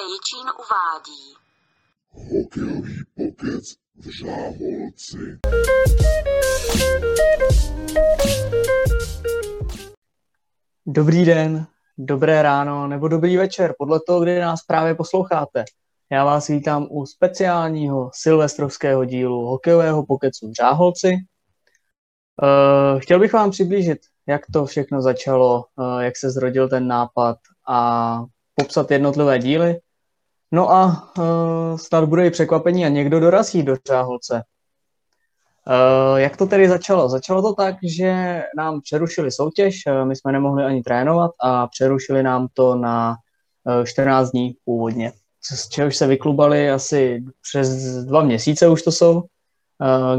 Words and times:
Jičín 0.00 0.46
uvádí. 0.58 1.34
Hokejový 2.10 3.02
pokec 3.16 3.74
v 3.96 4.10
Žáholci. 4.18 5.38
Dobrý 10.86 11.24
den, 11.24 11.66
dobré 11.98 12.42
ráno 12.42 12.86
nebo 12.86 13.08
dobrý 13.08 13.36
večer, 13.36 13.74
podle 13.78 14.00
toho, 14.06 14.20
kdy 14.20 14.40
nás 14.40 14.62
právě 14.62 14.94
posloucháte. 14.94 15.64
Já 16.10 16.24
vás 16.24 16.48
vítám 16.48 16.86
u 16.90 17.06
speciálního 17.06 18.10
silvestrovského 18.14 19.04
dílu 19.04 19.46
hokejového 19.46 20.06
pokecu 20.06 20.48
v 20.48 20.56
Žáholci. 20.56 21.16
Uh, 22.42 23.00
chtěl 23.00 23.18
bych 23.18 23.32
vám 23.32 23.50
přiblížit, 23.50 23.98
jak 24.26 24.42
to 24.52 24.66
všechno 24.66 25.02
začalo, 25.02 25.64
uh, 25.76 25.98
jak 26.00 26.16
se 26.16 26.30
zrodil 26.30 26.68
ten 26.68 26.88
nápad 26.88 27.36
a 27.68 28.22
popsat 28.54 28.90
jednotlivé 28.90 29.38
díly. 29.38 29.80
No 30.52 30.72
a 30.72 31.12
uh, 31.18 31.76
snad 31.76 32.04
bude 32.04 32.26
i 32.26 32.30
překvapení 32.30 32.84
a 32.84 32.88
někdo 32.88 33.20
dorazí 33.20 33.62
do 33.62 33.76
Žáholce. 33.88 34.42
Uh, 35.66 36.18
jak 36.18 36.36
to 36.36 36.46
tedy 36.46 36.68
začalo? 36.68 37.08
Začalo 37.08 37.42
to 37.42 37.54
tak, 37.54 37.76
že 37.82 38.42
nám 38.56 38.80
přerušili 38.80 39.32
soutěž, 39.32 39.82
uh, 39.86 40.08
my 40.08 40.16
jsme 40.16 40.32
nemohli 40.32 40.64
ani 40.64 40.82
trénovat 40.82 41.30
a 41.42 41.66
přerušili 41.66 42.22
nám 42.22 42.48
to 42.54 42.74
na 42.74 43.16
uh, 43.78 43.84
14 43.84 44.30
dní 44.30 44.54
původně. 44.64 45.12
Z 45.42 45.68
čehož 45.68 45.96
se 45.96 46.06
vyklubali 46.06 46.70
asi 46.70 47.24
přes 47.50 47.68
dva 48.04 48.22
měsíce 48.22 48.68
už 48.68 48.82
to 48.82 48.92
jsou, 48.92 49.22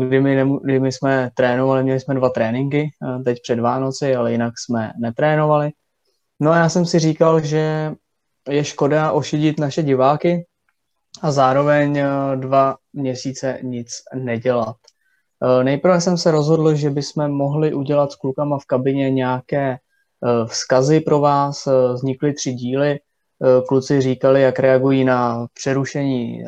kdy 0.08 0.22
my, 0.22 0.36
ne, 0.36 0.58
kdy 0.63 0.80
my 0.80 0.91
jsme 0.91 1.30
trénovali, 1.34 1.84
měli 1.84 2.00
jsme 2.00 2.16
dva 2.16 2.30
tréninky, 2.30 2.89
teď 3.25 3.38
před 3.44 3.59
Vánoci, 3.59 4.16
ale 4.16 4.31
jinak 4.31 4.53
jsme 4.58 4.91
netrénovali. 5.00 5.72
No 6.39 6.52
a 6.52 6.58
já 6.58 6.70
jsem 6.70 6.86
si 6.86 7.00
říkal, 7.00 7.39
že 7.39 7.94
je 8.50 8.64
škoda 8.64 9.11
ošidit 9.11 9.59
naše 9.59 9.84
diváky 9.84 10.45
a 11.22 11.31
zároveň 11.31 12.03
dva 12.36 12.78
měsíce 12.94 13.59
nic 13.64 13.89
nedělat. 14.16 14.75
Eh, 15.44 15.64
nejprve 15.64 16.02
jsem 16.02 16.17
se 16.17 16.31
rozhodl, 16.31 16.75
že 16.75 16.89
bychom 16.89 17.31
mohli 17.31 17.73
udělat 17.73 18.11
s 18.11 18.16
klukama 18.16 18.59
v 18.59 18.66
kabině 18.66 19.11
nějaké 19.11 19.72
eh, 19.72 20.45
vzkazy 20.45 21.00
pro 21.00 21.20
vás. 21.20 21.67
Eh, 21.67 21.94
vznikly 21.94 22.33
tři 22.33 22.53
díly. 22.53 23.00
Kluci 23.67 24.02
říkali, 24.02 24.42
jak 24.42 24.59
reagují 24.59 25.03
na 25.03 25.48
přerušení 25.53 26.44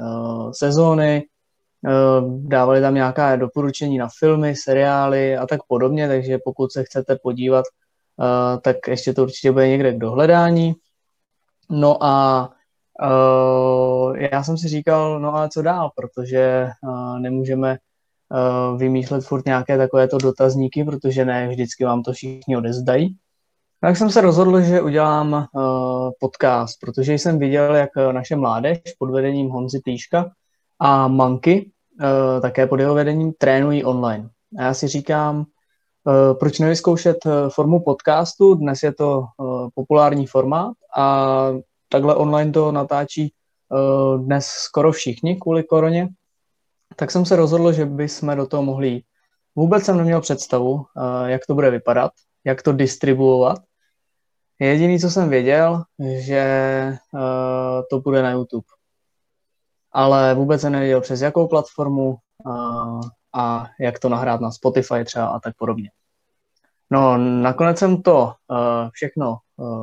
sezóny, 0.51 1.23
dávali 2.27 2.81
tam 2.81 2.95
nějaká 2.95 3.35
doporučení 3.35 3.97
na 3.97 4.07
filmy, 4.19 4.55
seriály 4.55 5.37
a 5.37 5.47
tak 5.47 5.59
podobně, 5.67 6.07
takže 6.07 6.37
pokud 6.45 6.71
se 6.71 6.83
chcete 6.83 7.17
podívat, 7.23 7.65
tak 8.61 8.77
ještě 8.87 9.13
to 9.13 9.23
určitě 9.23 9.51
bude 9.51 9.67
někde 9.67 9.93
k 9.93 9.97
dohledání. 9.97 10.73
No 11.75 12.03
a 12.03 12.49
já 14.31 14.43
jsem 14.43 14.57
si 14.57 14.67
říkal, 14.67 15.19
no 15.19 15.35
a 15.35 15.49
co 15.49 15.61
dál, 15.61 15.91
protože 15.95 16.69
nemůžeme 17.19 17.77
uh, 18.29 18.79
vymýšlet 18.79 19.25
furt 19.25 19.45
nějaké 19.45 19.77
takovéto 19.77 20.17
dotazníky, 20.17 20.83
protože 20.83 21.25
ne 21.25 21.47
vždycky 21.47 21.85
vám 21.85 22.03
to 22.03 22.13
všichni 22.13 22.57
odezdají. 22.57 23.15
Tak 23.81 23.97
jsem 23.97 24.09
se 24.09 24.21
rozhodl, 24.21 24.61
že 24.61 24.81
udělám 24.81 25.33
uh, 25.33 26.11
podcast, 26.19 26.79
protože 26.79 27.13
jsem 27.13 27.39
viděl, 27.39 27.75
jak 27.75 27.89
naše 28.11 28.35
mládež 28.35 28.81
pod 28.99 29.09
vedením 29.09 29.49
Honzy 29.49 29.81
Týška 29.85 30.31
a 30.79 31.07
Manky, 31.07 31.71
uh, 32.01 32.41
také 32.41 32.67
pod 32.67 32.79
jeho 32.79 32.93
vedením, 32.93 33.33
trénují 33.37 33.83
online. 33.83 34.29
A 34.59 34.63
já 34.63 34.73
si 34.73 34.87
říkám, 34.87 35.37
uh, 35.37 35.43
proč 36.39 36.59
nevyzkoušet 36.59 37.17
formu 37.49 37.79
podcastu, 37.79 38.55
dnes 38.55 38.83
je 38.83 38.93
to 38.93 39.19
uh, 39.19 39.69
populární 39.75 40.27
formát 40.27 40.73
a 40.97 41.47
takhle 41.89 42.15
online 42.15 42.51
to 42.51 42.71
natáčí 42.71 43.33
dnes 44.17 44.45
skoro 44.45 44.91
všichni 44.91 45.35
kvůli 45.35 45.63
koroně, 45.63 46.09
tak 46.95 47.11
jsem 47.11 47.25
se 47.25 47.35
rozhodl, 47.35 47.71
že 47.71 47.85
bychom 47.85 48.35
do 48.35 48.47
toho 48.47 48.63
mohli 48.63 48.87
jít. 48.87 49.05
Vůbec 49.55 49.83
jsem 49.83 49.97
neměl 49.97 50.21
představu, 50.21 50.85
eh, 50.97 51.31
jak 51.31 51.45
to 51.45 51.53
bude 51.53 51.69
vypadat, 51.69 52.11
jak 52.43 52.61
to 52.61 52.73
distribuovat. 52.73 53.59
Jediný, 54.59 54.99
co 54.99 55.09
jsem 55.09 55.29
věděl, 55.29 55.83
že 56.19 56.37
eh, 56.37 56.99
to 57.89 57.99
bude 57.99 58.23
na 58.23 58.31
YouTube. 58.31 58.65
Ale 59.91 60.33
vůbec 60.33 60.61
jsem 60.61 60.71
nevěděl, 60.71 61.01
přes 61.01 61.21
jakou 61.21 61.47
platformu 61.47 62.15
eh, 62.47 63.09
a 63.33 63.67
jak 63.79 63.99
to 63.99 64.09
nahrát 64.09 64.41
na 64.41 64.51
Spotify 64.51 65.05
třeba 65.05 65.27
a 65.27 65.39
tak 65.39 65.55
podobně. 65.57 65.91
No, 66.89 67.17
nakonec 67.17 67.77
jsem 67.77 68.01
to 68.01 68.33
všechno 68.91 69.37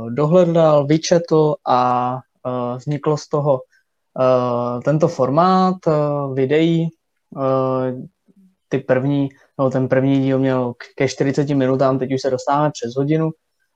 dohledal, 0.08 0.86
vyčetl 0.86 1.54
a 1.68 2.18
vzniklo 2.76 3.16
z 3.16 3.28
toho 3.28 3.60
tento 4.84 5.08
formát 5.08 5.76
videí, 6.34 6.90
Eh, 7.38 7.92
ty 8.68 8.78
první, 8.78 9.28
no 9.58 9.70
ten 9.70 9.88
první 9.88 10.22
díl 10.22 10.38
měl 10.38 10.74
ke 10.96 11.08
40 11.08 11.54
minutám, 11.54 11.98
teď 11.98 12.12
už 12.12 12.20
se 12.20 12.30
dostáváme 12.30 12.70
přes 12.70 12.96
hodinu 12.96 13.30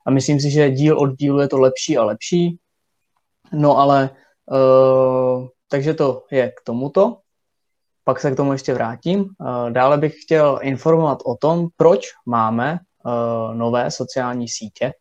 a 0.06 0.10
myslím 0.10 0.40
si, 0.40 0.50
že 0.50 0.70
díl 0.70 0.98
od 0.98 1.16
dílu 1.16 1.40
je 1.40 1.48
to 1.48 1.58
lepší 1.58 1.98
a 1.98 2.04
lepší. 2.04 2.58
No 3.52 3.78
ale 3.78 4.10
uh, 4.50 5.46
takže 5.68 5.94
to 5.94 6.24
je 6.30 6.48
k 6.50 6.60
tomuto. 6.64 7.18
Pak 8.04 8.20
se 8.20 8.30
k 8.30 8.36
tomu 8.36 8.52
ještě 8.52 8.74
vrátím. 8.74 9.20
Uh, 9.20 9.70
dále 9.70 9.98
bych 9.98 10.14
chtěl 10.22 10.58
informovat 10.62 11.18
o 11.24 11.36
tom, 11.36 11.68
proč 11.76 12.06
máme 12.26 12.78
uh, 13.04 13.54
nové 13.54 13.90
sociální 13.90 14.48
sítě 14.48 14.92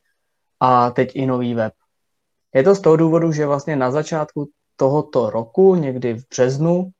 a 0.60 0.92
teď 0.92 1.12
i 1.14 1.26
nový 1.26 1.54
web. 1.54 1.74
Je 2.56 2.64
to 2.64 2.76
z 2.76 2.82
toho 2.82 2.96
důvodu, 2.96 3.32
že 3.32 3.46
vlastně 3.46 3.76
na 3.76 3.92
začátku 3.92 4.50
tohoto 4.76 5.30
roku, 5.30 5.76
někdy 5.76 6.14
v 6.14 6.24
březnu, 6.30 6.92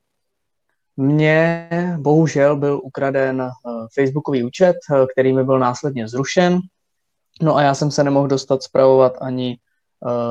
mně 0.96 1.68
bohužel 1.98 2.56
byl 2.56 2.80
ukraden 2.84 3.42
eh, 3.42 3.50
Facebookový 3.94 4.44
účet, 4.44 4.76
eh, 4.92 5.06
který 5.12 5.32
mi 5.32 5.44
byl 5.44 5.58
následně 5.58 6.08
zrušen. 6.08 6.60
No 7.42 7.56
a 7.56 7.62
já 7.62 7.74
jsem 7.74 7.90
se 7.90 8.04
nemohl 8.04 8.28
dostat 8.28 8.62
zpravovat 8.62 9.16
ani 9.20 9.58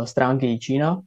stránky 0.03 0.59
Čína. 0.59 1.01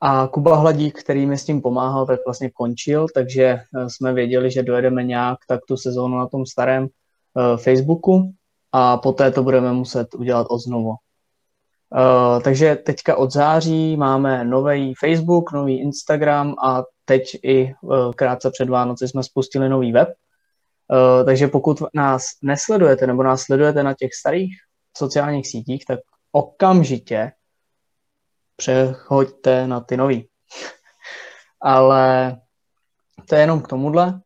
A 0.00 0.26
Kuba 0.26 0.56
Hladík, 0.56 1.02
který 1.02 1.26
mi 1.26 1.38
s 1.38 1.44
tím 1.44 1.62
pomáhal, 1.62 2.06
tak 2.06 2.20
vlastně 2.26 2.50
končil, 2.50 3.06
takže 3.14 3.60
jsme 3.88 4.12
věděli, 4.12 4.50
že 4.50 4.62
dojedeme 4.62 5.04
nějak 5.04 5.38
tak 5.48 5.60
tu 5.68 5.76
sezónu 5.76 6.18
na 6.18 6.26
tom 6.26 6.46
starém 6.46 6.82
uh, 6.82 7.56
Facebooku 7.56 8.32
a 8.72 8.96
poté 8.96 9.30
to 9.30 9.42
budeme 9.42 9.72
muset 9.72 10.14
udělat 10.14 10.46
odznovu. 10.50 10.88
Uh, 10.88 12.42
takže 12.42 12.76
teďka 12.76 13.16
od 13.16 13.32
září 13.32 13.96
máme 13.96 14.44
nový 14.44 14.94
Facebook, 14.94 15.52
nový 15.52 15.80
Instagram 15.80 16.54
a 16.64 16.82
teď 17.04 17.34
i 17.42 17.74
krátce 18.14 18.50
před 18.50 18.68
Vánoci 18.68 19.08
jsme 19.08 19.22
spustili 19.22 19.68
nový 19.68 19.92
web. 19.92 20.08
Takže 21.24 21.48
pokud 21.48 21.82
nás 21.94 22.24
nesledujete 22.42 23.06
nebo 23.06 23.22
nás 23.22 23.40
sledujete 23.40 23.82
na 23.82 23.94
těch 23.94 24.14
starých 24.14 24.54
sociálních 24.96 25.48
sítích, 25.48 25.84
tak 25.88 26.00
okamžitě 26.32 27.32
přechoďte 28.58 29.66
na 29.66 29.80
ty 29.80 29.96
nový. 29.96 30.28
Ale 31.62 32.36
to 33.28 33.34
je 33.34 33.40
jenom 33.40 33.62
k 33.62 33.68
tomuhle. 33.68 34.20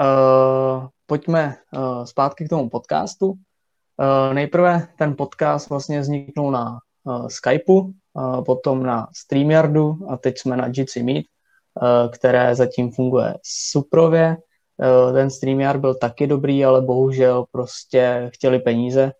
Uh, 0.00 0.88
pojďme 1.06 1.56
uh, 1.76 2.04
zpátky 2.04 2.44
k 2.44 2.48
tomu 2.48 2.70
podcastu. 2.70 3.26
Uh, 3.28 4.34
nejprve 4.34 4.88
ten 4.98 5.16
podcast 5.16 5.70
vlastně 5.70 6.00
vzniknul 6.00 6.50
na 6.50 6.78
uh, 7.04 7.28
Skypeu, 7.28 7.80
uh, 7.80 8.44
potom 8.44 8.82
na 8.82 9.08
StreamYardu 9.16 9.98
a 10.08 10.16
teď 10.16 10.38
jsme 10.38 10.56
na 10.56 10.68
Jitsi 10.74 11.02
Meet, 11.02 11.26
uh, 11.26 12.12
které 12.12 12.54
zatím 12.54 12.92
funguje 12.92 13.34
suprově. 13.42 14.36
Uh, 14.76 15.12
ten 15.12 15.30
StreamYard 15.30 15.80
byl 15.80 15.94
taky 15.94 16.26
dobrý, 16.26 16.64
ale 16.64 16.80
bohužel 16.80 17.44
prostě 17.50 18.30
chtěli 18.34 18.58
peníze 18.58 19.12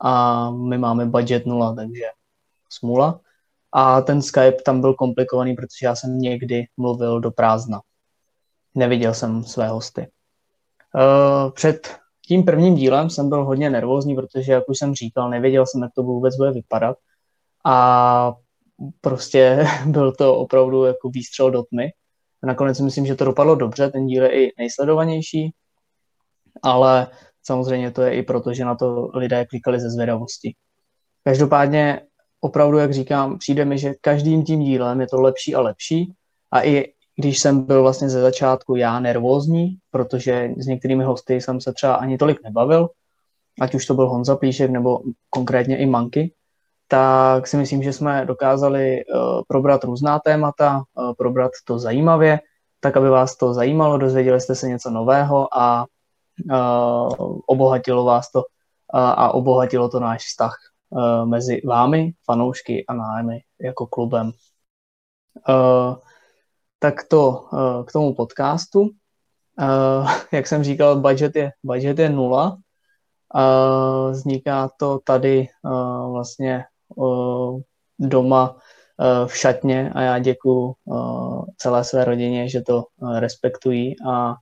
a 0.00 0.50
my 0.50 0.78
máme 0.78 1.06
budget 1.06 1.46
nula, 1.46 1.74
takže 1.74 2.04
smůla. 2.68 3.20
A 3.72 4.00
ten 4.00 4.22
Skype 4.22 4.62
tam 4.64 4.80
byl 4.80 4.94
komplikovaný, 4.94 5.54
protože 5.54 5.86
já 5.86 5.94
jsem 5.94 6.18
někdy 6.18 6.64
mluvil 6.76 7.20
do 7.20 7.30
prázdna. 7.30 7.80
Neviděl 8.74 9.14
jsem 9.14 9.44
své 9.44 9.68
hosty. 9.68 10.10
Uh, 10.94 11.50
před 11.52 11.96
tím 12.26 12.44
prvním 12.44 12.74
dílem 12.74 13.10
jsem 13.10 13.28
byl 13.28 13.44
hodně 13.44 13.70
nervózní, 13.70 14.14
protože, 14.14 14.52
jak 14.52 14.68
už 14.68 14.78
jsem 14.78 14.94
říkal, 14.94 15.30
nevěděl 15.30 15.66
jsem, 15.66 15.82
jak 15.82 15.90
to 15.94 16.02
vůbec 16.02 16.36
bude 16.36 16.50
vypadat 16.50 16.96
a 17.64 18.34
prostě 19.00 19.66
byl 19.86 20.12
to 20.12 20.36
opravdu 20.36 20.84
jako 20.84 21.08
výstřel 21.08 21.50
do 21.50 21.62
tmy. 21.62 21.90
Nakonec 22.42 22.80
myslím, 22.80 23.06
že 23.06 23.14
to 23.14 23.24
dopadlo 23.24 23.54
dobře, 23.54 23.90
ten 23.90 24.06
díl 24.06 24.24
je 24.24 24.44
i 24.44 24.52
nejsledovanější, 24.58 25.54
ale 26.62 27.06
samozřejmě 27.42 27.90
to 27.90 28.02
je 28.02 28.14
i 28.14 28.22
proto, 28.22 28.54
že 28.54 28.64
na 28.64 28.74
to 28.74 29.10
lidé 29.14 29.46
klikali 29.46 29.80
ze 29.80 29.90
zvědavosti. 29.90 30.54
Každopádně 31.24 32.00
opravdu, 32.40 32.78
jak 32.78 32.94
říkám, 32.94 33.38
přijde 33.38 33.64
mi, 33.64 33.78
že 33.78 33.94
každým 34.00 34.44
tím 34.44 34.60
dílem 34.60 35.00
je 35.00 35.06
to 35.06 35.20
lepší 35.20 35.54
a 35.54 35.60
lepší. 35.60 36.12
A 36.52 36.64
i 36.64 36.92
když 37.16 37.38
jsem 37.38 37.62
byl 37.62 37.82
vlastně 37.82 38.10
ze 38.10 38.20
začátku 38.20 38.76
já 38.76 39.00
nervózní, 39.00 39.76
protože 39.90 40.50
s 40.56 40.66
některými 40.66 41.04
hosty 41.04 41.40
jsem 41.40 41.60
se 41.60 41.72
třeba 41.72 41.94
ani 41.94 42.18
tolik 42.18 42.42
nebavil, 42.44 42.88
ať 43.60 43.74
už 43.74 43.86
to 43.86 43.94
byl 43.94 44.08
Honza 44.08 44.36
Plíšek 44.36 44.70
nebo 44.70 45.00
konkrétně 45.30 45.78
i 45.78 45.86
Manky, 45.86 46.32
tak 46.88 47.46
si 47.46 47.56
myslím, 47.56 47.82
že 47.82 47.92
jsme 47.92 48.24
dokázali 48.26 49.04
uh, 49.04 49.42
probrat 49.48 49.84
různá 49.84 50.18
témata, 50.18 50.82
uh, 50.94 51.12
probrat 51.18 51.52
to 51.64 51.78
zajímavě, 51.78 52.40
tak 52.80 52.96
aby 52.96 53.08
vás 53.08 53.36
to 53.36 53.54
zajímalo, 53.54 53.98
dozvěděli 53.98 54.40
jste 54.40 54.54
se 54.54 54.68
něco 54.68 54.90
nového 54.90 55.58
a 55.58 55.86
uh, 56.50 57.38
obohatilo 57.46 58.04
vás 58.04 58.30
to 58.30 58.42
a 58.92 59.34
obohatilo 59.34 59.88
to 59.88 60.00
náš 60.00 60.24
vztah 60.24 60.56
mezi 61.24 61.62
vámi, 61.64 62.12
fanoušky 62.24 62.86
a 62.86 62.94
námi 62.94 63.40
jako 63.60 63.86
klubem. 63.86 64.32
Uh, 65.48 65.96
tak 66.78 67.08
to 67.08 67.48
uh, 67.52 67.84
k 67.84 67.92
tomu 67.92 68.14
podcastu. 68.14 68.90
Jak 70.32 70.46
jsem 70.46 70.64
říkal, 70.64 71.00
budget 71.00 71.36
je, 71.36 71.52
budget 71.62 71.98
je 71.98 72.10
nula. 72.10 72.58
Vzniká 74.10 74.70
to 74.78 74.98
tady 75.04 75.48
vlastně 76.12 76.64
doma 77.98 78.56
v 79.26 79.36
šatně 79.36 79.92
a 79.94 80.00
já 80.00 80.18
děkuji 80.18 80.74
celé 81.56 81.84
své 81.84 82.04
rodině, 82.04 82.48
že 82.48 82.60
to 82.60 82.84
respektují 83.18 83.94
a 84.08 84.34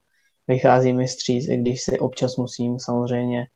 vychází 0.48 0.92
mi 0.92 1.08
stříc, 1.08 1.48
i 1.48 1.56
když 1.56 1.82
si 1.82 1.98
občas 1.98 2.36
musím 2.36 2.78
samozřejmě 2.78 3.46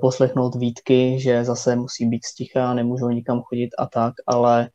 poslechnout 0.00 0.54
výtky, 0.54 1.20
že 1.20 1.44
zase 1.44 1.76
musí 1.76 2.06
být 2.06 2.24
sticha, 2.24 2.74
nemůžou 2.74 3.08
nikam 3.08 3.42
chodit 3.42 3.70
a 3.78 3.86
tak, 3.86 4.14
ale 4.26 4.68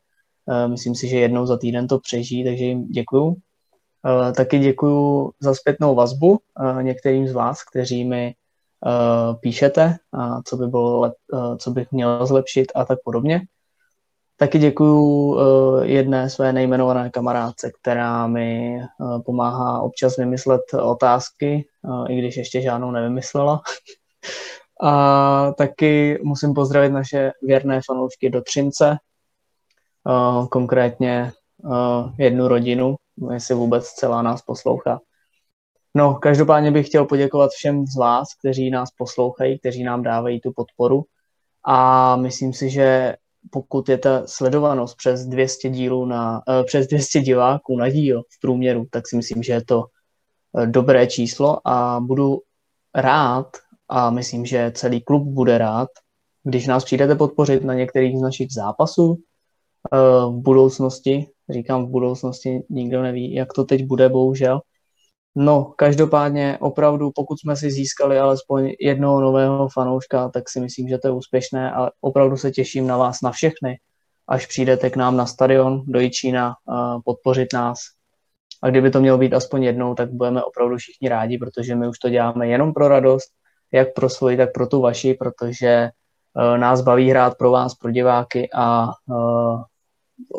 uh, 0.46 0.70
myslím 0.70 0.94
si, 0.94 1.08
že 1.08 1.16
jednou 1.18 1.46
za 1.46 1.56
týden 1.56 1.88
to 1.88 1.98
přežijí, 1.98 2.44
takže 2.44 2.64
jim 2.64 2.88
děkuju. 2.88 3.26
Uh, 3.26 3.36
taky 4.36 4.58
děkuju 4.58 5.30
za 5.40 5.54
zpětnou 5.54 5.94
vazbu 5.94 6.38
některým 6.82 7.28
z 7.28 7.32
vás, 7.32 7.64
kteří 7.64 8.04
mi 8.04 8.34
píšete, 9.40 9.96
a 10.12 10.42
co 10.42 10.56
by 10.56 10.66
bylo 10.66 11.12
co 11.58 11.70
bych 11.70 11.92
měl 11.92 12.26
zlepšit 12.26 12.72
a 12.74 12.84
tak 12.84 12.98
podobně. 13.04 13.40
Taky 14.36 14.58
děkuju 14.58 15.38
jedné 15.82 16.30
své 16.30 16.52
nejmenované 16.52 17.10
kamarádce, 17.10 17.70
která 17.80 18.26
mi 18.26 18.80
pomáhá 19.24 19.80
občas 19.80 20.16
vymyslet 20.16 20.60
otázky, 20.82 21.66
i 22.08 22.18
když 22.18 22.36
ještě 22.36 22.60
žádnou 22.60 22.90
nevymyslela. 22.90 23.60
a 24.82 25.52
taky 25.52 26.20
musím 26.22 26.54
pozdravit 26.54 26.92
naše 26.92 27.32
věrné 27.42 27.80
fanoušky 27.86 28.30
do 28.30 28.42
Třince, 28.42 28.96
konkrétně 30.50 31.32
jednu 32.18 32.48
rodinu, 32.48 32.96
jestli 33.32 33.54
vůbec 33.54 33.88
celá 33.88 34.22
nás 34.22 34.42
poslouchá. 34.42 35.00
No, 35.94 36.14
každopádně 36.14 36.70
bych 36.70 36.86
chtěl 36.86 37.04
poděkovat 37.04 37.50
všem 37.50 37.86
z 37.86 37.96
vás, 37.96 38.28
kteří 38.40 38.70
nás 38.70 38.90
poslouchají, 38.98 39.58
kteří 39.58 39.84
nám 39.84 40.02
dávají 40.02 40.40
tu 40.40 40.52
podporu 40.52 41.04
a 41.64 42.16
myslím 42.16 42.52
si, 42.52 42.70
že 42.70 43.16
pokud 43.50 43.88
je 43.88 43.98
ta 43.98 44.26
sledovanost 44.26 44.96
přes 44.96 45.26
200 45.26 45.68
dílů 45.68 46.06
na, 46.06 46.42
uh, 46.48 46.64
přes 46.64 46.86
200 46.86 47.20
diváků 47.20 47.76
na 47.76 47.88
díl 47.88 48.22
v 48.22 48.40
průměru, 48.40 48.86
tak 48.90 49.08
si 49.08 49.16
myslím, 49.16 49.42
že 49.42 49.52
je 49.52 49.64
to 49.64 49.78
uh, 49.78 50.66
dobré 50.66 51.06
číslo 51.06 51.68
a 51.68 52.00
budu 52.00 52.38
rád 52.94 53.46
a 53.88 54.10
myslím, 54.10 54.46
že 54.46 54.72
celý 54.74 55.00
klub 55.00 55.22
bude 55.22 55.58
rád, 55.58 55.88
když 56.44 56.66
nás 56.66 56.84
přijdete 56.84 57.14
podpořit 57.14 57.64
na 57.64 57.74
některých 57.74 58.18
z 58.18 58.22
našich 58.22 58.52
zápasů 58.52 59.06
uh, 59.06 59.18
v 60.34 60.42
budoucnosti. 60.42 61.26
Říkám 61.50 61.86
v 61.86 61.90
budoucnosti, 61.90 62.62
nikdo 62.70 63.02
neví, 63.02 63.34
jak 63.34 63.52
to 63.52 63.64
teď 63.64 63.84
bude, 63.84 64.08
bohužel. 64.08 64.60
No, 65.34 65.72
každopádně 65.76 66.58
opravdu, 66.60 67.10
pokud 67.14 67.40
jsme 67.40 67.56
si 67.56 67.70
získali 67.70 68.18
alespoň 68.18 68.72
jednoho 68.80 69.20
nového 69.20 69.68
fanouška, 69.68 70.28
tak 70.28 70.48
si 70.48 70.60
myslím, 70.60 70.88
že 70.88 70.98
to 70.98 71.08
je 71.08 71.12
úspěšné 71.12 71.72
a 71.72 71.90
opravdu 72.00 72.36
se 72.36 72.50
těším 72.50 72.86
na 72.86 72.96
vás, 72.96 73.22
na 73.22 73.30
všechny, 73.30 73.78
až 74.28 74.46
přijdete 74.46 74.90
k 74.90 74.96
nám 74.96 75.16
na 75.16 75.26
stadion 75.26 75.82
do 75.86 76.00
Jičína 76.00 76.54
podpořit 77.04 77.48
nás. 77.52 77.78
A 78.62 78.70
kdyby 78.70 78.90
to 78.90 79.00
mělo 79.00 79.18
být 79.18 79.34
aspoň 79.34 79.62
jednou, 79.62 79.94
tak 79.94 80.12
budeme 80.12 80.44
opravdu 80.44 80.76
všichni 80.76 81.08
rádi, 81.08 81.38
protože 81.38 81.74
my 81.74 81.88
už 81.88 81.98
to 81.98 82.08
děláme 82.08 82.48
jenom 82.48 82.72
pro 82.72 82.88
radost, 82.88 83.28
jak 83.72 83.94
pro 83.94 84.08
svoji, 84.08 84.36
tak 84.36 84.52
pro 84.52 84.66
tu 84.66 84.80
vaši, 84.80 85.14
protože 85.14 85.68
e, 85.68 85.90
nás 86.58 86.80
baví 86.80 87.10
hrát 87.10 87.38
pro 87.38 87.50
vás, 87.50 87.74
pro 87.74 87.90
diváky 87.90 88.48
a 88.54 88.88
e, 88.88 89.14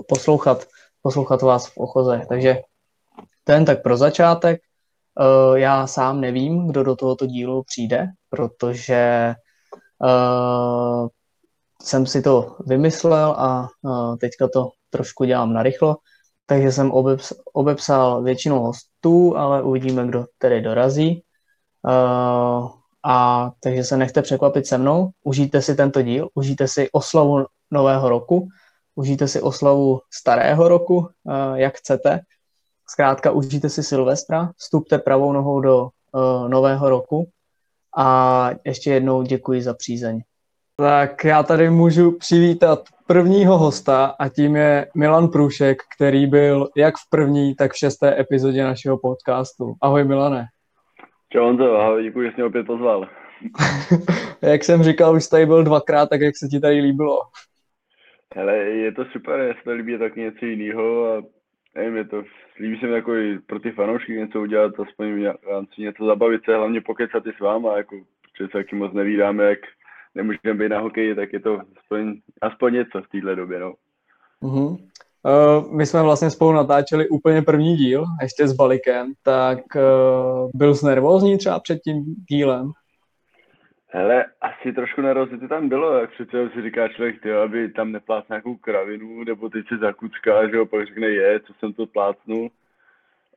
poslouchat, 0.07 0.65
poslouchat 1.01 1.41
vás 1.41 1.67
v 1.67 1.77
ochoze. 1.77 2.21
Takže 2.29 2.61
ten 3.43 3.65
tak 3.65 3.81
pro 3.81 3.97
začátek. 3.97 4.61
Uh, 5.19 5.57
já 5.57 5.87
sám 5.87 6.21
nevím, 6.21 6.67
kdo 6.67 6.83
do 6.83 6.95
tohoto 6.95 7.25
dílu 7.25 7.63
přijde, 7.63 8.07
protože 8.29 9.33
uh, 10.03 11.07
jsem 11.81 12.05
si 12.05 12.21
to 12.21 12.57
vymyslel 12.67 13.35
a 13.37 13.67
uh, 13.81 14.17
teďka 14.17 14.47
to 14.53 14.69
trošku 14.89 15.25
dělám 15.25 15.53
narychlo, 15.53 15.97
takže 16.45 16.71
jsem 16.71 16.91
obeps, 16.91 17.33
obepsal 17.53 18.23
většinu 18.23 18.59
hostů, 18.59 19.37
ale 19.37 19.63
uvidíme, 19.63 20.07
kdo 20.07 20.25
tedy 20.37 20.61
dorazí. 20.61 21.23
Uh, 21.85 22.69
a 23.05 23.51
takže 23.59 23.83
se 23.83 23.97
nechte 23.97 24.21
překvapit 24.21 24.67
se 24.67 24.77
mnou, 24.77 25.09
užijte 25.23 25.61
si 25.61 25.75
tento 25.75 26.01
díl, 26.01 26.29
užijte 26.33 26.67
si 26.67 26.89
oslavu 26.91 27.45
nového 27.71 28.09
roku, 28.09 28.47
užijte 28.95 29.27
si 29.27 29.41
oslavu 29.41 29.99
starého 30.11 30.67
roku, 30.67 30.95
uh, 30.97 31.07
jak 31.55 31.77
chcete, 31.77 32.19
Zkrátka 32.93 33.31
užijte 33.31 33.69
si 33.69 33.83
Silvestra, 33.83 34.51
vstupte 34.57 34.97
pravou 34.97 35.33
nohou 35.33 35.61
do 35.61 35.83
uh, 35.83 36.49
nového 36.49 36.89
roku 36.89 37.29
a 37.97 38.49
ještě 38.65 38.93
jednou 38.93 39.23
děkuji 39.23 39.61
za 39.61 39.73
přízeň. 39.73 40.21
Tak 40.75 41.23
já 41.23 41.43
tady 41.43 41.69
můžu 41.69 42.11
přivítat 42.11 42.79
prvního 43.07 43.57
hosta 43.57 44.05
a 44.05 44.29
tím 44.29 44.55
je 44.55 44.87
Milan 44.95 45.27
Průšek, 45.27 45.77
který 45.97 46.27
byl 46.27 46.69
jak 46.77 46.95
v 46.95 47.09
první, 47.09 47.55
tak 47.55 47.71
v 47.71 47.77
šesté 47.77 48.19
epizodě 48.19 48.63
našeho 48.63 48.97
podcastu. 48.97 49.73
Ahoj 49.81 50.03
Milane. 50.03 50.45
Čau 51.33 51.45
Honzo, 51.45 51.77
ahoj, 51.77 52.03
děkuji, 52.03 52.27
že 52.27 52.31
jsi 52.31 52.35
mě 52.35 52.45
opět 52.45 52.63
pozval. 52.63 53.09
jak 54.41 54.63
jsem 54.63 54.83
říkal, 54.83 55.15
už 55.15 55.27
tady 55.27 55.45
byl 55.45 55.63
dvakrát, 55.63 56.09
tak 56.09 56.21
jak 56.21 56.37
se 56.37 56.47
ti 56.47 56.59
tady 56.59 56.79
líbilo? 56.79 57.19
Hele, 58.35 58.57
je 58.57 58.91
to 58.91 59.05
super, 59.05 59.39
je 59.39 59.53
se 59.53 59.59
to 59.63 59.71
líbí 59.71 59.97
tak 59.97 60.15
něco 60.15 60.45
jiného 60.45 61.13
a 61.13 61.23
nevím, 61.75 61.97
je 61.97 62.05
to, 62.05 62.23
líbí 62.59 62.79
se 62.79 62.87
mi 62.87 62.93
jako 62.93 63.15
i 63.15 63.39
pro 63.39 63.59
ty 63.59 63.71
fanoušky 63.71 64.13
něco 64.13 64.41
udělat, 64.41 64.79
aspoň 64.79 65.23
v 65.23 65.47
rámci 65.51 65.81
něco 65.81 66.05
zabavit 66.05 66.41
se, 66.45 66.55
hlavně 66.55 66.81
pokecat 66.81 67.27
i 67.27 67.33
s 67.37 67.39
váma, 67.39 67.77
jako, 67.77 67.95
protože 67.95 68.45
se 68.45 68.57
taky 68.57 68.75
moc 68.75 68.93
nevídáme, 68.93 69.43
jak 69.43 69.59
nemůžeme 70.15 70.53
být 70.53 70.69
na 70.69 70.79
hokeji, 70.79 71.15
tak 71.15 71.33
je 71.33 71.39
to 71.39 71.61
aspoň, 71.77 72.21
aspoň 72.41 72.73
něco 72.73 73.01
v 73.01 73.09
téhle 73.09 73.35
době, 73.35 73.59
no. 73.59 73.73
Uh-huh. 74.41 74.77
Uh, 75.25 75.71
my 75.71 75.85
jsme 75.85 76.01
vlastně 76.01 76.29
spolu 76.29 76.51
natáčeli 76.51 77.09
úplně 77.09 77.41
první 77.41 77.75
díl, 77.75 78.05
ještě 78.21 78.47
s 78.47 78.53
Balikem, 78.53 79.13
tak 79.23 79.59
uh, 79.75 80.49
byl 80.53 80.75
jsi 80.75 80.85
nervózní 80.85 81.37
třeba 81.37 81.59
před 81.59 81.79
tím 81.79 82.15
dílem? 82.29 82.71
Hele, 83.87 84.25
asi 84.41 84.73
trošku 84.73 85.01
nervozity 85.01 85.47
tam 85.47 85.69
bylo, 85.69 85.97
jak 85.97 86.11
přece 86.11 86.49
si 86.53 86.61
říká 86.61 86.87
člověk, 86.87 87.21
ty, 87.21 87.33
aby 87.33 87.69
tam 87.69 87.91
neplát 87.91 88.29
nějakou 88.29 88.55
kravinu, 88.55 89.23
nebo 89.23 89.49
teď 89.49 89.65
se 89.67 89.77
zakucká, 89.77 90.47
že 90.49 90.55
jo, 90.55 90.65
pak 90.65 90.87
řekne 90.87 91.07
je, 91.07 91.39
co 91.39 91.53
jsem 91.53 91.73
to 91.73 91.85
plácnul. 91.85 92.49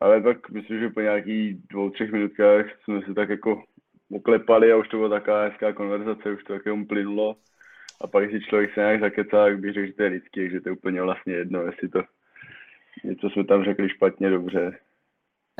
Ale 0.00 0.20
pak 0.20 0.50
myslím, 0.50 0.80
že 0.80 0.88
po 0.88 1.00
nějakých 1.00 1.56
dvou, 1.70 1.90
třech 1.90 2.12
minutkách 2.12 2.66
jsme 2.84 3.02
se 3.02 3.14
tak 3.14 3.28
jako 3.28 3.62
oklepali 4.12 4.72
a 4.72 4.76
už 4.76 4.88
to 4.88 4.96
byla 4.96 5.08
taková 5.08 5.42
hezká 5.42 5.72
konverzace, 5.72 6.32
už 6.32 6.44
to 6.44 6.52
také 6.52 6.70
plynulo. 6.88 7.36
A 8.00 8.06
pak 8.06 8.30
si 8.30 8.40
člověk 8.40 8.74
se 8.74 8.80
nějak 8.80 9.00
zakecá, 9.00 9.44
tak 9.44 9.60
bych 9.60 9.74
řekl, 9.74 9.86
že 9.86 9.92
to 9.92 10.02
je 10.02 10.08
lidský, 10.08 10.50
že 10.50 10.60
to 10.60 10.68
je 10.68 10.72
úplně 10.72 11.02
vlastně 11.02 11.34
jedno, 11.34 11.62
jestli 11.62 11.88
to 11.88 12.02
něco 13.04 13.30
jsme 13.30 13.44
tam 13.44 13.64
řekli 13.64 13.88
špatně, 13.88 14.30
dobře. 14.30 14.78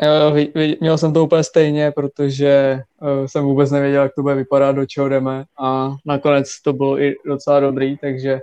Jo, 0.03 0.47
měl 0.81 0.99
jsem 0.99 1.13
to 1.13 1.25
úplně 1.25 1.45
stejně, 1.45 1.91
protože 1.91 2.81
uh, 3.03 3.27
jsem 3.27 3.45
vůbec 3.45 3.71
nevěděl, 3.71 4.03
jak 4.03 4.15
to 4.15 4.23
bude 4.23 4.35
vypadat, 4.35 4.77
do 4.77 4.87
čeho 4.87 5.09
jdeme 5.09 5.45
a 5.59 5.97
nakonec 6.07 6.63
to 6.63 6.73
bylo 6.73 7.01
i 7.01 7.17
docela 7.27 7.61
dobrý, 7.61 7.99
takže, 7.99 8.41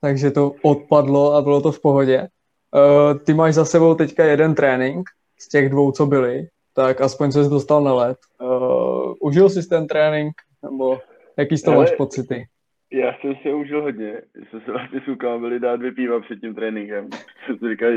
takže 0.00 0.30
to 0.30 0.52
odpadlo 0.62 1.32
a 1.32 1.42
bylo 1.42 1.60
to 1.60 1.72
v 1.72 1.80
pohodě. 1.80 2.28
Uh, 2.74 3.18
ty 3.18 3.34
máš 3.34 3.54
za 3.54 3.64
sebou 3.64 3.94
teďka 3.94 4.24
jeden 4.24 4.54
trénink 4.54 5.10
z 5.38 5.48
těch 5.48 5.68
dvou, 5.68 5.92
co 5.92 6.06
byly, 6.06 6.48
tak 6.74 7.00
aspoň 7.00 7.32
jsi 7.32 7.38
dostal 7.38 7.84
na 7.84 7.94
let. 7.94 8.18
Uh, 8.42 9.14
užil 9.20 9.50
jsi 9.50 9.68
ten 9.68 9.86
trénink, 9.86 10.34
nebo 10.62 10.98
jaký 11.36 11.58
z 11.58 11.62
toho 11.62 11.76
máš 11.76 11.90
pocity? 11.90 12.46
Já 12.92 13.14
jsem 13.14 13.34
si 13.34 13.52
užil 13.52 13.82
hodně. 13.82 14.22
Jsme 14.48 14.60
se 14.60 14.72
vlastně 14.72 15.00
s 15.00 15.04
klukama 15.04 15.38
byli 15.38 15.60
dát 15.60 15.76
dvě 15.76 15.92
piva 15.92 16.20
před 16.20 16.40
tím 16.40 16.54
tréninkem. 16.54 17.08
Jsem 17.46 17.58
si 17.58 17.68
říkal, 17.68 17.90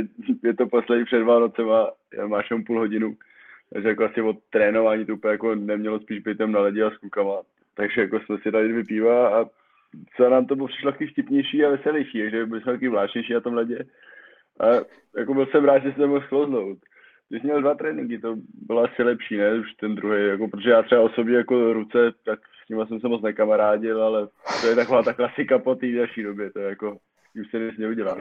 je 0.43 0.53
to 0.53 0.67
poslední 0.67 1.05
před 1.05 1.23
Vánocema, 1.23 1.91
já 2.13 2.27
máš 2.27 2.49
jenom 2.49 2.63
půl 2.63 2.79
hodinu. 2.79 3.15
Takže 3.73 3.87
jako 3.87 4.05
asi 4.05 4.21
od 4.21 4.37
trénování 4.49 5.05
to 5.05 5.13
úplně 5.13 5.31
jako 5.31 5.55
nemělo 5.55 5.99
spíš 5.99 6.19
být 6.19 6.37
tam 6.37 6.51
na 6.51 6.59
ledě 6.59 6.83
a 6.83 6.91
s 6.91 6.97
klukama. 6.97 7.41
Takže 7.75 8.01
jako 8.01 8.19
jsme 8.19 8.37
si 8.37 8.51
dali 8.51 8.69
dvě 8.69 8.83
piva 8.83 9.41
a 9.41 9.45
co 10.15 10.29
nám 10.29 10.45
to 10.45 10.55
bylo 10.55 10.67
přišlo 10.67 10.91
taky 10.91 11.07
vtipnější 11.07 11.65
a 11.65 11.69
veselější, 11.69 12.21
takže 12.21 12.45
byli 12.45 12.61
jsme 12.61 12.73
taky 12.73 12.87
vláčnější 12.87 13.33
na 13.33 13.39
tom 13.39 13.53
ledě. 13.53 13.85
A 14.59 14.65
jako 15.17 15.33
byl 15.33 15.45
jsem 15.45 15.65
rád, 15.65 15.83
že 15.83 15.93
jsem 15.93 16.09
mohl 16.09 16.25
sklouznout. 16.25 16.77
Když 17.29 17.43
měl 17.43 17.61
dva 17.61 17.75
tréninky, 17.75 18.19
to 18.19 18.35
bylo 18.67 18.83
asi 18.83 19.03
lepší, 19.03 19.37
ne? 19.37 19.53
Už 19.53 19.73
ten 19.73 19.95
druhý, 19.95 20.27
jako, 20.27 20.47
protože 20.47 20.69
já 20.69 20.81
třeba 20.81 21.01
osobně 21.01 21.37
jako 21.37 21.73
ruce, 21.73 22.11
tak 22.25 22.39
s 22.69 22.71
ním 22.71 22.87
jsem 22.87 22.99
se 22.99 23.07
moc 23.07 23.21
nekamarádil, 23.21 24.03
ale 24.03 24.27
to 24.61 24.67
je 24.67 24.75
taková 24.75 25.03
ta 25.03 25.13
klasika 25.13 25.59
po 25.59 25.75
té 25.75 25.87
další 25.91 26.23
době, 26.23 26.51
to 26.51 26.59
je 26.59 26.69
jako, 26.69 26.97
už 27.41 27.51
se 27.51 27.59
nic 27.59 27.77
neudělá. 27.77 28.17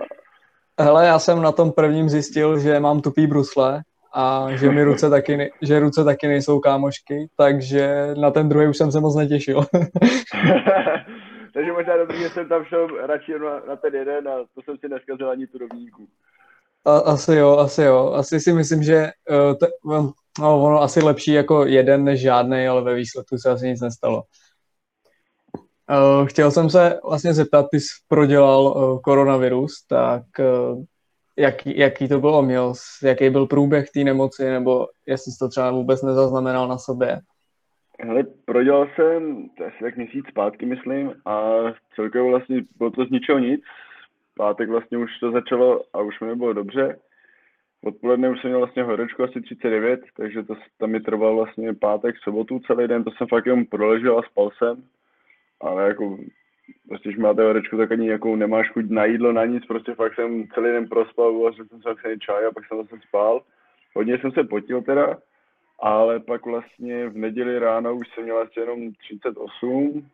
Hele, 0.81 1.07
já 1.07 1.19
jsem 1.19 1.43
na 1.43 1.53
tom 1.53 1.73
prvním 1.73 2.09
zjistil, 2.09 2.59
že 2.59 2.81
mám 2.81 3.01
tupý 3.01 3.27
brusle 3.27 3.83
a 4.15 4.47
že 4.51 4.71
mi 4.71 4.85
ruce 4.85 5.11
taky, 5.17 5.37
ne, 5.37 5.49
že 5.63 5.79
ruce 5.79 6.05
taky 6.05 6.29
nejsou 6.29 6.61
kámošky, 6.61 7.29
takže 7.37 8.15
na 8.21 8.31
ten 8.31 8.49
druhý 8.49 8.69
už 8.69 8.77
jsem 8.77 8.93
se 8.93 9.01
moc 9.01 9.17
netěšil. 9.17 9.61
takže 11.55 11.73
možná 11.73 11.97
dobrý, 11.97 12.19
že 12.19 12.29
jsem 12.29 12.49
tam 12.49 12.65
šel 12.65 13.07
radši 13.07 13.33
na, 13.33 13.63
na 13.69 13.77
ten 13.77 13.95
jeden 13.95 14.29
a 14.29 14.33
to 14.55 14.63
jsem 14.65 14.79
si 14.79 14.89
neskazil 14.89 15.31
ani 15.31 15.47
tu 15.47 15.59
rovníku. 15.59 16.09
A, 16.85 16.99
asi 16.99 17.35
jo, 17.35 17.57
asi 17.57 17.83
jo. 17.83 18.13
Asi 18.13 18.41
si 18.41 18.53
myslím, 18.53 18.83
že 18.83 19.07
uh, 19.31 19.55
te, 19.55 19.67
no, 20.39 20.65
ono 20.65 20.83
asi 20.83 21.01
lepší 21.01 21.33
jako 21.33 21.67
jeden 21.67 22.05
než 22.05 22.21
žádný, 22.21 22.69
ale 22.69 22.83
ve 22.83 22.95
výsledku 22.95 23.39
se 23.39 23.51
asi 23.51 23.67
nic 23.67 23.81
nestalo. 23.81 24.23
Uh, 25.91 26.27
chtěl 26.27 26.51
jsem 26.51 26.71
se 26.71 27.01
vlastně 27.09 27.35
zeptat, 27.35 27.67
ty 27.71 27.81
jsi 27.81 27.89
prodělal 28.09 28.63
uh, 28.63 29.01
koronavirus, 29.01 29.87
tak 29.87 30.23
uh, 30.39 30.85
jaký, 31.37 31.79
jaký 31.79 32.09
to 32.09 32.21
bylo? 32.21 32.43
Měl, 32.43 32.73
jaký 33.03 33.31
byl 33.31 33.47
průběh 33.47 33.91
té 33.91 34.01
nemoci, 34.01 34.51
nebo 34.51 34.87
jestli 35.07 35.33
jsi 35.33 35.39
to 35.39 35.49
třeba 35.49 35.71
vůbec 35.71 36.03
nezaznamenal 36.03 36.69
na 36.69 36.79
sobě? 36.79 37.21
Hele, 38.01 38.25
prodělal 38.45 38.89
jsem 38.95 39.49
asi 39.67 39.77
tak 39.85 39.97
měsíc 39.97 40.25
zpátky, 40.31 40.67
myslím, 40.67 41.15
a 41.25 41.41
celkově 41.97 42.31
vlastně 42.31 42.61
bylo 42.77 42.91
to 42.91 43.05
z 43.05 43.11
ničeho 43.11 43.39
nic. 43.39 43.61
Pátek 44.37 44.69
vlastně 44.69 44.99
už 44.99 45.11
to 45.21 45.33
začalo 45.33 45.83
a 45.93 46.01
už 46.01 46.21
mi 46.21 46.27
nebylo 46.27 46.53
dobře. 46.53 46.97
Odpoledne 47.85 48.31
už 48.31 48.41
jsem 48.41 48.51
měl 48.51 48.59
vlastně 48.59 48.83
horečku 48.83 49.23
asi 49.23 49.41
39, 49.41 50.01
takže 50.17 50.43
to 50.43 50.55
tam 50.79 50.91
mi 50.91 51.01
trval 51.01 51.37
vlastně 51.37 51.75
pátek, 51.75 52.17
sobotu 52.19 52.61
celý 52.67 52.89
den, 52.89 53.05
to 53.05 53.11
jsem 53.11 53.27
fakt 53.27 53.47
jenom 53.47 53.67
proležel 53.67 54.19
a 54.19 54.23
spal 54.23 54.51
jsem. 54.51 54.83
Ale 55.61 55.89
jako, 55.89 56.19
prostě, 56.89 57.09
když 57.09 57.19
máte 57.19 57.43
horečku, 57.43 57.77
tak 57.77 57.93
ani 57.93 58.09
jako 58.09 58.37
nemáš 58.37 58.71
chuť 58.71 58.91
na 58.91 59.05
jídlo, 59.05 59.33
na 59.33 59.45
nic, 59.45 59.67
prostě 59.67 59.95
fakt 59.95 60.15
jsem 60.15 60.49
celý 60.49 60.71
den 60.71 60.89
prospal, 60.89 61.37
uvařil 61.37 61.65
jsem 61.65 61.83
se 61.83 61.89
vlastně 61.89 62.19
čaj 62.19 62.47
a 62.47 62.53
pak 62.53 62.67
jsem 62.67 62.79
zase 62.79 62.97
spal. 63.09 63.43
Hodně 63.95 64.19
jsem 64.19 64.33
se 64.33 64.45
potil 64.45 64.83
teda, 64.83 65.19
ale 65.81 66.21
pak 66.21 66.47
vlastně 66.47 67.09
v 67.09 67.17
neděli 67.17 67.59
ráno 67.59 67.95
už 67.95 68.09
jsem 68.09 68.25
měl 68.25 68.39
asi 68.39 68.61
jenom 68.61 68.93
38, 68.93 70.09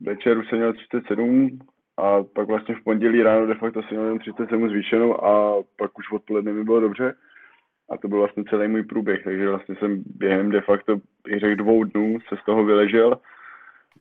večer 0.00 0.38
už 0.38 0.48
jsem 0.48 0.58
měl 0.58 0.72
37 0.72 1.58
a 1.96 2.22
pak 2.22 2.48
vlastně 2.48 2.74
v 2.74 2.84
pondělí 2.84 3.22
ráno 3.22 3.46
de 3.46 3.54
facto 3.54 3.82
jsem 3.82 3.90
měl 3.90 4.04
jenom 4.04 4.18
37 4.18 4.68
zvýšenou 4.68 5.24
a 5.24 5.62
pak 5.76 5.98
už 5.98 6.12
odpoledne 6.12 6.52
mi 6.52 6.64
bylo 6.64 6.80
dobře. 6.80 7.14
A 7.90 7.96
to 7.96 8.08
byl 8.08 8.18
vlastně 8.18 8.44
celý 8.50 8.68
můj 8.68 8.82
průběh, 8.82 9.24
takže 9.24 9.48
vlastně 9.48 9.76
jsem 9.76 10.02
během 10.06 10.50
de 10.50 10.60
facto, 10.60 10.96
řekl 11.38 11.56
dvou 11.56 11.84
dnů 11.84 12.18
se 12.28 12.36
z 12.36 12.44
toho 12.44 12.64
vyležel 12.64 13.18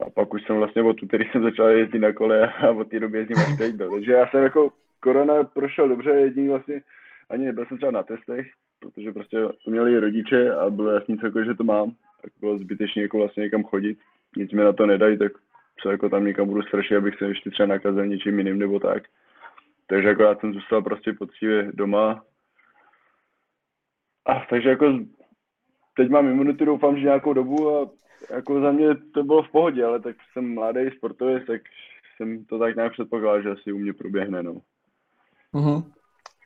a 0.01 0.09
pak 0.09 0.33
už 0.33 0.43
jsem 0.43 0.55
vlastně 0.55 0.83
od 0.83 0.97
který 1.07 1.25
jsem 1.25 1.43
začal 1.43 1.67
jezdit 1.67 1.99
na 1.99 2.13
kole 2.13 2.53
a 2.53 2.69
od 2.69 2.89
té 2.89 2.99
doby 2.99 3.17
jezdím 3.17 3.37
až 3.37 3.57
teď. 3.57 3.77
Takže 3.77 4.11
já 4.11 4.27
jsem 4.27 4.43
jako 4.43 4.71
korona 4.99 5.43
prošel 5.43 5.89
dobře, 5.89 6.09
jediný 6.09 6.47
vlastně 6.47 6.81
ani 7.29 7.45
nebyl 7.45 7.65
jsem 7.65 7.77
třeba 7.77 7.91
na 7.91 8.03
testech, 8.03 8.47
protože 8.79 9.11
prostě 9.11 9.37
to 9.65 9.71
měli 9.71 9.99
rodiče 9.99 10.51
a 10.53 10.69
bylo 10.69 10.91
jasný 10.91 11.17
jako, 11.23 11.43
že 11.43 11.55
to 11.55 11.63
mám, 11.63 11.91
tak 12.21 12.31
bylo 12.39 12.57
zbytečně 12.57 13.01
jako 13.01 13.17
vlastně 13.17 13.43
někam 13.43 13.63
chodit. 13.63 13.97
Nic 14.37 14.51
mi 14.51 14.63
na 14.63 14.73
to 14.73 14.85
nedají, 14.85 15.17
tak 15.17 15.31
co 15.81 15.89
jako 15.89 16.09
tam 16.09 16.25
někam 16.25 16.47
budu 16.47 16.61
strašit, 16.61 16.95
abych 16.95 17.17
se 17.17 17.25
ještě 17.25 17.51
třeba 17.51 17.67
nakazil 17.67 18.05
něčím 18.05 18.37
jiným 18.37 18.59
nebo 18.59 18.79
tak. 18.79 19.03
Takže 19.87 20.07
jako 20.07 20.23
já 20.23 20.35
jsem 20.35 20.53
zůstal 20.53 20.81
prostě 20.81 21.13
poctivě 21.13 21.71
doma. 21.73 22.23
A 24.25 24.45
takže 24.49 24.69
jako 24.69 24.99
teď 25.95 26.09
mám 26.09 26.27
imunitu, 26.27 26.65
doufám, 26.65 26.95
že 26.95 27.03
nějakou 27.03 27.33
dobu 27.33 27.77
a 27.77 27.89
jako 28.29 28.61
za 28.61 28.71
mě 28.71 28.95
to 28.95 29.23
bylo 29.23 29.43
v 29.43 29.51
pohodě, 29.51 29.85
ale 29.85 29.99
tak 29.99 30.15
jsem 30.33 30.53
mladý 30.53 30.81
sportovec, 30.97 31.43
tak 31.47 31.61
jsem 32.17 32.45
to 32.45 32.59
tak 32.59 32.75
nějak 32.75 32.91
předpokládal, 32.91 33.41
že 33.41 33.49
asi 33.49 33.71
u 33.71 33.77
mě 33.77 33.93
proběhne, 33.93 34.43
no. 34.43 34.61
Mm-hmm. 35.53 35.91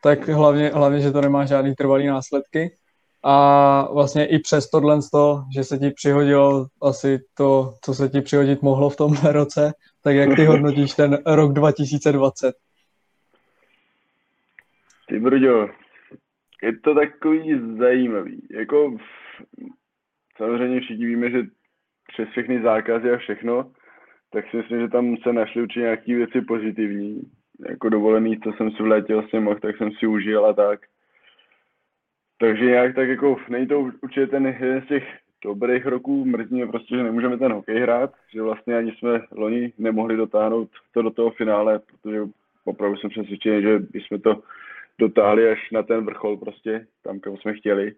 Tak 0.03 0.27
hlavně, 0.27 0.69
hlavně, 0.69 1.01
že 1.01 1.11
to 1.11 1.21
nemá 1.21 1.45
žádný 1.45 1.75
trvalý 1.75 2.07
následky. 2.07 2.77
A 3.23 3.93
vlastně 3.93 4.25
i 4.25 4.39
přes 4.39 4.69
tohle, 4.69 4.99
že 5.55 5.63
se 5.63 5.77
ti 5.77 5.91
přihodilo 5.91 6.67
asi 6.81 7.19
to, 7.37 7.73
co 7.81 7.93
se 7.93 8.09
ti 8.09 8.21
přihodit 8.21 8.61
mohlo 8.61 8.89
v 8.89 8.95
tomhle 8.95 9.33
roce, 9.33 9.73
tak 10.03 10.15
jak 10.15 10.35
ty 10.35 10.45
hodnotíš 10.45 10.93
ten 10.93 11.17
rok 11.25 11.53
2020? 11.53 12.55
Ty 15.07 15.19
brďo, 15.19 15.69
je 16.63 16.79
to 16.79 16.95
takový 16.95 17.59
zajímavý. 17.77 18.47
Jako 18.51 18.97
samozřejmě 20.37 20.81
všichni 20.81 21.05
víme, 21.05 21.31
že 21.31 21.43
přes 22.13 22.29
všechny 22.29 22.61
zákazy 22.61 23.11
a 23.11 23.17
všechno, 23.17 23.71
tak 24.31 24.45
si 24.51 24.57
myslím, 24.57 24.79
že 24.79 24.87
tam 24.87 25.17
se 25.17 25.33
našly 25.33 25.61
určitě 25.61 25.79
nějaké 25.79 26.15
věci 26.15 26.41
pozitivní. 26.41 27.21
Jako 27.69 27.89
dovolený, 27.89 28.39
co 28.39 28.51
jsem 28.51 28.71
si 28.71 28.83
v 28.83 28.87
létě 28.87 29.13
vlastně 29.13 29.39
mohl, 29.39 29.59
tak 29.59 29.77
jsem 29.77 29.91
si 29.91 30.07
užil 30.07 30.45
a 30.45 30.53
tak. 30.53 30.79
Takže 32.39 32.65
nějak 32.65 32.95
tak 32.95 33.09
jako, 33.09 33.37
není 33.49 33.67
to 33.67 33.79
určitě 33.79 34.27
ten 34.27 34.45
jeden 34.45 34.81
z 34.81 34.87
těch 34.87 35.03
dobrých 35.43 35.85
roků, 35.85 36.25
mrzí 36.25 36.55
mě 36.55 36.67
prostě, 36.67 36.95
že 36.95 37.03
nemůžeme 37.03 37.37
ten 37.37 37.51
hokej 37.51 37.79
hrát, 37.79 38.13
že 38.33 38.41
vlastně 38.41 38.77
ani 38.77 38.91
jsme 38.91 39.21
loni 39.31 39.73
nemohli 39.77 40.17
dotáhnout 40.17 40.69
to 40.93 41.01
do 41.01 41.09
toho 41.09 41.31
finále, 41.31 41.79
protože 41.79 42.21
opravdu 42.65 42.97
jsem 42.97 43.09
přesvědčený, 43.09 43.61
že 43.61 43.79
bychom 43.79 44.21
to 44.21 44.43
dotáhli 44.99 45.49
až 45.49 45.71
na 45.71 45.83
ten 45.83 46.05
vrchol 46.05 46.37
prostě, 46.37 46.87
tam, 47.03 47.19
kam 47.19 47.37
jsme 47.37 47.53
chtěli. 47.53 47.93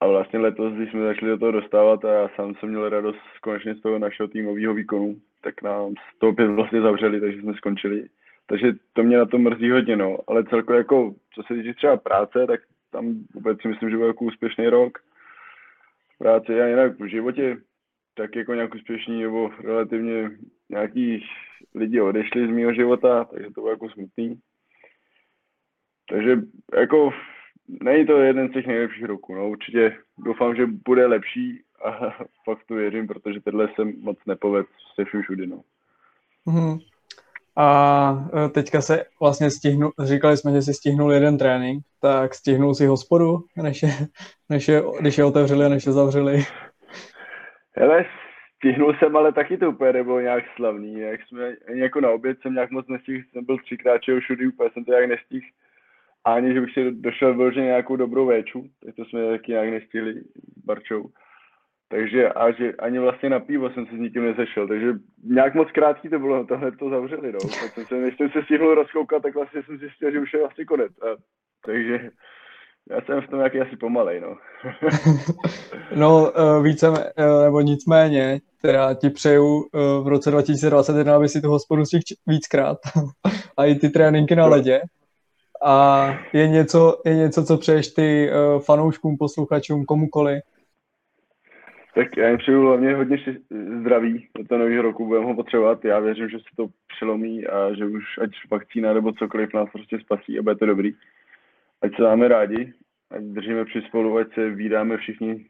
A 0.00 0.06
vlastně 0.06 0.38
letos, 0.38 0.72
když 0.72 0.90
jsme 0.90 1.04
začali 1.04 1.30
do 1.30 1.38
toho 1.38 1.52
dostávat 1.52 2.04
a 2.04 2.12
já 2.12 2.28
sám 2.36 2.54
jsem 2.54 2.68
měl 2.68 2.88
radost 2.88 3.18
konečně 3.40 3.74
z 3.74 3.80
toho 3.80 3.98
našeho 3.98 4.28
týmového 4.28 4.74
výkonu, 4.74 5.16
tak 5.40 5.62
nám 5.62 5.94
z 6.14 6.18
toho 6.18 6.32
pět 6.32 6.48
vlastně 6.48 6.80
zavřeli, 6.80 7.20
takže 7.20 7.40
jsme 7.40 7.54
skončili. 7.54 8.06
Takže 8.46 8.72
to 8.92 9.02
mě 9.02 9.18
na 9.18 9.26
to 9.26 9.38
mrzí 9.38 9.70
hodně, 9.70 9.96
no. 9.96 10.18
Ale 10.28 10.44
celkově 10.44 10.78
jako, 10.78 11.14
co 11.34 11.42
se 11.42 11.54
týče 11.54 11.74
třeba 11.74 11.96
práce, 11.96 12.46
tak 12.46 12.60
tam 12.92 13.24
vůbec 13.34 13.60
si 13.62 13.68
myslím, 13.68 13.90
že 13.90 13.96
byl 13.96 14.06
jako 14.06 14.24
úspěšný 14.24 14.68
rok. 14.68 14.98
V 16.14 16.18
práci 16.18 16.60
a 16.60 16.66
jinak 16.66 17.00
v 17.00 17.06
životě 17.06 17.56
tak 18.14 18.36
jako 18.36 18.54
nějak 18.54 18.74
úspěšný, 18.74 19.22
nebo 19.22 19.50
relativně 19.60 20.30
nějaký 20.70 21.24
lidi 21.74 22.00
odešli 22.00 22.46
z 22.46 22.50
mého 22.50 22.74
života, 22.74 23.24
takže 23.24 23.46
to 23.46 23.60
bylo 23.60 23.70
jako 23.70 23.90
smutný. 23.90 24.40
Takže 26.10 26.36
jako 26.78 27.12
není 27.68 28.06
to 28.06 28.18
jeden 28.18 28.48
z 28.48 28.52
těch 28.52 28.66
nejlepších 28.66 29.04
roků, 29.04 29.34
no 29.34 29.50
určitě 29.50 29.96
doufám, 30.18 30.56
že 30.56 30.66
bude 30.66 31.06
lepší 31.06 31.62
a 31.84 32.10
fakt 32.44 32.64
to 32.68 32.74
věřím, 32.74 33.06
protože 33.06 33.40
tenhle 33.40 33.68
jsem 33.74 34.00
moc 34.00 34.18
nepoved 34.26 34.66
se 34.94 35.04
vším 35.04 35.22
všudy, 35.22 35.46
no. 35.46 35.62
Mm-hmm. 36.46 36.91
A 37.56 38.28
e, 38.44 38.48
teďka 38.48 38.80
se 38.80 39.04
vlastně 39.20 39.50
stihnu, 39.50 39.90
říkali 39.98 40.36
jsme, 40.36 40.52
že 40.52 40.62
si 40.62 40.74
stihnul 40.74 41.12
jeden 41.12 41.38
trénink, 41.38 41.84
tak 42.00 42.34
stihnul 42.34 42.74
si 42.74 42.86
hospodu, 42.86 43.44
než 43.62 43.82
je, 43.82 43.88
než 44.48 44.68
je, 44.68 44.82
když 45.00 45.18
je 45.18 45.24
otevřeli 45.24 45.64
a 45.64 45.68
než 45.68 45.86
je 45.86 45.92
zavřeli. 45.92 46.38
Hele, 47.76 48.04
stihnul 48.56 48.94
jsem, 48.94 49.16
ale 49.16 49.32
taky 49.32 49.56
to 49.56 49.70
úplně 49.70 49.92
nebylo 49.92 50.20
nějak 50.20 50.44
slavný. 50.56 51.00
Jak 51.00 51.20
jsme, 51.26 51.56
jako 51.74 52.00
na 52.00 52.10
oběd 52.10 52.38
jsem 52.40 52.54
nějak 52.54 52.70
moc 52.70 52.88
nestihl, 52.88 53.24
jsem 53.32 53.44
byl 53.44 53.58
třikrát 53.58 53.98
čeho 53.98 54.20
všudy, 54.20 54.46
úplně 54.46 54.70
jsem 54.72 54.84
to 54.84 54.92
nějak 54.92 55.08
nestihl. 55.08 55.46
Ani, 56.24 56.54
že 56.54 56.60
bych 56.60 56.72
si 56.74 56.90
došel 56.90 57.34
vyloženě 57.34 57.66
nějakou 57.66 57.96
dobrou 57.96 58.26
véču, 58.26 58.64
tak 58.84 58.94
to 58.94 59.04
jsme 59.04 59.30
taky 59.30 59.52
nějak 59.52 59.70
nestihli 59.70 60.14
Barčou. 60.64 61.10
Takže 61.92 62.28
a 62.28 62.50
že 62.50 62.72
ani 62.72 62.98
vlastně 62.98 63.28
na 63.28 63.40
pivo 63.40 63.70
jsem 63.70 63.86
se 63.86 63.96
s 63.96 63.98
nikým 63.98 64.24
nezešel, 64.24 64.68
takže 64.68 64.92
nějak 65.24 65.54
moc 65.54 65.68
krátký 65.72 66.08
to 66.08 66.18
bylo, 66.18 66.44
tohle 66.44 66.72
to 66.72 66.90
zavřeli, 66.90 67.32
no. 67.32 67.38
Tak 67.60 67.72
jsem 67.74 67.84
se, 67.84 67.94
než 67.94 68.16
jsem 68.16 68.30
se 68.30 68.42
stihnul 68.44 68.74
rozkoukat, 68.74 69.22
tak 69.22 69.34
vlastně 69.34 69.62
jsem 69.62 69.78
zjistil, 69.78 70.10
že 70.10 70.20
už 70.20 70.32
je 70.32 70.40
vlastně 70.40 70.64
konec. 70.64 70.92
A, 71.02 71.06
takže 71.66 72.10
já 72.90 73.00
jsem 73.00 73.20
v 73.20 73.28
tom 73.28 73.40
jaký 73.40 73.60
asi 73.60 73.76
pomalej, 73.76 74.20
no. 74.20 74.36
no, 75.96 76.32
eh, 76.36 76.62
více, 76.62 77.12
eh, 77.16 77.44
nebo 77.44 77.60
nicméně, 77.60 78.40
teda 78.62 78.94
ti 78.94 79.10
přeju 79.10 79.64
eh, 79.74 79.78
v 80.02 80.08
roce 80.08 80.30
2021, 80.30 81.16
aby 81.16 81.28
si 81.28 81.40
tu 81.40 81.48
hospodu 81.48 81.84
stihl 81.84 82.02
víckrát 82.26 82.78
a 83.56 83.64
i 83.64 83.74
ty 83.74 83.88
tréninky 83.88 84.36
na 84.36 84.46
ledě. 84.46 84.80
A 85.64 86.08
je 86.32 86.48
něco, 86.48 87.02
je 87.06 87.14
něco 87.14 87.44
co 87.44 87.58
přeješ 87.58 87.88
ty 87.88 88.30
fanouškům, 88.64 89.16
posluchačům, 89.18 89.84
komukoli, 89.84 90.40
tak 91.94 92.16
já 92.16 92.28
jim 92.28 92.38
přeju 92.38 92.60
hlavně 92.60 92.94
hodně 92.94 93.18
zdraví 93.80 94.28
do 94.38 94.44
toho 94.44 94.58
nového 94.58 94.82
roku, 94.82 95.06
budeme 95.06 95.26
ho 95.26 95.34
potřebovat. 95.34 95.84
Já 95.84 95.98
věřím, 95.98 96.28
že 96.28 96.38
se 96.38 96.44
to 96.56 96.66
přelomí 96.96 97.46
a 97.46 97.74
že 97.74 97.84
už 97.84 98.04
ať 98.22 98.30
vakcína 98.50 98.94
nebo 98.94 99.12
cokoliv 99.12 99.54
nás 99.54 99.70
prostě 99.70 100.00
spasí 100.00 100.38
a 100.38 100.42
bude 100.42 100.54
to 100.54 100.66
dobrý. 100.66 100.94
Ať 101.82 101.96
se 101.96 102.02
máme 102.02 102.28
rádi, 102.28 102.72
ať 103.10 103.22
držíme 103.22 103.64
při 103.64 103.82
spolu, 103.82 104.16
ať 104.16 104.34
se 104.34 104.50
vídáme 104.50 104.96
všichni 104.96 105.46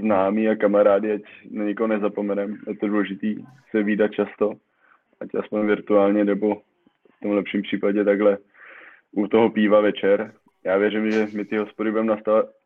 známí 0.00 0.48
a 0.48 0.56
kamarádi, 0.56 1.12
ať 1.12 1.22
na 1.50 1.64
nikoho 1.64 1.86
nezapomeneme. 1.86 2.56
Je 2.66 2.76
to 2.76 2.88
důležité 2.88 3.26
se 3.70 3.82
vídat 3.82 4.12
často, 4.12 4.52
ať 5.20 5.34
aspoň 5.34 5.66
virtuálně 5.66 6.24
nebo 6.24 6.54
v 7.16 7.20
tom 7.22 7.30
lepším 7.30 7.62
případě 7.62 8.04
takhle 8.04 8.38
u 9.12 9.26
toho 9.26 9.50
píva 9.50 9.80
večer, 9.80 10.32
já 10.64 10.76
věřím, 10.76 11.10
že 11.10 11.26
my 11.34 11.44
ty 11.44 11.56
hospody 11.56 11.90
budeme 11.90 12.16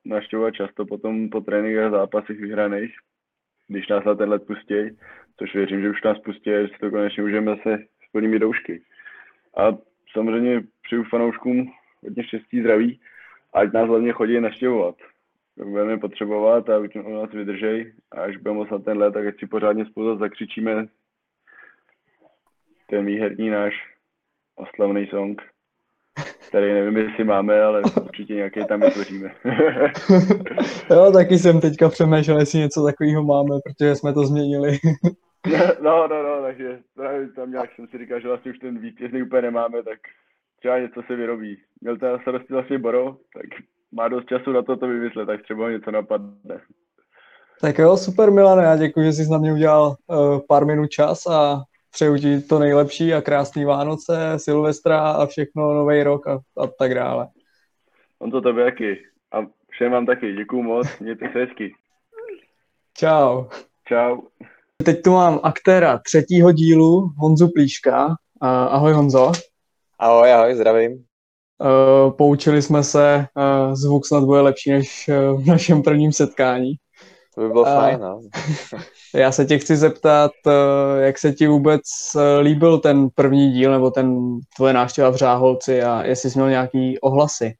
naštěvovat 0.05 0.55
často 0.55 0.87
potom 0.87 1.31
po 1.31 1.41
tréninkách 1.41 1.91
zápasech 1.91 2.41
vyhraných. 2.41 2.95
když 3.69 3.89
nás 3.89 4.05
na 4.05 4.15
ten 4.15 4.29
let 4.29 4.47
pustí, 4.47 4.99
což 5.39 5.55
věřím, 5.55 5.83
že 5.83 5.91
už 5.91 6.03
nás 6.03 6.19
pustí 6.19 6.51
a 6.51 6.63
že 6.63 6.69
si 6.69 6.79
to 6.81 6.91
konečně 6.91 7.23
můžeme 7.23 7.57
zase 7.57 7.79
s 8.09 8.13
plnými 8.13 8.39
doušky. 8.39 8.83
A 9.57 9.79
samozřejmě 10.13 10.63
přeju 10.83 11.05
fanouškům 11.05 11.73
hodně 12.03 12.25
štěstí, 12.25 12.61
zdraví, 12.61 13.01
ať 13.55 13.73
nás 13.73 13.89
hlavně 13.89 14.13
chodí 14.13 14.41
naštěvovat. 14.41 14.95
Budeme 15.57 15.99
potřebovat 15.99 16.71
a 16.71 16.79
u 16.79 17.15
nás 17.15 17.31
vydržej 17.31 17.93
a 18.13 18.21
až 18.21 18.37
budeme 18.37 18.57
moc 18.57 18.71
na 18.71 18.79
ten 18.79 18.99
let, 18.99 19.15
tak 19.15 19.27
ať 19.27 19.39
si 19.39 19.47
pořádně 19.47 19.87
spolu 19.87 20.19
zakřičíme 20.19 20.87
ten 22.87 23.07
výherní 23.07 23.51
náš 23.51 23.75
oslavný 24.57 25.07
song, 25.07 25.43
který 26.49 26.73
nevím, 26.73 26.97
jestli 26.97 27.25
máme, 27.25 27.63
ale 27.63 27.83
určitě 28.03 28.35
nějaký 28.35 28.65
tam 28.65 28.81
vytvoříme. 28.81 29.35
jo, 30.91 31.13
taky 31.13 31.39
jsem 31.39 31.61
teďka 31.61 31.89
přemýšlel, 31.89 32.39
jestli 32.39 32.59
něco 32.59 32.85
takového 32.85 33.23
máme, 33.23 33.57
protože 33.65 33.95
jsme 33.95 34.13
to 34.13 34.27
změnili. 34.27 34.79
no, 35.83 36.09
no, 36.09 36.23
no, 36.23 36.43
takže 36.43 36.79
tam 37.37 37.51
nějak 37.51 37.71
jsem 37.77 37.87
si 37.89 37.99
říkal, 37.99 38.21
že 38.21 38.29
vlastně 38.29 38.51
už 38.51 38.59
ten 38.59 38.79
vítězný 38.79 39.23
úplně 39.23 39.43
nemáme, 39.43 39.83
tak 39.83 39.99
třeba 40.59 40.79
něco 40.79 41.03
se 41.07 41.17
vyrobí. 41.17 41.57
Měl 41.81 41.99
ten 41.99 42.19
starosti 42.23 42.53
vlastně 42.53 42.79
Boro, 42.79 43.17
tak 43.35 43.47
má 43.93 44.09
dost 44.09 44.29
času 44.29 44.53
na 44.53 44.63
to 44.63 44.77
to 44.77 44.87
vymyslet, 44.87 45.27
tak 45.27 45.43
třeba 45.43 45.71
něco 45.71 45.91
napadne. 45.91 46.61
Tak 47.61 47.79
jo, 47.79 47.97
super 47.97 48.31
Milane, 48.31 48.63
já 48.63 48.77
děkuji, 48.77 49.05
že 49.05 49.13
jsi 49.13 49.31
na 49.31 49.39
mě 49.39 49.53
udělal 49.53 49.95
uh, 50.07 50.41
pár 50.49 50.67
minut 50.67 50.91
čas 50.91 51.27
a 51.27 51.63
přeju 51.91 52.17
ti 52.19 52.41
to 52.41 52.59
nejlepší 52.59 53.15
a 53.15 53.21
krásný 53.21 53.65
Vánoce, 53.65 54.33
Silvestra 54.37 55.11
a 55.11 55.27
všechno, 55.27 55.75
nový 55.75 56.03
rok 56.03 56.27
a, 56.27 56.39
a 56.59 56.67
tak 56.79 56.95
dále. 56.95 57.29
On 58.19 58.31
to 58.31 58.41
tebe 58.41 58.63
jaký. 58.63 58.85
A 59.33 59.39
všem 59.71 59.93
vám 59.93 60.07
taky, 60.07 60.33
děkuju 60.33 60.63
moc, 60.63 60.87
mějte 61.01 61.31
se 61.33 61.39
hezky. 61.39 61.75
Čau. 62.95 63.45
Čau. 63.89 64.21
Teď 64.85 65.03
tu 65.03 65.13
mám 65.13 65.41
aktéra 65.43 65.99
třetího 65.99 66.53
dílu, 66.53 67.13
Honzu 67.17 67.49
Plíška. 67.55 68.15
Ahoj 68.41 68.93
Honzo. 68.93 69.33
Ahoj, 69.99 70.33
ahoj, 70.33 70.55
zdravím. 70.55 71.05
Poučili 72.11 72.63
jsme 72.63 72.83
se, 72.83 73.27
zvuk 73.73 74.07
snad 74.07 74.25
bude 74.25 74.41
lepší 74.41 74.71
než 74.71 75.11
v 75.37 75.47
našem 75.47 75.83
prvním 75.83 76.13
setkání. 76.13 76.75
To 77.39 77.45
by 77.45 77.51
bylo 77.51 77.67
a, 77.67 77.75
fajn, 77.81 78.01
no. 78.01 78.21
Já 79.15 79.33
se 79.33 79.45
tě 79.45 79.59
chci 79.59 79.77
zeptat, 79.77 80.33
jak 80.99 81.19
se 81.19 81.33
ti 81.33 81.47
vůbec 81.47 81.83
líbil 82.41 82.79
ten 82.79 83.09
první 83.15 83.53
díl, 83.53 83.73
nebo 83.73 83.91
ten 83.91 84.39
tvoje 84.57 84.73
návštěva 84.73 85.11
v 85.11 85.17
Řáholci 85.17 85.83
a 85.83 86.05
jestli 86.05 86.31
jsi 86.31 86.39
měl 86.39 86.51
nějaký 86.51 86.99
ohlasy 87.01 87.55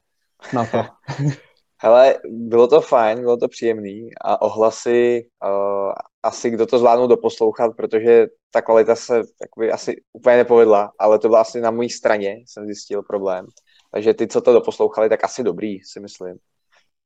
na 0.53 0.65
to. 0.65 0.85
Hele, 1.81 2.15
bylo 2.29 2.67
to 2.67 2.81
fajn, 2.81 3.19
bylo 3.19 3.37
to 3.37 3.47
příjemný 3.47 4.09
a 4.21 4.41
ohlasy 4.41 5.27
uh, 5.45 5.93
asi 6.23 6.49
kdo 6.49 6.65
to 6.65 6.79
zvládnul 6.79 7.07
doposlouchat, 7.07 7.75
protože 7.77 8.27
ta 8.51 8.61
kvalita 8.61 8.95
se 8.95 9.21
jakoby, 9.41 9.71
asi 9.71 10.01
úplně 10.13 10.37
nepovedla, 10.37 10.91
ale 10.99 11.19
to 11.19 11.27
bylo 11.27 11.39
asi 11.39 11.61
na 11.61 11.71
mojí 11.71 11.89
straně, 11.89 12.35
jsem 12.47 12.65
zjistil 12.65 13.03
problém. 13.03 13.45
Takže 13.91 14.13
ty, 14.13 14.27
co 14.27 14.41
to 14.41 14.53
doposlouchali, 14.53 15.09
tak 15.09 15.23
asi 15.23 15.43
dobrý, 15.43 15.79
si 15.83 15.99
myslím. 15.99 16.37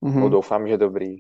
Mm-hmm. 0.04 0.30
doufám, 0.30 0.68
že 0.68 0.78
dobrý. 0.78 1.16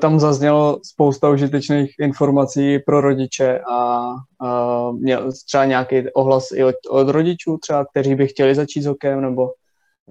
Tam 0.00 0.20
zaznělo 0.20 0.80
spousta 0.84 1.30
užitečných 1.30 1.94
informací 2.00 2.78
pro 2.78 3.00
rodiče 3.00 3.60
a, 3.70 4.08
a 4.40 4.90
měl 4.92 5.32
třeba 5.46 5.64
nějaký 5.64 6.10
ohlas 6.10 6.52
i 6.52 6.64
od, 6.64 6.74
od 6.90 7.08
rodičů 7.08 7.58
třeba, 7.58 7.84
kteří 7.84 8.14
by 8.14 8.26
chtěli 8.26 8.54
začít 8.54 8.82
s 8.82 8.86
hokejem, 8.86 9.20
nebo 9.20 9.50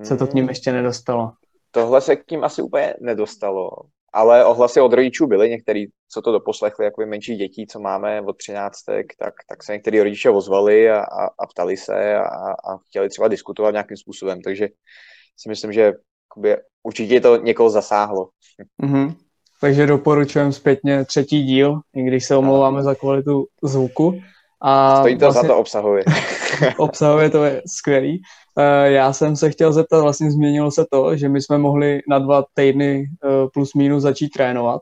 se 0.03 0.17
to 0.17 0.27
k 0.27 0.33
ním 0.33 0.43
mhm. 0.43 0.49
ještě 0.49 0.71
nedostalo? 0.71 1.31
Tohle 1.71 2.01
se 2.01 2.15
k 2.15 2.25
tím 2.25 2.43
asi 2.43 2.61
úplně 2.61 2.93
nedostalo, 3.01 3.69
ale 4.13 4.45
ohlasy 4.45 4.81
od 4.81 4.93
rodičů 4.93 5.27
byly, 5.27 5.49
některý, 5.49 5.85
co 6.09 6.21
to 6.21 6.31
doposlechli, 6.31 6.85
jako 6.85 7.05
menší 7.05 7.35
dětí, 7.35 7.67
co 7.67 7.79
máme 7.79 8.21
od 8.21 8.37
třináctek, 8.37 9.05
tak, 9.19 9.33
tak 9.49 9.63
se 9.63 9.73
některý 9.73 9.99
rodiče 9.99 10.29
ozvali 10.29 10.91
a, 10.91 10.99
a, 10.99 11.25
a 11.39 11.47
ptali 11.47 11.77
se 11.77 12.15
a, 12.15 12.51
a 12.51 12.77
chtěli 12.87 13.09
třeba 13.09 13.27
diskutovat 13.27 13.71
nějakým 13.71 13.97
způsobem, 13.97 14.41
takže 14.41 14.67
si 15.37 15.49
myslím, 15.49 15.73
že 15.73 15.93
jakoby, 16.29 16.57
určitě 16.83 17.21
to 17.21 17.37
někoho 17.37 17.69
zasáhlo. 17.69 18.29
Mm-hmm. 18.83 19.15
Takže 19.61 19.85
doporučujeme 19.85 20.51
zpětně 20.51 21.05
třetí 21.05 21.43
díl, 21.43 21.79
i 21.95 22.03
když 22.03 22.25
se 22.25 22.35
omlouváme 22.35 22.83
za 22.83 22.95
kvalitu 22.95 23.47
zvuku. 23.63 24.19
A 24.61 24.99
Stojí 24.99 25.17
to 25.17 25.25
vlastně, 25.25 25.41
za 25.41 25.47
to 25.47 25.57
obsahově. 25.57 26.03
obsahově 26.77 27.29
to 27.29 27.43
je 27.43 27.61
skvělý. 27.67 28.21
Eh, 28.59 28.91
já 28.91 29.13
jsem 29.13 29.35
se 29.35 29.49
chtěl 29.49 29.73
zeptat, 29.73 30.01
vlastně 30.01 30.31
změnilo 30.31 30.71
se 30.71 30.85
to, 30.91 31.15
že 31.15 31.29
my 31.29 31.41
jsme 31.41 31.57
mohli 31.57 32.01
na 32.09 32.19
dva 32.19 32.45
týdny 32.53 33.05
eh, 33.23 33.47
plus 33.53 33.73
minus 33.73 34.03
začít 34.03 34.29
trénovat. 34.29 34.81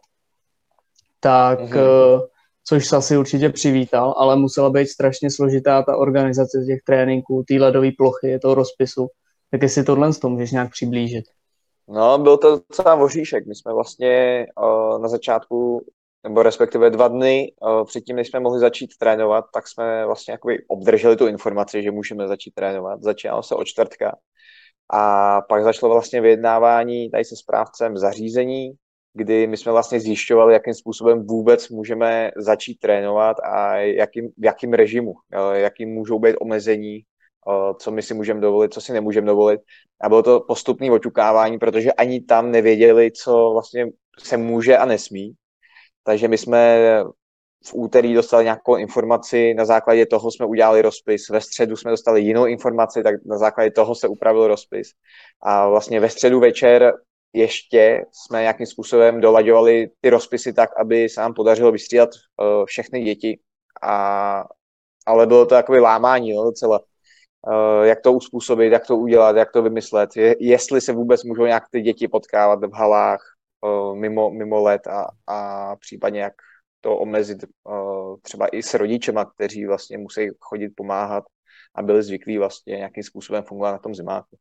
Tak, 1.20 1.60
mm-hmm. 1.60 2.22
což 2.64 2.88
se 2.88 2.96
asi 2.96 3.18
určitě 3.18 3.50
přivítal, 3.50 4.16
ale 4.18 4.36
musela 4.36 4.70
být 4.70 4.88
strašně 4.88 5.32
složitá 5.32 5.84
ta 5.84 5.98
organizace 5.98 6.64
těch 6.68 6.80
tréninků, 6.86 7.44
té 7.48 7.54
ledové 7.54 7.90
plochy, 7.98 8.40
toho 8.40 8.56
rozpisu. 8.56 9.08
Tak 9.52 9.62
jestli 9.62 9.84
tohle 9.84 10.14
s 10.14 10.20
tom 10.20 10.32
můžeš 10.32 10.52
nějak 10.52 10.72
přiblížit. 10.72 11.26
No, 11.88 12.18
byl 12.18 12.38
to 12.38 12.60
docela 12.70 12.96
voříšek. 12.96 13.48
My 13.48 13.56
jsme 13.56 13.74
vlastně 13.74 14.46
uh, 14.62 15.00
na 15.02 15.08
začátku 15.08 15.86
nebo 16.24 16.44
respektive 16.44 16.90
dva 16.90 17.08
dny 17.08 17.54
uh, 17.62 17.86
předtím, 17.86 18.16
než 18.16 18.28
jsme 18.28 18.40
mohli 18.40 18.60
začít 18.60 18.98
trénovat, 19.00 19.46
tak 19.54 19.68
jsme 19.68 20.06
vlastně 20.06 20.32
jakoby 20.32 20.66
obdrželi 20.68 21.16
tu 21.16 21.28
informaci, 21.28 21.84
že 21.84 21.92
můžeme 21.92 22.28
začít 22.28 22.54
trénovat. 22.54 23.04
Začínalo 23.04 23.44
se 23.44 23.56
od 23.56 23.64
čtvrtka 23.64 24.16
a 24.90 25.42
pak 25.42 25.64
začalo 25.64 25.94
vlastně 25.94 26.22
vyjednávání 26.22 27.10
tady 27.10 27.26
se 27.26 27.36
správcem 27.36 27.98
zařízení, 27.98 28.72
kdy 29.14 29.48
my 29.48 29.58
jsme 29.58 29.72
vlastně 29.72 30.00
zjišťovali, 30.00 30.54
jakým 30.54 30.74
způsobem 30.74 31.26
vůbec 31.28 31.70
můžeme 31.70 32.32
začít 32.38 32.80
trénovat 32.80 33.38
a 33.40 33.76
jakým, 33.76 34.30
v 34.38 34.46
jakým 34.46 34.74
režimu, 34.74 35.14
jakým 35.54 35.90
můžou 35.90 36.20
být 36.20 36.36
omezení, 36.42 37.00
co 37.80 37.92
my 37.92 38.02
si 38.02 38.14
můžeme 38.14 38.42
dovolit, 38.42 38.74
co 38.74 38.82
si 38.82 38.94
nemůžeme 38.94 39.28
dovolit. 39.28 39.62
A 40.02 40.10
bylo 40.10 40.24
to 40.24 40.40
postupné 40.40 40.92
oťukávání, 40.92 41.60
protože 41.60 41.94
ani 41.94 42.22
tam 42.22 42.52
nevěděli, 42.52 43.12
co 43.12 43.50
vlastně 43.54 43.88
se 44.20 44.38
může 44.38 44.78
a 44.78 44.86
nesmí. 44.86 45.34
Takže 46.04 46.28
my 46.28 46.38
jsme 46.38 46.80
v 47.68 47.74
úterý 47.74 48.14
dostali 48.14 48.44
nějakou 48.44 48.76
informaci, 48.76 49.54
na 49.54 49.66
základě 49.66 50.06
toho 50.06 50.32
jsme 50.32 50.46
udělali 50.46 50.82
rozpis, 50.82 51.30
ve 51.30 51.42
středu 51.42 51.76
jsme 51.76 51.92
dostali 51.92 52.22
jinou 52.22 52.46
informaci, 52.46 53.04
tak 53.04 53.16
na 53.26 53.38
základě 53.38 53.72
toho 53.72 53.96
se 53.96 54.08
upravil 54.08 54.48
rozpis. 54.48 54.88
A 55.42 55.70
vlastně 55.70 56.00
ve 56.00 56.10
středu 56.10 56.40
večer 56.40 56.94
ještě 57.34 58.06
jsme 58.12 58.42
nějakým 58.42 58.66
způsobem 58.66 59.22
dolaďovali 59.22 59.90
ty 60.02 60.10
rozpisy 60.10 60.54
tak, 60.54 60.70
aby 60.80 61.10
se 61.10 61.22
nám 61.22 61.34
podařilo 61.34 61.72
vystřídat 61.72 62.10
všechny 62.66 63.04
děti. 63.04 63.40
A, 63.84 64.44
ale 65.06 65.28
bylo 65.28 65.46
to 65.46 65.56
takové 65.56 65.80
lámání 65.80 66.30
jo, 66.30 66.44
docela. 66.44 66.80
Uh, 67.48 67.86
jak 67.86 68.02
to 68.02 68.14
uspůsobit, 68.14 68.74
jak 68.74 68.88
to 68.88 68.98
udělat, 68.98 69.36
jak 69.36 69.52
to 69.52 69.62
vymyslet, 69.62 70.16
je, 70.16 70.36
jestli 70.40 70.82
se 70.82 70.94
vůbec 70.94 71.24
můžou 71.24 71.46
nějak 71.46 71.64
ty 71.72 71.82
děti 71.82 72.08
potkávat 72.08 72.60
v 72.64 72.74
halách, 72.74 73.36
mimo, 73.94 74.32
mimo 74.32 74.62
let 74.62 74.88
a, 74.88 75.08
a 75.28 75.76
případně 75.76 76.22
jak 76.22 76.34
to 76.82 76.98
omezit 76.98 77.38
třeba 78.22 78.48
i 78.48 78.64
s 78.64 78.74
rodičema, 78.74 79.26
kteří 79.26 79.66
vlastně 79.66 79.98
musí 79.98 80.30
chodit 80.40 80.70
pomáhat 80.76 81.24
a 81.76 81.82
byli 81.82 82.04
zvyklí 82.04 82.38
vlastně 82.38 82.78
nějakým 82.78 83.04
způsobem 83.04 83.44
fungovat 83.44 83.72
na 83.72 83.78
tom 83.78 83.96
zimáku. 83.96 84.38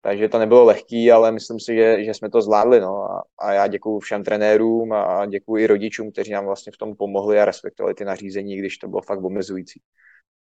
Takže 0.00 0.28
to 0.28 0.38
nebylo 0.38 0.64
lehký, 0.64 1.12
ale 1.12 1.32
myslím 1.32 1.60
si, 1.60 1.74
že, 1.74 2.04
že 2.04 2.14
jsme 2.14 2.30
to 2.30 2.42
zvládli. 2.42 2.80
No. 2.80 3.10
A, 3.10 3.22
a 3.38 3.52
já 3.52 3.66
děkuji 3.66 4.00
všem 4.00 4.24
trenérům 4.24 4.92
a 4.92 5.26
děkuji 5.26 5.62
i 5.62 5.66
rodičům, 5.66 6.12
kteří 6.12 6.32
nám 6.32 6.46
vlastně 6.46 6.72
v 6.72 6.78
tom 6.78 6.96
pomohli 6.96 7.40
a 7.40 7.44
respektovali 7.44 7.94
ty 7.94 8.04
nařízení, 8.04 8.56
když 8.56 8.78
to 8.78 8.88
bylo 8.88 9.02
fakt 9.02 9.24
omezující. 9.24 9.80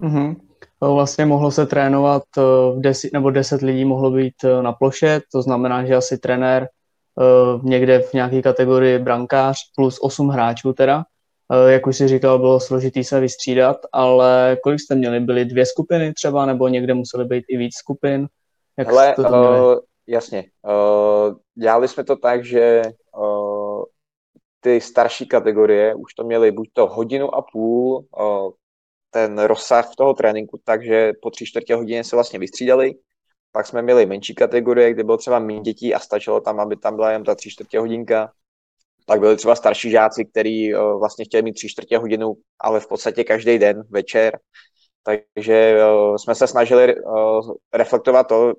Mm-hmm. 0.02 0.36
Vlastně 0.80 1.26
mohlo 1.26 1.50
se 1.50 1.66
trénovat 1.66 2.22
e, 2.38 2.40
v 2.76 2.80
deset, 2.80 3.12
nebo 3.12 3.30
deset 3.30 3.62
lidí 3.62 3.84
mohlo 3.84 4.10
být 4.10 4.44
e, 4.44 4.62
na 4.62 4.72
ploše, 4.72 5.20
to 5.32 5.42
znamená, 5.42 5.84
že 5.84 5.96
asi 5.96 6.18
trenér 6.18 6.68
někde 7.62 7.98
v 7.98 8.14
nějaké 8.14 8.42
kategorii 8.42 8.98
brankář 8.98 9.58
plus 9.76 9.98
8 10.02 10.28
hráčů 10.28 10.72
teda. 10.72 11.04
Jak 11.66 11.86
už 11.86 11.96
si 11.96 12.08
říkal, 12.08 12.38
bylo 12.38 12.60
složitý 12.60 13.04
se 13.04 13.20
vystřídat, 13.20 13.76
ale 13.92 14.56
kolik 14.62 14.80
jste 14.80 14.94
měli? 14.94 15.20
Byly 15.20 15.44
dvě 15.44 15.66
skupiny 15.66 16.12
třeba, 16.12 16.46
nebo 16.46 16.68
někde 16.68 16.94
museli 16.94 17.24
být 17.24 17.44
i 17.48 17.56
víc 17.56 17.76
skupin? 17.76 18.28
Jak 18.78 18.88
Hele, 18.88 19.14
to 19.16 19.22
uh, 19.22 19.78
jasně. 20.06 20.44
Uh, 20.62 21.34
dělali 21.54 21.88
jsme 21.88 22.04
to 22.04 22.16
tak, 22.16 22.44
že 22.44 22.82
uh, 23.18 23.82
ty 24.60 24.80
starší 24.80 25.26
kategorie 25.26 25.94
už 25.94 26.14
to 26.14 26.24
měly 26.24 26.52
buď 26.52 26.68
to 26.72 26.86
hodinu 26.86 27.34
a 27.34 27.42
půl 27.52 28.04
uh, 28.18 28.50
ten 29.14 29.38
rozsah 29.38 29.90
toho 29.96 30.14
tréninku, 30.14 30.60
takže 30.64 31.12
po 31.22 31.30
tři 31.30 31.46
čtvrtě 31.46 31.74
hodině 31.74 32.04
se 32.04 32.16
vlastně 32.16 32.38
vystřídali 32.38 32.94
pak 33.54 33.66
jsme 33.66 33.82
měli 33.82 34.06
menší 34.06 34.34
kategorie, 34.34 34.92
kde 34.92 35.04
bylo 35.04 35.16
třeba 35.16 35.38
méně 35.38 35.60
dětí 35.60 35.94
a 35.94 35.98
stačilo 35.98 36.40
tam, 36.40 36.60
aby 36.60 36.76
tam 36.76 36.96
byla 36.96 37.12
jen 37.12 37.24
ta 37.24 37.34
tři 37.34 37.50
čtvrtě 37.50 37.78
hodinka. 37.78 38.32
Pak 39.06 39.20
byli 39.20 39.36
třeba 39.36 39.54
starší 39.54 39.90
žáci, 39.90 40.24
kteří 40.24 40.74
uh, 40.74 40.98
vlastně 40.98 41.24
chtěli 41.24 41.42
mít 41.42 41.52
tři 41.52 41.68
čtvrtě 41.68 41.98
hodinu, 41.98 42.34
ale 42.60 42.80
v 42.80 42.88
podstatě 42.88 43.24
každý 43.24 43.58
den, 43.58 43.82
večer. 43.90 44.38
Takže 45.02 45.76
uh, 45.76 46.16
jsme 46.16 46.34
se 46.34 46.46
snažili 46.46 46.96
uh, 46.96 47.52
reflektovat 47.74 48.28
to, 48.28 48.52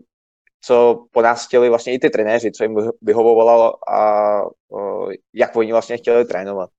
co 0.62 1.06
po 1.12 1.22
nás 1.22 1.46
chtěli 1.46 1.70
vlastně 1.70 1.94
i 1.94 2.00
ty 2.00 2.10
trenéři, 2.10 2.52
co 2.52 2.64
jim 2.64 2.76
vyhovovalo 3.02 3.90
a 3.92 4.42
jak 5.34 5.56
oni 5.56 5.72
vlastně 5.72 5.98
chtěli 5.98 6.26
trénovat. 6.26 6.70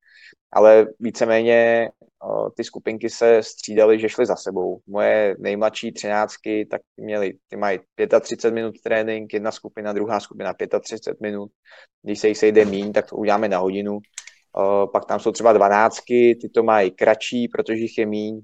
Ale 0.52 0.86
víceméně 1.00 1.90
ty 2.56 2.64
skupinky 2.64 3.10
se 3.10 3.42
střídaly, 3.42 4.00
že 4.00 4.08
šly 4.08 4.26
za 4.26 4.36
sebou. 4.36 4.80
Moje 4.86 5.36
nejmladší 5.38 5.92
třináctky, 5.92 6.66
tak 6.70 6.80
měly, 6.96 7.32
ty 7.48 7.56
mají 7.56 7.78
35 8.20 8.54
minut 8.54 8.74
trénink, 8.84 9.32
jedna 9.32 9.50
skupina, 9.50 9.92
druhá 9.92 10.20
skupina 10.20 10.54
35 10.80 11.20
minut. 11.20 11.50
Když 12.02 12.18
se 12.18 12.28
jich 12.28 12.38
sejde 12.38 12.64
míň, 12.64 12.92
tak 12.92 13.10
to 13.10 13.16
uděláme 13.16 13.48
na 13.48 13.58
hodinu. 13.58 13.98
Pak 14.92 15.04
tam 15.04 15.20
jsou 15.20 15.32
třeba 15.32 15.52
dvanáctky, 15.52 16.38
ty 16.40 16.48
to 16.48 16.62
mají 16.62 16.90
kratší, 16.90 17.48
protože 17.48 17.78
jich 17.78 17.98
je 17.98 18.06
míň, 18.06 18.40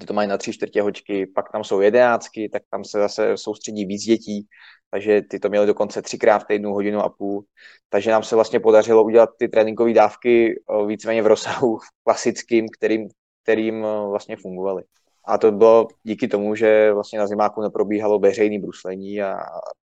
ty 0.00 0.06
to 0.06 0.14
mají 0.14 0.28
na 0.28 0.38
tři 0.38 0.52
čtvrtě 0.52 0.82
hoďky, 0.82 1.26
pak 1.26 1.52
tam 1.52 1.64
jsou 1.64 1.80
jedenáctky, 1.80 2.48
tak 2.48 2.62
tam 2.70 2.84
se 2.84 2.98
zase 2.98 3.36
soustředí 3.36 3.84
víc 3.84 4.02
dětí, 4.02 4.46
takže 4.90 5.22
ty 5.22 5.38
to 5.38 5.48
měly 5.48 5.66
dokonce 5.66 6.02
třikrát 6.02 6.38
v 6.38 6.46
týdnu, 6.46 6.72
hodinu 6.72 7.00
a 7.00 7.08
půl. 7.08 7.44
Takže 7.88 8.10
nám 8.10 8.22
se 8.22 8.34
vlastně 8.34 8.60
podařilo 8.60 9.04
udělat 9.04 9.30
ty 9.38 9.48
tréninkové 9.48 9.92
dávky 9.92 10.54
eh, 10.54 10.86
víceméně 10.86 11.22
v 11.22 11.26
rozsahu 11.26 11.78
klasickým, 12.04 12.66
kterým, 12.78 13.08
kterým 13.42 13.84
eh, 13.84 14.08
vlastně 14.08 14.36
fungovaly. 14.36 14.82
A 15.24 15.38
to 15.38 15.52
bylo 15.52 15.88
díky 16.02 16.28
tomu, 16.28 16.54
že 16.54 16.92
vlastně 16.92 17.18
na 17.18 17.26
zimáku 17.26 17.62
neprobíhalo 17.62 18.18
veřejný 18.18 18.58
bruslení 18.58 19.22
a 19.22 19.36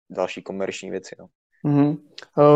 další 0.10 0.42
komerční 0.42 0.92
věci. 0.92 1.16
No. 1.20 1.28
Mm-hmm. 1.66 1.98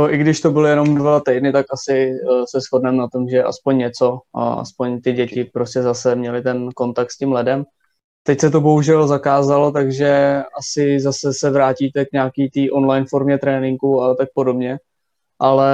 I 0.09 0.17
když 0.17 0.41
to 0.41 0.51
byly 0.51 0.69
jenom 0.69 0.95
dva 0.95 1.19
týdny, 1.19 1.51
tak 1.51 1.65
asi 1.73 2.13
se 2.49 2.59
shodneme 2.59 2.97
na 2.97 3.07
tom, 3.07 3.29
že 3.29 3.43
aspoň 3.43 3.77
něco, 3.77 4.19
a 4.35 4.53
aspoň 4.53 5.01
ty 5.01 5.13
děti 5.13 5.43
prostě 5.43 5.81
zase 5.81 6.15
měly 6.15 6.41
ten 6.41 6.69
kontakt 6.75 7.11
s 7.11 7.17
tím 7.17 7.31
ledem. 7.31 7.63
Teď 8.23 8.39
se 8.39 8.49
to 8.49 8.61
bohužel 8.61 9.07
zakázalo, 9.07 9.71
takže 9.71 10.41
asi 10.57 10.99
zase 10.99 11.33
se 11.33 11.49
vrátíte 11.49 12.05
k 12.05 12.13
nějaký 12.13 12.49
té 12.49 12.71
online 12.71 13.05
formě 13.09 13.37
tréninku 13.37 14.01
a 14.01 14.15
tak 14.15 14.29
podobně. 14.35 14.77
Ale 15.39 15.73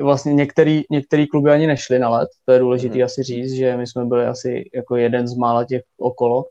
vlastně 0.00 0.34
některý, 0.34 0.82
některý 0.90 1.26
kluby 1.26 1.50
ani 1.50 1.66
nešli 1.66 1.98
na 1.98 2.08
let, 2.08 2.28
to 2.44 2.52
je 2.52 2.58
důležité 2.58 2.98
mm. 2.98 3.04
asi 3.04 3.22
říct, 3.22 3.52
že 3.52 3.76
my 3.76 3.86
jsme 3.86 4.04
byli 4.04 4.26
asi 4.26 4.70
jako 4.74 4.96
jeden 4.96 5.28
z 5.28 5.34
mála 5.34 5.64
těch 5.64 5.82
okolo. 5.98 6.44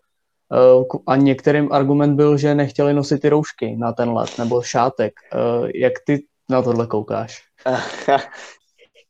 Eh, 0.53 0.97
a 1.07 1.15
některým 1.15 1.71
argument 1.71 2.15
byl, 2.15 2.37
že 2.37 2.55
nechtěli 2.55 2.93
nosit 2.93 3.21
ty 3.21 3.29
roušky 3.29 3.75
na 3.75 3.93
ten 3.93 4.09
let, 4.09 4.37
nebo 4.37 4.61
šátek. 4.61 5.13
Eh, 5.33 5.71
jak 5.75 5.93
ty 6.05 6.25
na 6.49 6.61
tohle 6.61 6.87
koukáš? 6.87 7.41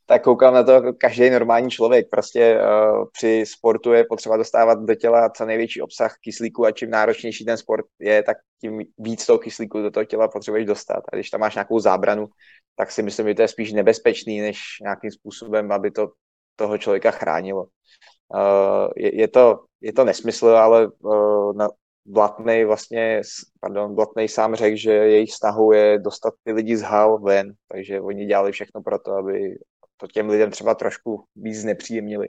tak 0.06 0.24
koukám 0.24 0.54
na 0.54 0.64
to 0.64 0.72
jako 0.72 0.94
každý 0.94 1.30
normální 1.30 1.70
člověk. 1.70 2.10
Prostě 2.10 2.60
uh, 2.60 3.06
při 3.12 3.44
sportu 3.48 3.94
je 3.94 4.06
potřeba 4.10 4.38
dostávat 4.38 4.80
do 4.80 4.96
těla 4.96 5.30
co 5.30 5.46
největší 5.46 5.82
obsah 5.82 6.16
kyslíku 6.22 6.66
a 6.66 6.72
čím 6.72 6.90
náročnější 6.90 7.46
ten 7.46 7.58
sport 7.58 7.86
je, 8.00 8.24
tak 8.24 8.38
tím 8.62 8.82
víc 8.98 9.26
toho 9.26 9.40
kyslíku 9.40 9.82
do 9.82 9.92
toho 9.92 10.06
těla 10.06 10.28
potřebuješ 10.28 10.66
dostat. 10.66 11.04
A 11.14 11.16
když 11.16 11.30
tam 11.30 11.42
máš 11.42 11.56
nějakou 11.56 11.80
zábranu, 11.80 12.28
tak 12.76 12.92
si 12.92 13.04
myslím, 13.04 13.28
že 13.28 13.36
to 13.36 13.42
je 13.42 13.48
spíš 13.48 13.74
nebezpečný, 13.74 14.42
než 14.42 14.60
nějakým 14.82 15.12
způsobem, 15.12 15.72
aby 15.72 15.92
to 15.92 16.12
toho 16.56 16.78
člověka 16.78 17.12
chránilo. 17.12 17.64
Uh, 17.64 18.92
je, 18.96 19.20
je, 19.20 19.28
to, 19.28 19.60
je 19.84 19.94
to 19.94 20.04
nesmysl, 20.04 20.48
ale 20.48 20.88
uh, 20.88 21.54
na, 21.56 21.68
Blatnej 22.06 22.66
vlastně, 22.66 23.22
pardon, 23.60 23.96
Blatnej 23.96 24.28
sám 24.30 24.56
řekl, 24.56 24.78
že 24.78 24.92
jejich 24.92 25.34
snahou 25.34 25.72
je 25.72 26.00
dostat 26.00 26.34
ty 26.44 26.52
lidi 26.52 26.78
z 26.78 26.82
hal 26.82 27.20
ven, 27.20 27.54
takže 27.68 28.02
oni 28.02 28.26
dělali 28.26 28.52
všechno 28.52 28.82
pro 28.82 29.00
to, 29.00 29.12
aby 29.12 29.58
to 29.98 30.08
těm 30.08 30.30
lidem 30.30 30.52
třeba 30.52 30.76
trošku 30.76 31.24
víc 31.36 31.64
nepříjemnili. 31.64 32.28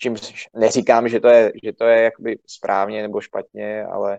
Čím 0.00 0.16
neříkám, 0.56 1.08
že 1.08 1.20
to 1.20 1.28
je, 1.28 1.52
že 1.64 1.72
to 1.72 1.84
je 1.84 2.02
jakoby 2.02 2.38
správně 2.46 3.02
nebo 3.02 3.20
špatně, 3.20 3.84
ale 3.84 4.18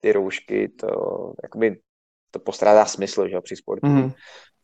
ty 0.00 0.12
roušky, 0.12 0.68
to 0.68 0.88
jakoby 1.42 1.80
to 2.30 2.38
postrádá 2.38 2.86
smysl 2.86 3.28
že, 3.28 3.40
při 3.40 3.56
sportu. 3.56 3.86
Mm. 3.86 4.10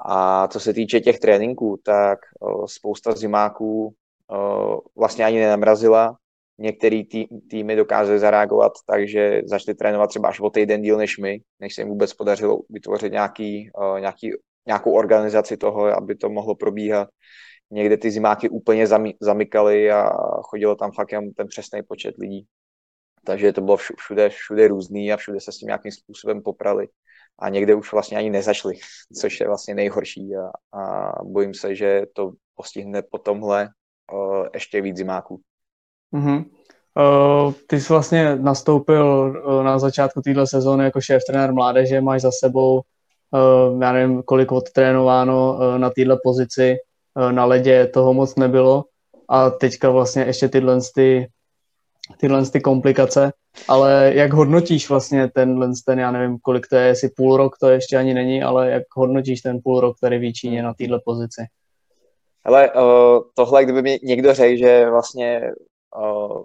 A 0.06 0.48
co 0.48 0.60
se 0.60 0.74
týče 0.74 1.00
těch 1.00 1.18
tréninků, 1.18 1.80
tak 1.84 2.18
o, 2.40 2.68
spousta 2.68 3.12
zimáků 3.12 3.94
o, 4.30 4.80
vlastně 4.96 5.24
ani 5.24 5.40
nenamrazila. 5.40 6.16
Některý 6.58 7.04
tý, 7.04 7.24
týmy 7.50 7.76
dokázaly 7.76 8.18
zareagovat, 8.18 8.72
takže 8.86 9.42
začali 9.44 9.74
trénovat 9.74 10.10
třeba 10.10 10.28
až 10.28 10.40
o 10.40 10.50
týden 10.50 10.82
díl 10.82 10.96
než 10.96 11.18
my, 11.18 11.40
než 11.60 11.74
se 11.74 11.80
jim 11.80 11.88
vůbec 11.88 12.14
podařilo 12.14 12.58
vytvořit 12.70 13.12
nějaký, 13.12 13.70
o, 13.74 13.98
nějaký 13.98 14.30
nějakou 14.66 14.92
organizaci 14.92 15.56
toho, 15.56 15.86
aby 15.86 16.14
to 16.14 16.28
mohlo 16.28 16.54
probíhat. 16.54 17.08
Někde 17.70 17.96
ty 17.96 18.10
zimáky 18.10 18.48
úplně 18.48 18.86
zamykaly 19.20 19.90
a 19.90 20.10
chodilo 20.42 20.76
tam 20.76 20.92
fakt 20.92 21.12
jen 21.12 21.32
ten 21.32 21.46
přesný 21.46 21.82
počet 21.82 22.14
lidí. 22.18 22.46
Takže 23.24 23.52
to 23.52 23.60
bylo 23.60 23.76
všude, 23.76 24.28
všude 24.28 24.68
různý 24.68 25.12
a 25.12 25.16
všude 25.16 25.40
se 25.40 25.52
s 25.52 25.58
tím 25.58 25.66
nějakým 25.66 25.92
způsobem 25.92 26.42
poprali. 26.42 26.88
A 27.38 27.48
někde 27.48 27.74
už 27.74 27.92
vlastně 27.92 28.18
ani 28.18 28.30
nezačli, 28.30 28.74
což 29.20 29.40
je 29.40 29.46
vlastně 29.46 29.74
nejhorší. 29.74 30.30
A, 30.36 30.78
a 30.78 31.12
bojím 31.24 31.54
se, 31.54 31.74
že 31.74 32.02
to 32.12 32.32
postihne 32.54 33.02
po 33.02 33.18
tomhle 33.18 33.68
uh, 34.12 34.46
ještě 34.54 34.80
víc 34.80 34.96
zimáků. 34.96 35.40
Mm-hmm. 36.16 36.44
Uh, 37.46 37.52
ty 37.66 37.80
jsi 37.80 37.92
vlastně 37.92 38.36
nastoupil 38.36 39.04
uh, 39.46 39.62
na 39.62 39.78
začátku 39.78 40.20
téhle 40.20 40.46
sezóny 40.46 40.84
jako 40.84 41.00
šéf 41.00 41.22
trenér 41.28 41.52
mládeže, 41.52 42.00
máš 42.00 42.22
za 42.22 42.30
sebou 42.32 42.82
Eh, 43.34 43.84
já 43.84 43.92
nevím, 43.92 44.22
kolik 44.22 44.52
odtrénováno 44.52 45.58
eh, 45.60 45.78
na 45.78 45.90
této 45.90 46.16
pozici, 46.22 46.76
eh, 47.18 47.32
na 47.32 47.44
ledě 47.44 47.86
toho 47.86 48.14
moc 48.14 48.36
nebylo 48.36 48.84
a 49.28 49.50
teďka 49.50 49.90
vlastně 49.90 50.22
ještě 50.22 50.48
tyhle 50.48 50.78
ty, 50.94 51.28
tyhle 52.18 52.46
ty 52.46 52.60
komplikace, 52.60 53.32
ale 53.68 54.12
jak 54.14 54.32
hodnotíš 54.32 54.88
vlastně 54.88 55.28
tenhle 55.28 55.70
ten, 55.86 55.98
já 55.98 56.10
nevím, 56.10 56.38
kolik 56.38 56.66
to 56.66 56.76
je, 56.76 56.86
jestli 56.86 57.08
půl 57.08 57.36
rok 57.36 57.58
to 57.58 57.68
ještě 57.68 57.96
ani 57.96 58.14
není, 58.14 58.42
ale 58.42 58.70
jak 58.70 58.82
hodnotíš 58.96 59.40
ten 59.40 59.58
půl 59.64 59.80
rok 59.80 59.96
tady 60.00 60.18
v 60.18 60.62
na 60.62 60.74
této 60.74 60.98
pozici? 61.04 61.42
Ale 62.44 62.72
uh, 62.72 63.22
tohle, 63.34 63.64
kdyby 63.64 63.82
mi 63.82 63.98
někdo 64.02 64.34
řekl, 64.34 64.58
že 64.58 64.90
vlastně 64.90 65.52
uh, 65.96 66.44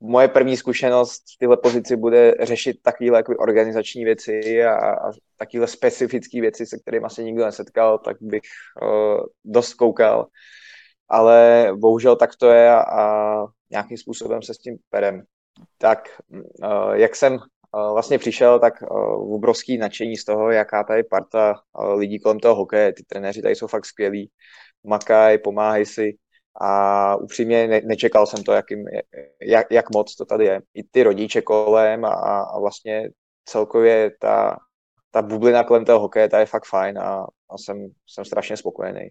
moje 0.00 0.28
první 0.28 0.56
zkušenost 0.56 1.22
v 1.34 1.38
této 1.38 1.56
pozici 1.56 1.96
bude 1.96 2.34
řešit 2.40 2.76
takovéhle 2.82 3.24
organizační 3.38 4.04
věci 4.04 4.64
a, 4.64 4.90
a 4.90 5.10
takovéhle 5.36 5.68
specifické 5.68 6.40
věci, 6.40 6.66
se 6.66 6.78
kterými 6.78 7.06
se 7.10 7.22
nikdo 7.22 7.44
nesetkal, 7.44 7.98
tak 7.98 8.16
bych 8.20 8.42
uh, 8.82 9.20
dost 9.44 9.74
koukal. 9.74 10.26
Ale 11.08 11.68
bohužel 11.76 12.16
tak 12.16 12.36
to 12.36 12.50
je 12.50 12.70
a, 12.70 12.80
a 12.80 13.46
nějakým 13.70 13.96
způsobem 13.96 14.42
se 14.42 14.54
s 14.54 14.58
tím 14.58 14.76
perem. 14.90 15.22
Tak 15.78 16.08
uh, 16.28 16.92
jak 16.92 17.16
jsem 17.16 17.32
uh, 17.32 17.92
vlastně 17.92 18.18
přišel, 18.18 18.58
tak 18.58 18.74
uh, 18.82 19.34
obrovský 19.34 19.78
nadšení 19.78 20.16
z 20.16 20.24
toho, 20.24 20.50
jaká 20.50 20.84
tady 20.84 21.04
parta 21.04 21.54
uh, 21.78 21.98
lidí 21.98 22.18
kolem 22.18 22.40
toho 22.40 22.54
hokeje, 22.54 22.92
ty 22.92 23.02
trenéři 23.02 23.42
tady 23.42 23.54
jsou 23.54 23.66
fakt 23.66 23.84
skvělí, 23.86 24.30
makaj, 24.84 25.38
pomáhají 25.38 25.86
si, 25.86 26.16
a 26.60 27.16
upřímně 27.16 27.68
ne, 27.68 27.80
nečekal 27.84 28.26
jsem 28.26 28.44
to, 28.44 28.52
jakým, 28.52 28.84
jak, 29.42 29.66
jak 29.70 29.90
moc 29.94 30.16
to 30.16 30.24
tady 30.24 30.44
je. 30.44 30.60
I 30.74 30.84
ty 30.84 31.02
rodiče 31.02 31.42
kolem 31.42 32.04
a, 32.04 32.10
a 32.40 32.58
vlastně 32.58 33.08
celkově 33.44 34.10
ta, 34.20 34.56
ta 35.10 35.22
bublina 35.22 35.64
kolem 35.64 35.84
toho 35.84 36.00
hokeje, 36.00 36.28
ta 36.28 36.38
je 36.38 36.46
fakt 36.46 36.66
fajn 36.66 36.98
a, 36.98 37.26
a 37.50 37.58
jsem, 37.58 37.88
jsem 38.06 38.24
strašně 38.24 38.56
spokojený. 38.56 39.08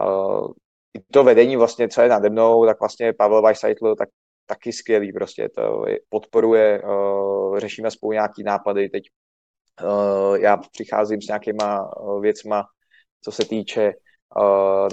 Uh, 0.00 0.48
I 0.94 1.00
to 1.12 1.24
vedení 1.24 1.56
vlastně, 1.56 1.88
co 1.88 2.02
je 2.02 2.08
nade 2.08 2.30
mnou, 2.30 2.66
tak 2.66 2.80
vlastně 2.80 3.12
Pavel 3.12 3.42
Weisseitl, 3.42 3.94
tak 3.94 4.08
taky 4.46 4.72
skvělý 4.72 5.12
prostě, 5.12 5.48
to 5.48 5.84
podporuje, 6.08 6.82
uh, 6.82 7.58
řešíme 7.58 7.90
spolu 7.90 8.12
nějaký 8.12 8.42
nápady, 8.42 8.88
teď 8.88 9.04
uh, 9.82 10.36
já 10.36 10.56
přicházím 10.56 11.22
s 11.22 11.26
nějakýma 11.26 11.90
věcma, 12.20 12.64
co 13.24 13.32
se 13.32 13.44
týče 13.44 13.92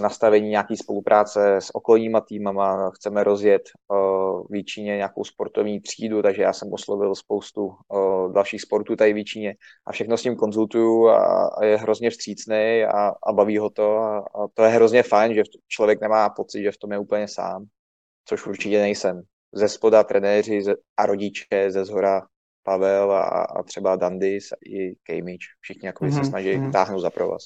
nastavení 0.02 0.50
nějaký 0.50 0.78
spolupráce 0.78 1.56
s 1.56 1.76
okolníma 1.76 2.22
týmama, 2.22 2.92
chceme 2.96 3.24
rozjet 3.24 3.62
uh, 3.88 4.44
v 4.50 4.64
Číně 4.64 4.96
nějakou 4.96 5.24
sportovní 5.24 5.82
třídu, 5.82 6.22
takže 6.22 6.42
já 6.42 6.54
jsem 6.54 6.74
oslovil 6.74 7.16
spoustu 7.16 7.66
uh, 7.66 8.34
dalších 8.34 8.62
sportů 8.62 8.96
tady 8.96 9.14
v 9.14 9.24
Číně 9.24 9.56
a 9.88 9.92
všechno 9.92 10.18
s 10.18 10.24
ním 10.24 10.36
konzultuju 10.36 11.08
a, 11.08 11.50
je 11.66 11.78
hrozně 11.78 12.10
vstřícný 12.10 12.84
a, 12.84 13.14
a 13.28 13.34
baví 13.34 13.58
ho 13.58 13.70
to 13.70 13.98
a, 13.98 14.18
a 14.18 14.48
to 14.54 14.64
je 14.64 14.70
hrozně 14.70 15.04
fajn, 15.04 15.34
že 15.34 15.44
člověk 15.68 16.02
nemá 16.02 16.30
pocit, 16.30 16.64
že 16.64 16.72
v 16.72 16.78
tom 16.78 16.92
je 16.92 17.00
úplně 17.00 17.28
sám, 17.28 17.66
což 18.26 18.48
určitě 18.48 18.82
nejsem. 18.82 19.22
Ze 19.54 19.70
spoda 19.70 20.04
trenéři 20.04 20.62
a 20.98 21.06
rodiče, 21.06 21.66
ze 21.72 21.86
zhora 21.86 22.22
Pavel 22.64 23.12
a, 23.12 23.24
a 23.24 23.64
třeba 23.64 23.96
Dandis 23.96 24.50
i 24.66 24.96
Kejmič. 25.04 25.42
Všichni 25.60 25.88
jako 25.88 26.06
mm-hmm. 26.06 26.14
se 26.14 26.20
mhm, 26.20 26.26
snaží 26.26 26.50
mm-hmm. 26.50 26.72
táhnout 26.72 27.02
za 27.02 27.10
provaz. 27.10 27.44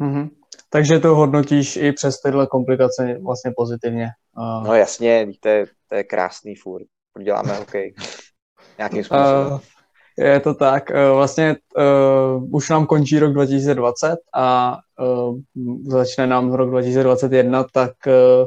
Mm-hmm. 0.00 0.30
Takže 0.70 0.98
to 0.98 1.14
hodnotíš 1.14 1.76
i 1.76 1.92
přes 1.92 2.20
tyhle 2.20 2.46
komplikace 2.46 3.18
vlastně 3.22 3.52
pozitivně. 3.56 4.08
Uh... 4.38 4.66
No 4.68 4.74
jasně, 4.74 5.28
to 5.40 5.48
je, 5.48 5.66
to 5.88 5.94
je 5.94 6.04
krásný 6.04 6.54
furt. 6.54 6.86
Děláme 7.22 7.54
hokej. 7.54 7.94
Nějakým 8.78 9.04
způsobem. 9.04 9.52
Uh, 9.52 9.60
je 10.18 10.40
to 10.40 10.54
tak. 10.54 10.90
Uh, 10.90 11.16
vlastně 11.16 11.56
uh, 12.36 12.54
už 12.54 12.70
nám 12.70 12.86
končí 12.86 13.18
rok 13.18 13.32
2020 13.32 14.16
a 14.34 14.76
uh, 15.00 15.38
začne 15.86 16.26
nám 16.26 16.52
rok 16.52 16.70
2021, 16.70 17.64
tak 17.72 17.92
uh, 18.06 18.46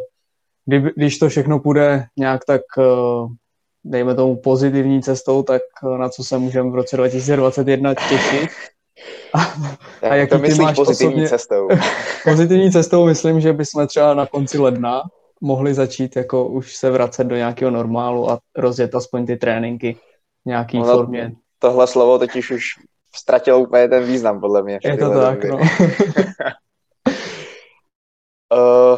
kdy, 0.65 0.91
když 0.95 1.19
to 1.19 1.29
všechno 1.29 1.59
půjde 1.59 2.05
nějak 2.17 2.45
tak 2.45 2.61
uh, 2.77 3.31
dejme 3.83 4.15
tomu 4.15 4.35
pozitivní 4.35 5.01
cestou, 5.01 5.43
tak 5.43 5.61
na 5.97 6.09
co 6.09 6.23
se 6.23 6.37
můžeme 6.37 6.69
v 6.71 6.75
roce 6.75 6.97
2021 6.97 7.93
těšit. 7.93 8.49
A, 9.33 9.53
a 10.09 10.15
jaký 10.15 10.29
to 10.29 10.39
ty 10.39 10.55
máš 10.55 10.75
pozitivní 10.75 11.13
osobně... 11.13 11.29
cestou? 11.29 11.67
pozitivní 12.23 12.71
cestou 12.71 13.05
myslím, 13.05 13.41
že 13.41 13.53
bychom 13.53 13.87
třeba 13.87 14.13
na 14.13 14.25
konci 14.25 14.57
ledna 14.57 15.01
mohli 15.41 15.73
začít 15.73 16.15
jako 16.15 16.47
už 16.47 16.75
se 16.75 16.89
vracet 16.89 17.23
do 17.23 17.35
nějakého 17.35 17.71
normálu 17.71 18.31
a 18.31 18.39
rozjet 18.57 18.95
aspoň 18.95 19.25
ty 19.25 19.37
tréninky 19.37 19.97
v 20.43 20.45
nějaký 20.45 20.77
Ono- 20.77 20.93
formě. 20.93 21.31
Tohle 21.59 21.87
slovo 21.87 22.19
totiž 22.19 22.51
už 22.51 22.63
ztratilo 23.15 23.59
úplně 23.59 23.87
ten 23.87 24.03
význam, 24.03 24.39
podle 24.39 24.63
mě. 24.63 24.79
Je 24.83 24.97
to 24.97 25.09
tak, 25.09 25.43
no. 25.43 25.57
Uh, 25.57 25.65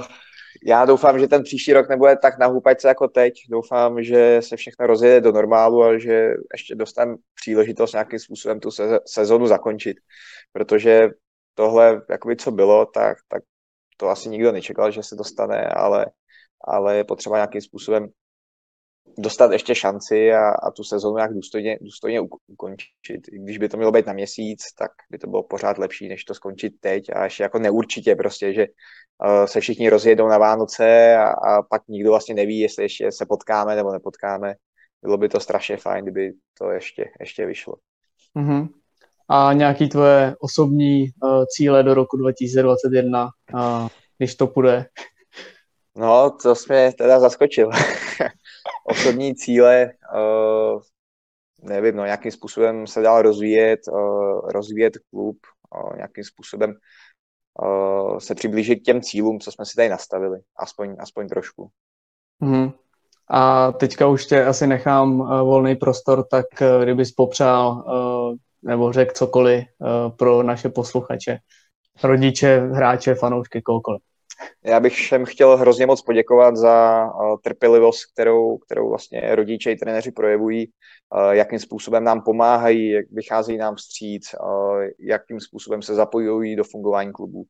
já 0.66 0.86
doufám, 0.86 1.20
že 1.20 1.28
ten 1.28 1.44
příští 1.44 1.74
rok 1.74 1.90
nebude 1.90 2.18
tak 2.18 2.40
na 2.40 2.48
hůpačce 2.48 2.88
jako 2.88 3.08
teď. 3.08 3.34
Doufám, 3.50 4.04
že 4.04 4.40
se 4.42 4.56
všechno 4.58 4.88
rozjede 4.88 5.22
do 5.22 5.32
normálu 5.32 5.84
a 5.84 5.98
že 5.98 6.34
ještě 6.54 6.76
dostaneme 6.76 7.18
příležitost 7.36 7.94
nějakým 7.94 8.20
způsobem 8.20 8.60
tu 8.60 8.72
se- 8.72 9.00
sezonu 9.06 9.48
zakončit. 9.48 9.98
Protože 10.52 11.10
tohle, 11.54 12.02
jakoby 12.10 12.36
co 12.36 12.52
bylo, 12.52 12.86
tak, 12.86 13.18
tak 13.28 13.44
to 13.98 14.10
asi 14.10 14.30
nikdo 14.30 14.52
nečekal, 14.52 14.92
že 14.92 15.04
se 15.04 15.16
dostane, 15.16 15.66
ale, 15.66 16.06
ale 16.62 16.98
je 16.98 17.04
potřeba 17.04 17.38
nějakým 17.38 17.62
způsobem 17.62 18.08
dostat 19.18 19.52
ještě 19.52 19.76
šanci 19.76 20.34
a, 20.34 20.50
a 20.50 20.72
tu 20.72 20.84
sezonu 20.84 21.16
nějak 21.16 21.34
důstojně, 21.34 21.78
důstojně 21.82 22.22
uk- 22.22 22.38
ukončit. 22.48 23.28
I 23.32 23.40
když 23.40 23.58
by 23.58 23.70
to 23.70 23.78
mělo 23.78 23.92
být 23.92 24.06
na 24.06 24.14
měsíc, 24.14 24.64
tak 24.80 24.92
by 25.10 25.18
to 25.18 25.28
bylo 25.28 25.44
pořád 25.44 25.78
lepší, 25.78 26.08
než 26.08 26.24
to 26.24 26.34
skončit 26.34 26.74
teď 26.80 27.10
a 27.16 27.24
ještě 27.24 27.44
jako 27.44 27.60
neurčitě 27.60 28.16
prostě, 28.16 28.54
že 28.54 28.68
uh, 28.68 29.46
se 29.46 29.60
všichni 29.60 29.90
rozjedou 29.90 30.28
na 30.28 30.38
Vánoce 30.38 31.16
a, 31.16 31.28
a 31.28 31.62
pak 31.62 31.82
nikdo 31.88 32.10
vlastně 32.10 32.36
neví, 32.36 32.60
jestli 32.60 32.84
ještě 32.84 33.12
se 33.12 33.26
potkáme 33.26 33.76
nebo 33.76 33.92
nepotkáme. 33.92 34.56
Bylo 35.02 35.18
by 35.18 35.30
to 35.30 35.40
strašně 35.40 35.78
fajn, 35.78 36.06
kdyby 36.06 36.34
to 36.58 36.70
ještě, 36.70 37.06
ještě 37.20 37.46
vyšlo. 37.46 37.74
Mhm. 38.36 38.68
A 39.30 39.54
nějaký 39.54 39.90
tvoje 39.90 40.36
osobní 40.40 41.04
uh, 41.24 41.46
cíle 41.56 41.84
do 41.84 41.94
roku 41.94 42.18
2021, 42.18 43.30
uh, 43.54 43.88
když 44.18 44.36
to 44.36 44.48
půjde? 44.48 44.86
No, 45.96 46.32
to 46.44 46.56
jsi 46.56 46.74
mě 46.74 46.94
teda 46.98 47.20
zaskočil. 47.20 47.70
Osobní 48.86 49.36
cíle, 49.36 49.92
uh, 50.16 50.82
nevím, 51.64 51.96
no, 51.96 52.06
nějakým 52.06 52.32
způsobem 52.32 52.88
se 52.88 53.02
dál 53.02 53.22
rozvíjet, 53.22 53.80
uh, 53.92 54.50
rozvíjet 54.52 54.94
klub, 55.10 55.38
uh, 55.76 55.96
nějakým 55.96 56.24
způsobem 56.24 56.74
uh, 57.62 58.18
se 58.18 58.36
přiblížit 58.36 58.84
těm 58.84 59.02
cílům, 59.02 59.40
co 59.40 59.52
jsme 59.52 59.66
si 59.66 59.76
tady 59.76 59.90
nastavili, 59.90 60.40
aspoň, 60.60 60.96
aspoň 61.00 61.28
trošku. 61.28 61.70
Mhm. 62.40 62.72
A 63.30 63.72
teďka 63.72 64.08
už 64.08 64.26
tě 64.26 64.46
asi 64.46 64.68
nechám 64.68 65.20
uh, 65.20 65.40
volný 65.40 65.76
prostor, 65.76 66.28
tak 66.32 66.46
uh, 66.62 66.84
kdybys 66.84 67.12
popřál 67.12 67.72
uh, 67.72 68.36
nebo 68.64 68.92
řekl 68.92 69.14
cokoliv 69.14 69.64
uh, 69.80 70.16
pro 70.16 70.44
naše 70.44 70.70
posluchače, 70.70 71.38
rodiče, 72.04 72.60
hráče, 72.60 73.16
fanoušky, 73.16 73.62
kohokoliv. 73.62 74.02
Já 74.66 74.80
bych 74.80 74.94
všem 74.94 75.26
chtěl 75.26 75.58
hrozně 75.58 75.86
moc 75.86 76.02
poděkovat 76.02 76.56
za 76.56 77.06
uh, 77.06 77.38
trpělivost, 77.44 78.06
kterou, 78.14 78.58
kterou 78.58 78.90
vlastně 78.90 79.36
rodiče 79.36 79.72
i 79.72 79.76
trenéři 79.76 80.12
projevují, 80.12 80.68
uh, 80.68 81.32
jakým 81.32 81.60
způsobem 81.60 82.04
nám 82.04 82.22
pomáhají, 82.22 82.90
jak 82.90 83.06
vycházejí 83.12 83.58
nám 83.58 83.76
vstříc, 83.76 84.36
uh, 84.44 84.82
jakým 85.00 85.40
způsobem 85.40 85.82
se 85.82 85.96
zapojují 85.96 86.56
do 86.56 86.64
fungování 86.64 87.12
klubu. 87.12 87.44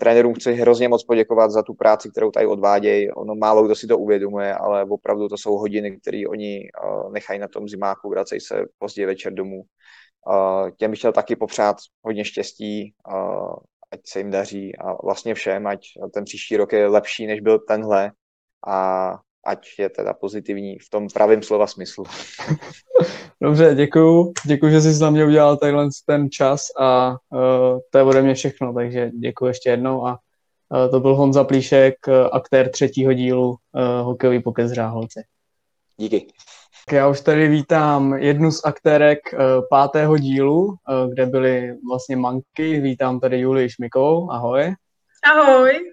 Trenérům 0.00 0.34
chci 0.34 0.52
hrozně 0.52 0.88
moc 0.88 1.04
poděkovat 1.04 1.50
za 1.50 1.62
tu 1.62 1.74
práci, 1.74 2.10
kterou 2.10 2.30
tady 2.30 2.46
odvádějí. 2.46 3.10
Ono 3.10 3.34
málo 3.34 3.64
kdo 3.64 3.74
si 3.74 3.86
to 3.86 3.98
uvědomuje, 3.98 4.54
ale 4.54 4.84
opravdu 4.84 5.28
to 5.28 5.36
jsou 5.36 5.56
hodiny, 5.56 5.98
které 6.00 6.22
oni 6.28 6.68
nechají 7.12 7.40
na 7.40 7.48
tom 7.48 7.68
zimáku, 7.68 8.08
vracejí 8.08 8.40
se 8.40 8.64
pozdě 8.78 9.06
večer 9.06 9.32
domů. 9.32 9.62
Těm 10.76 10.90
bych 10.90 10.98
chtěl 10.98 11.12
taky 11.12 11.36
popřát 11.36 11.76
hodně 12.02 12.24
štěstí, 12.24 12.94
ať 13.92 14.00
se 14.06 14.18
jim 14.20 14.30
daří 14.30 14.76
a 14.76 15.04
vlastně 15.04 15.34
všem, 15.34 15.66
ať 15.66 15.80
ten 16.14 16.24
příští 16.24 16.56
rok 16.56 16.72
je 16.72 16.86
lepší, 16.86 17.26
než 17.26 17.40
byl 17.40 17.58
tenhle 17.58 18.12
a 18.66 19.18
ať 19.46 19.68
je 19.78 19.88
teda 19.88 20.14
pozitivní 20.14 20.78
v 20.78 20.90
tom 20.90 21.08
pravém 21.14 21.42
slova 21.42 21.66
smyslu. 21.66 22.04
Dobře, 23.42 23.74
děkuju. 23.74 24.32
Děkuju, 24.46 24.72
že 24.72 24.80
jsi 24.80 24.92
za 24.92 25.10
mě 25.10 25.24
udělal 25.24 25.56
tenhle 25.56 25.88
ten 26.06 26.30
čas 26.30 26.62
a 26.80 27.10
uh, 27.10 27.78
to 27.90 27.98
je 27.98 28.04
ode 28.04 28.22
mě 28.22 28.34
všechno, 28.34 28.74
takže 28.74 29.10
děkuji 29.10 29.46
ještě 29.46 29.70
jednou 29.70 30.06
a 30.06 30.18
uh, 30.68 30.90
to 30.90 31.00
byl 31.00 31.14
Honza 31.14 31.44
Plíšek, 31.44 31.94
uh, 32.08 32.14
aktér 32.32 32.70
třetího 32.70 33.12
dílu 33.12 33.48
uh, 33.48 33.56
hokejový 34.06 34.42
pokec 34.42 34.68
z 34.68 34.72
Ráholci. 34.72 35.22
Díky. 35.96 36.26
Tak 36.86 36.92
já 36.92 37.08
už 37.08 37.20
tady 37.20 37.48
vítám 37.48 38.14
jednu 38.14 38.50
z 38.50 38.64
aktérek 38.64 39.18
uh, 39.32 39.38
pátého 39.70 40.18
dílu, 40.18 40.64
uh, 40.64 40.74
kde 41.12 41.26
byly 41.26 41.76
vlastně 41.90 42.16
manky. 42.16 42.80
Vítám 42.80 43.20
tady 43.20 43.40
Julii 43.40 43.70
Šmikovou. 43.70 44.30
Ahoj. 44.30 44.74
Ahoj. 45.24 45.92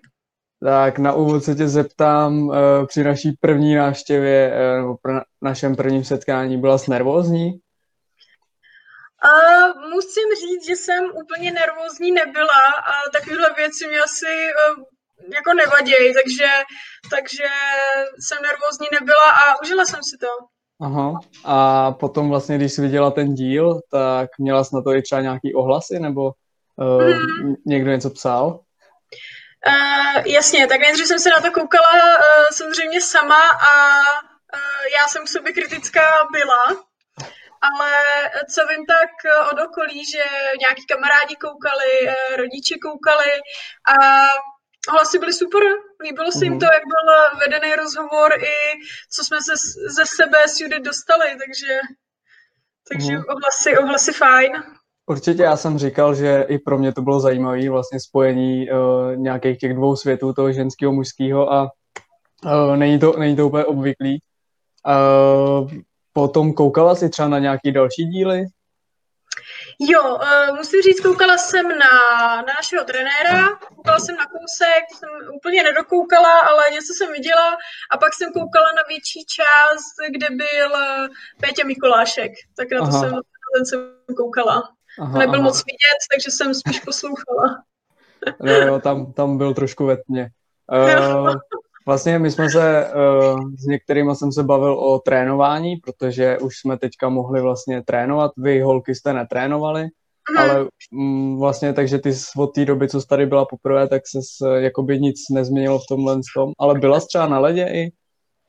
Tak 0.64 1.00
na 1.00 1.14
úvod 1.14 1.44
se 1.44 1.56
tě 1.56 1.68
zeptám, 1.68 2.48
uh, 2.48 2.56
při 2.88 3.04
naší 3.04 3.32
první 3.42 3.76
návštěvě 3.76 4.54
nebo 4.78 4.94
pr- 4.94 5.24
našem 5.42 5.76
prvním 5.76 6.04
setkání 6.04 6.58
byla 6.58 6.78
jsi 6.78 6.92
nervózní? 6.92 7.60
Uh, 9.24 9.90
musím 9.90 10.30
říct, 10.42 10.68
že 10.68 10.76
jsem 10.76 11.06
úplně 11.24 11.52
nervózní 11.52 12.12
nebyla 12.12 12.64
a 12.86 13.10
takovéhle 13.14 13.54
věci 13.58 13.88
mě 13.88 14.00
asi 14.00 14.26
uh, 14.26 14.84
jako 15.34 15.54
nevadějí, 15.54 16.14
takže, 16.14 16.48
takže 17.10 17.44
jsem 18.20 18.38
nervózní 18.42 18.88
nebyla 19.00 19.30
a 19.32 19.62
užila 19.62 19.86
jsem 19.86 20.00
si 20.04 20.18
to. 20.18 20.28
Aha. 20.82 21.20
A 21.46 21.92
potom 21.92 22.30
vlastně, 22.30 22.58
když 22.58 22.74
jsi 22.74 22.82
viděla 22.82 23.12
ten 23.12 23.34
díl, 23.34 23.80
tak 23.92 24.30
měla 24.40 24.64
jsi 24.64 24.76
na 24.76 24.82
to 24.82 24.94
i 24.94 25.02
třeba 25.02 25.22
nějaký 25.22 25.54
ohlasy, 25.54 26.00
nebo 26.00 26.32
uh, 26.76 27.04
Mhm. 27.04 27.56
někdo 27.66 27.92
něco 27.92 28.10
psal? 28.10 28.60
Uh, 29.68 30.24
jasně, 30.26 30.68
tak 30.68 30.80
nejdřív 30.80 31.08
jsem 31.08 31.20
se 31.20 31.30
na 31.30 31.40
to 31.42 31.52
koukala 31.52 31.92
uh, 31.94 32.46
samozřejmě 32.54 33.02
sama 33.02 33.50
a 33.50 34.00
uh, 34.00 34.86
já 34.98 35.08
jsem 35.08 35.26
k 35.26 35.28
sobě 35.30 35.54
kritická 35.54 36.02
byla, 36.32 36.66
ale 37.62 37.92
co 38.54 38.68
vím 38.68 38.86
tak 38.86 39.10
od 39.52 39.60
okolí, 39.68 40.06
že 40.06 40.24
nějaký 40.60 40.86
kamarádi 40.86 41.36
koukali, 41.36 42.16
rodiče 42.38 42.76
koukali 42.82 43.32
a 43.88 43.96
hlasy 44.92 45.20
byly 45.20 45.34
super, 45.34 45.64
líbilo 46.04 46.32
se 46.32 46.46
jim 46.46 46.54
Mhm. 46.54 46.60
to, 46.60 46.66
jak 46.66 46.84
byl 46.94 47.06
vedený 47.40 47.76
rozhovor 47.76 48.34
i 48.34 48.56
co 49.14 49.24
jsme 49.24 49.38
se 49.42 49.54
ze 49.98 50.04
sebe 50.06 50.38
s 50.48 50.60
Judith 50.62 50.86
dostali, 50.86 51.26
takže, 51.30 51.74
takže 52.90 53.14
Mhm. 53.14 53.24
ohlasy, 53.30 53.78
ohlasy 53.78 54.14
fajn. 54.14 54.52
Určitě 55.06 55.44
já 55.44 55.58
jsem 55.58 55.78
říkal, 55.78 56.16
že 56.16 56.46
i 56.48 56.58
pro 56.60 56.78
mě 56.78 56.94
to 56.94 57.02
bylo 57.02 57.20
zajímavé 57.20 57.70
vlastně 57.70 58.00
spojení 58.00 58.72
uh, 58.72 59.16
nějakých 59.16 59.58
těch 59.58 59.74
dvou 59.74 59.96
světů, 59.96 60.34
toho 60.34 60.52
ženského, 60.52 60.92
mužského 60.92 61.54
a 61.54 61.72
uh, 62.46 62.76
není, 62.78 63.00
to, 63.00 63.14
není 63.20 63.36
to 63.36 63.48
úplně 63.48 63.66
obvyklý. 63.66 64.20
Uh, 64.88 65.72
potom 66.14 66.54
koukala 66.54 66.96
si 66.96 67.10
třeba 67.10 67.28
na 67.28 67.40
nějaký 67.40 67.72
další 67.72 68.04
díly? 68.04 68.46
Jo, 69.82 70.16
uh, 70.16 70.58
musím 70.58 70.82
říct, 70.82 71.00
koukala 71.00 71.38
jsem 71.38 71.70
na, 71.70 71.92
na 72.36 72.54
našeho 72.58 72.84
trenéra, 72.86 73.50
koukala 73.76 74.00
jsem 74.00 74.16
na 74.16 74.26
kousek, 74.26 74.84
jsem 74.98 75.10
úplně 75.36 75.64
nedokoukala, 75.64 76.40
ale 76.40 76.64
něco 76.72 76.94
jsem 76.98 77.12
viděla 77.12 77.58
a 77.92 77.98
pak 77.98 78.14
jsem 78.14 78.32
koukala 78.34 78.66
na 78.66 78.84
větší 78.88 79.26
část, 79.26 79.96
kde 80.12 80.28
byl 80.30 80.76
eh, 80.76 81.08
Pétě 81.42 81.64
Mikolášek, 81.64 82.32
tak 82.58 82.72
na 82.72 82.80
to 82.80 82.88
Aha. 82.88 83.00
jsem, 83.00 83.12
ten 83.56 83.66
jsem 83.66 83.80
koukala. 84.18 84.70
Aha, 85.00 85.12
To 85.14 85.20
nebyl 85.20 85.36
aha. 85.36 85.44
moc 85.44 85.58
vidět, 85.66 86.00
takže 86.12 86.32
jsem 86.32 86.54
spíš 86.54 86.80
poslouchala. 86.80 87.64
No, 88.42 88.52
jo, 88.54 88.80
tam, 88.80 89.14
tam 89.14 89.38
byl 89.38 89.54
trošku 89.54 89.86
ve 89.86 89.98
tmě. 89.98 90.30
Uh, 90.72 91.36
vlastně 91.90 92.20
my 92.20 92.32
jsme 92.32 92.50
se, 92.50 92.86
uh, 92.96 93.40
s 93.60 93.66
některými 93.66 94.16
jsem 94.16 94.32
se 94.32 94.44
bavil 94.44 94.74
o 94.74 95.00
trénování, 95.00 95.76
protože 95.76 96.38
už 96.38 96.54
jsme 96.58 96.78
teďka 96.78 97.10
mohli 97.10 97.42
vlastně 97.42 97.84
trénovat, 97.84 98.32
vy 98.38 98.62
holky 98.62 98.96
jste 98.96 99.14
netrénovali, 99.14 99.82
Mhm. 99.82 100.38
ale 100.38 100.66
mm, 100.92 101.40
vlastně 101.40 101.74
takže 101.74 101.98
ty 101.98 102.12
od 102.38 102.48
té 102.54 102.66
doby, 102.66 102.90
co 102.90 103.02
jsi 103.02 103.08
tady 103.08 103.26
byla 103.26 103.46
poprvé, 103.46 103.88
tak 103.88 104.02
se 104.08 104.20
jakoby 104.62 105.00
nic 105.00 105.16
nezměnilo 105.34 105.80
v 105.80 105.88
tomhle 105.90 106.20
tom, 106.36 106.52
ale 106.60 106.80
byla 106.80 107.00
jsi 107.00 107.08
třeba 107.08 107.28
na 107.28 107.40
ledě 107.40 107.64
i? 107.74 107.90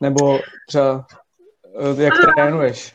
Nebo 0.00 0.38
třeba, 0.68 1.06
uh, 1.92 2.00
jak 2.00 2.14
trénuješ? 2.36 2.92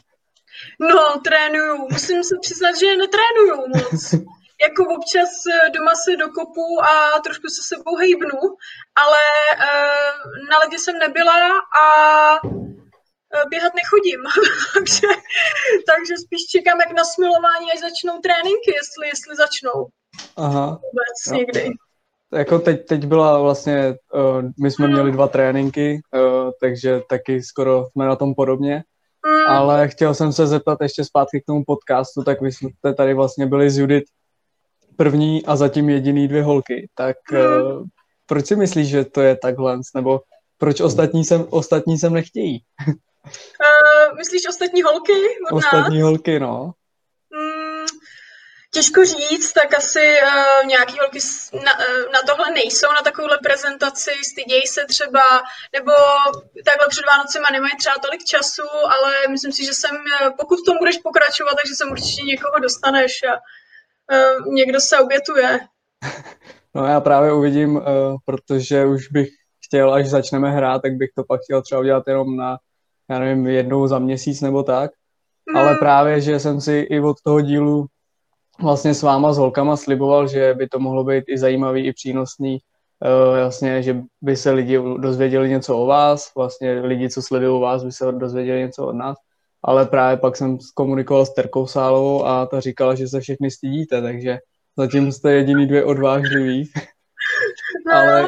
No, 0.79 1.21
trénuju. 1.23 1.87
Musím 1.91 2.23
se 2.23 2.35
přiznat, 2.41 2.73
že 2.79 2.97
netrénuju 2.97 3.67
moc. 3.75 4.13
Jako 4.63 4.83
občas 4.95 5.31
eh, 5.53 5.69
doma 5.69 5.93
se 5.95 6.11
dokopu 6.25 6.65
a 6.91 7.19
trošku 7.19 7.47
se 7.55 7.61
sebou 7.71 7.95
hejbnu, 7.95 8.39
ale 9.03 9.23
uh, 9.65 10.49
na 10.49 10.57
ledě 10.63 10.79
jsem 10.79 10.99
nebyla 10.99 11.39
a 11.83 11.85
eh, 13.35 13.43
běhat 13.49 13.73
nechodím. 13.81 14.21
takže, 14.73 15.07
takže 15.91 16.13
spíš 16.25 16.41
čekám, 16.55 16.79
jak 16.79 16.91
na 16.97 17.05
smilování, 17.05 17.71
až 17.73 17.79
začnou 17.79 18.19
tréninky, 18.19 18.69
jestli, 18.79 19.07
jestli 19.07 19.35
začnou 19.35 19.87
Aha. 20.37 20.67
vůbec 20.85 21.17
Jo. 21.27 21.37
někdy. 21.37 21.71
Jako 22.33 22.59
teď, 22.59 22.85
teď 22.87 23.05
byla 23.05 23.39
vlastně, 23.39 23.95
uh, 24.13 24.41
my 24.61 24.71
jsme 24.71 24.87
měli 24.87 25.11
dva 25.11 25.27
tréninky, 25.27 26.01
uh, 26.13 26.51
takže 26.61 27.01
taky 27.09 27.43
skoro 27.43 27.85
jsme 27.91 28.05
na 28.05 28.15
tom 28.15 28.35
podobně. 28.35 28.83
Mm, 29.27 29.55
Ale 29.55 29.87
chtěl 29.87 30.13
jsem 30.13 30.33
se 30.33 30.47
zeptat 30.47 30.77
ještě 30.81 31.05
zpátky 31.05 31.41
k 31.41 31.45
tomu 31.45 31.63
podcastu, 31.67 32.23
tak 32.23 32.41
vy 32.41 32.51
jste 32.51 32.93
tady 32.93 33.13
vlastně 33.13 33.45
byli 33.45 33.69
s 33.69 33.77
Judith 33.77 34.05
první 34.97 35.45
a 35.45 35.55
zatím 35.55 35.89
jediný 35.89 36.27
dvě 36.27 36.43
holky. 36.43 36.89
Tak 36.95 37.17
uh, 37.31 37.83
proč 38.25 38.45
si 38.47 38.55
myslíš, 38.55 38.87
že 38.87 39.05
to 39.05 39.21
je 39.21 39.37
takhle? 39.37 39.79
Nebo 39.95 40.21
proč 40.57 40.81
ostatní 40.81 41.25
sem, 41.25 41.45
ostatní 41.49 41.97
sem 41.97 42.13
nechtějí? 42.13 42.63
Uh, 42.87 44.17
myslíš 44.17 44.47
ostatní 44.49 44.81
holky 44.81 45.13
od 45.51 45.55
Ostatní 45.55 45.99
nás? 45.99 46.05
holky, 46.05 46.39
no. 46.39 46.71
Mm, 47.29 47.85
těžko 48.73 49.05
říct, 49.05 49.53
tak 49.53 49.73
asi 49.73 50.17
uh, 50.23 50.67
nějaký 50.67 50.95
holky 50.99 51.19
na, 51.53 51.73
uh, 51.79 52.11
na 52.13 52.21
tohle 52.27 52.51
nejsou, 52.51 52.87
na 52.87 53.01
takovouhle 53.03 53.37
prezentaci, 53.43 54.11
stydějí 54.31 54.67
se 54.67 54.85
třeba, 54.85 55.23
nebo 55.73 55.91
takhle 56.65 56.87
před 56.89 57.05
Vánocema 57.11 57.47
nemají 57.51 57.73
třeba 57.77 57.95
tolik 58.05 58.23
času, 58.23 58.69
ale 58.95 59.13
myslím 59.29 59.51
si, 59.51 59.65
že 59.65 59.73
sem, 59.73 59.95
eh, 59.95 60.29
pokud 60.39 60.59
v 60.59 60.65
tom 60.65 60.77
budeš 60.77 60.97
pokračovat, 60.97 61.55
takže 61.61 61.75
sem 61.75 61.91
určitě 61.91 62.21
někoho 62.23 62.59
dostaneš 62.59 63.11
a 63.31 63.33
uh, 64.11 64.53
někdo 64.53 64.79
se 64.79 64.99
obětuje. 64.99 65.59
No 66.77 66.85
já 66.85 67.01
právě 67.01 67.33
uvidím, 67.33 67.75
uh, 67.75 67.83
protože 68.25 68.85
už 68.85 69.07
bych 69.07 69.27
chtěl, 69.65 69.93
až 69.93 70.07
začneme 70.07 70.51
hrát, 70.51 70.81
tak 70.81 70.93
bych 70.93 71.09
to 71.15 71.23
pak 71.23 71.41
chtěl 71.43 71.61
třeba 71.61 71.81
udělat 71.81 72.03
jenom 72.07 72.35
na, 72.35 72.57
já 73.09 73.19
nevím, 73.19 73.47
jednou 73.47 73.87
za 73.87 73.99
měsíc 73.99 74.41
nebo 74.41 74.63
tak. 74.63 74.91
Ale 75.55 75.71
Mm, 75.71 75.77
právě, 75.77 76.21
že 76.21 76.39
jsem 76.39 76.61
si 76.61 76.73
i 76.73 76.99
od 76.99 77.21
toho 77.23 77.41
dílu 77.41 77.85
vlastně 78.61 78.93
s 78.93 79.03
váma, 79.03 79.33
s 79.33 79.37
holkama 79.37 79.77
sliboval, 79.77 80.27
že 80.27 80.53
by 80.53 80.67
to 80.67 80.79
mohlo 80.79 81.03
být 81.03 81.23
i 81.27 81.37
zajímavý, 81.37 81.85
i 81.87 81.93
přínosný, 81.93 82.59
uh, 82.99 83.37
vlastně, 83.37 83.83
že 83.83 84.01
by 84.21 84.35
se 84.35 84.51
lidi 84.51 84.79
dozvěděli 84.97 85.49
něco 85.49 85.77
o 85.77 85.85
vás, 85.85 86.31
vlastně 86.35 86.73
lidi, 86.73 87.09
co 87.09 87.21
sledují 87.21 87.61
vás, 87.61 87.83
by 87.83 87.91
se 87.91 88.11
dozvěděli 88.11 88.59
něco 88.59 88.87
od 88.87 88.93
nás, 88.93 89.17
ale 89.67 89.85
právě 89.85 90.17
pak 90.17 90.37
jsem 90.37 90.57
komunikoval 90.73 91.25
s 91.25 91.33
Terkou 91.33 91.67
Sálovou 91.67 92.25
a 92.25 92.45
ta 92.45 92.59
říkala, 92.59 92.95
že 92.95 93.07
se 93.07 93.19
všechny 93.19 93.51
stydíte, 93.51 94.01
takže 94.01 94.37
zatím 94.77 95.11
jste 95.11 95.33
jediný 95.33 95.67
dvě 95.67 95.83
odvážliví, 95.83 96.71
no, 97.87 97.93
ale, 97.93 98.27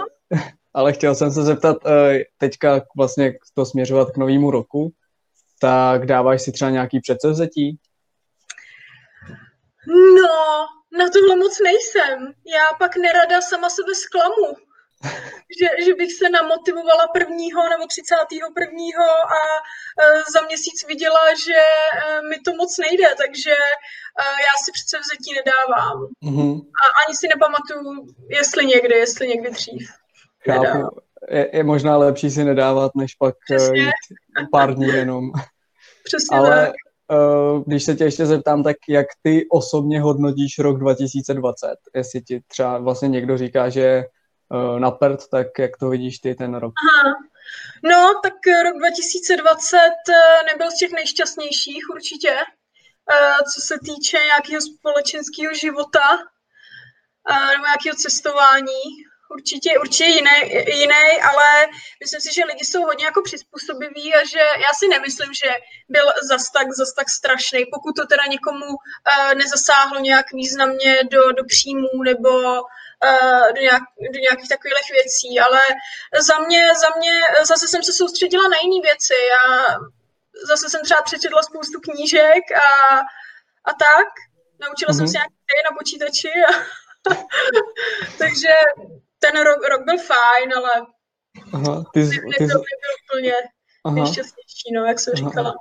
ale 0.74 0.94
chtěl 0.94 1.16
jsem 1.16 1.32
se 1.32 1.44
zeptat, 1.44 1.78
eh, 1.86 2.20
teďka 2.38 2.82
vlastně 2.98 3.34
to 3.54 3.66
směřovat 3.66 4.12
k 4.12 4.18
novému 4.18 4.52
roku, 4.52 4.92
tak 5.60 6.06
dáváš 6.06 6.42
si 6.42 6.52
třeba 6.52 6.72
nějaký 6.72 7.00
předsevzetí? 7.00 7.78
No, 9.88 10.66
na 11.00 11.10
tohle 11.14 11.36
moc 11.36 11.60
nejsem. 11.64 12.26
Já 12.26 12.78
pak 12.80 12.96
nerada 12.96 13.42
sama 13.42 13.70
sebe 13.70 13.96
zklamu. 13.96 14.67
Že, 15.60 15.86
že 15.86 15.94
bych 15.94 16.14
se 16.14 16.30
namotivovala 16.30 17.08
prvního 17.08 17.70
nebo 17.70 17.88
třicátého 17.88 18.48
prvního 18.54 19.06
a 19.40 19.42
e, 19.58 20.32
za 20.34 20.42
měsíc 20.42 20.88
viděla, 20.88 21.24
že 21.46 21.60
e, 21.62 22.22
mi 22.30 22.38
to 22.46 22.52
moc 22.54 22.78
nejde, 22.78 23.08
takže 23.24 23.52
e, 23.52 24.24
já 24.48 24.54
si 24.64 24.70
přece 24.78 24.96
vzetí 25.00 25.30
nedávám. 25.40 25.98
Mhm. 26.22 26.52
A 26.82 26.84
ani 27.02 27.16
si 27.16 27.28
nepamatuju, 27.28 28.08
jestli 28.30 28.66
někdy, 28.66 28.96
jestli 28.96 29.28
někdy 29.28 29.50
dřív. 29.50 29.90
Nedávám. 30.48 30.84
Chápu. 30.84 31.00
Je, 31.30 31.50
je 31.54 31.64
možná 31.64 31.98
lepší 31.98 32.32
si 32.32 32.44
nedávat, 32.44 32.92
než 32.96 33.16
pak 33.16 33.36
Přesně. 33.46 33.82
jít 33.82 33.92
pár 34.52 34.76
dní 34.76 34.88
jenom. 34.88 35.32
Přesně 36.04 36.38
Ale 36.38 36.66
tak. 36.66 36.76
když 37.66 37.84
se 37.84 37.96
tě 37.96 38.04
ještě 38.04 38.26
zeptám, 38.26 38.64
tak 38.64 38.78
jak 38.90 39.08
ty 39.22 39.48
osobně 39.52 40.02
hodnotíš 40.02 40.60
rok 40.60 40.80
2020? 40.80 41.68
Jestli 41.96 42.22
ti 42.22 42.42
třeba 42.48 42.78
vlastně 42.78 43.08
někdo 43.08 43.38
říká, 43.38 43.70
že 43.70 44.06
uh, 44.50 44.80
na 44.80 44.92
prd, 44.92 45.30
tak 45.30 45.48
jak 45.60 45.78
to 45.78 45.90
vidíš 45.90 46.20
ty 46.20 46.36
ten 46.36 46.56
rok? 46.56 46.74
Aha. 46.90 47.14
No, 47.84 48.20
tak 48.24 48.48
eh, 48.48 48.64
rok 48.64 48.78
2020 48.78 49.78
eh, 49.78 50.44
nebyl 50.52 50.72
z 50.72 50.78
těch 50.78 50.92
nejšťastnějších 50.92 51.90
určitě, 51.90 52.36
co 53.54 53.62
se 53.62 53.80
týče 53.80 54.18
nějakého 54.18 54.62
společenského 54.62 55.54
života 55.54 56.18
nebo 57.52 57.66
nějakého 57.66 57.96
cestování. 57.96 58.84
Určitě, 59.32 59.80
určitě 59.80 60.06
jiný, 60.06 60.38
jiný, 60.68 61.22
ale 61.30 61.68
myslím 62.04 62.22
si, 62.22 62.34
že 62.34 62.46
lidi 62.46 62.66
jsou 62.66 62.82
hodně 62.82 63.06
jako 63.06 63.22
přizpůsobiví 63.22 64.16
a 64.16 64.26
že 64.26 64.40
já 64.40 64.72
si 64.80 64.88
nemyslím, 64.88 65.34
že 65.34 65.50
byl 65.90 66.06
zas 66.30 66.52
tak, 66.52 66.68
zas 66.72 66.94
tak 66.94 67.10
strašný, 67.10 67.66
pokud 67.74 67.96
to 67.96 68.06
teda 68.08 68.24
někomu 68.30 68.66
nezasáhlo 69.38 70.00
nějak 70.00 70.26
významně 70.34 71.04
do, 71.12 71.32
do 71.32 71.44
příjmů 71.46 72.04
nebo 72.06 72.30
do, 73.56 73.62
nějak, 73.62 73.84
do 74.14 74.20
nějakých 74.20 74.50
takových 74.50 74.90
věcí, 74.92 75.40
ale 75.40 75.60
za 76.28 76.40
mě, 76.40 76.76
za 76.76 76.90
mě, 76.98 77.22
zase 77.48 77.68
jsem 77.68 77.84
se 77.84 77.94
soustředila 77.94 78.48
na 78.48 78.58
jiné 78.64 78.82
věci. 78.90 79.14
Já 79.36 79.76
zase 80.48 80.70
jsem 80.70 80.82
třeba 80.84 81.02
přečetla 81.02 81.44
spoustu 81.44 81.80
knížek 81.80 82.44
a, 82.56 82.98
a 83.70 83.72
tak. 83.86 84.08
Naučila 84.60 84.92
mm-hmm. 84.92 84.96
jsem 84.98 85.06
Mhm. 85.06 85.12
se 85.12 85.18
nějaké 85.18 85.58
na 85.70 85.78
počítači. 85.78 86.32
A 86.50 86.52
takže 88.18 88.54
ten 89.20 89.42
rok, 89.44 89.60
rok 89.70 89.82
byl 89.86 89.98
fajn, 89.98 90.54
ale 90.58 90.72
Aha, 91.54 91.84
ty, 91.94 92.00
ne, 92.04 92.10
ty, 92.10 92.16
nebyl, 92.16 92.48
jsi- 92.48 92.72
nebyl 92.74 92.94
úplně 93.06 93.34
aha, 93.86 93.96
nejšťastnější, 93.96 94.68
no, 94.76 94.86
jak 94.86 95.00
jsem 95.00 95.14
Aha. 95.18 95.30
říkala. 95.30 95.54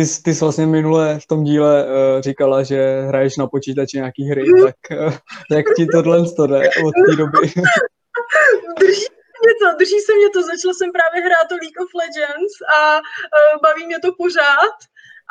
Ty, 0.00 0.06
jsi- 0.06 0.22
ty 0.22 0.34
jsi 0.34 0.40
vlastně 0.44 0.66
minule 0.66 1.18
v 1.22 1.26
tom 1.26 1.44
díle 1.44 1.84
uh, 1.84 2.20
říkala, 2.20 2.62
že 2.62 3.00
hraješ 3.08 3.36
na 3.36 3.46
počítači 3.46 3.96
nějaký 3.96 4.24
hry, 4.30 4.42
Mhm. 4.52 4.64
tak 4.66 4.76
uh, 5.06 5.12
jak 5.50 5.64
ti 5.76 5.86
tohle 5.86 6.24
to 6.36 6.46
jde 6.46 6.60
od 6.86 6.92
té 7.06 7.16
doby? 7.16 7.38
Drží 8.80 9.00
se 9.02 9.38
mě 9.42 9.54
to, 9.62 9.76
drží 9.78 9.98
se 10.06 10.12
mě 10.18 10.28
to. 10.34 10.42
Začala 10.42 10.74
jsem 10.74 10.90
právě 10.98 11.18
hrát 11.26 11.46
to 11.48 11.54
League 11.62 11.80
of 11.84 11.90
Legends 12.02 12.54
a 12.78 12.96
uh, 12.96 13.60
baví 13.62 13.86
mě 13.86 13.98
to 14.04 14.10
pořád 14.18 14.76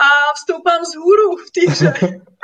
a 0.05 0.07
vstoupám 0.35 0.85
z 0.85 0.95
hůru 0.95 1.27
v 1.37 1.49
té 1.55 1.71
hře. 1.71 1.93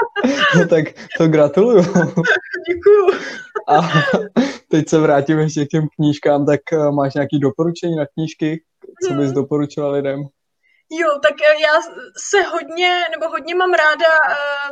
tak 0.70 0.86
to 1.18 1.28
gratuluju. 1.28 1.84
Děkuju. 2.70 3.06
A 3.68 3.76
teď 4.72 4.90
se 4.90 5.00
vrátím 5.00 5.40
ještě 5.40 5.66
k 5.66 5.70
těm 5.70 5.84
knížkám, 5.96 6.46
tak 6.46 6.62
máš 6.92 7.14
nějaké 7.14 7.38
doporučení 7.42 7.96
na 7.96 8.06
knížky, 8.14 8.64
co 9.08 9.14
bys 9.14 9.26
Mhm. 9.26 9.34
doporučila 9.36 9.92
lidem? 9.92 10.24
Jo, 10.90 11.20
tak 11.20 11.34
eh, 11.42 11.62
já 11.62 11.82
se 12.18 12.42
hodně, 12.42 13.06
nebo 13.12 13.30
hodně 13.30 13.56
mám 13.56 13.74
ráda 13.74 14.08
uh, 14.30 14.72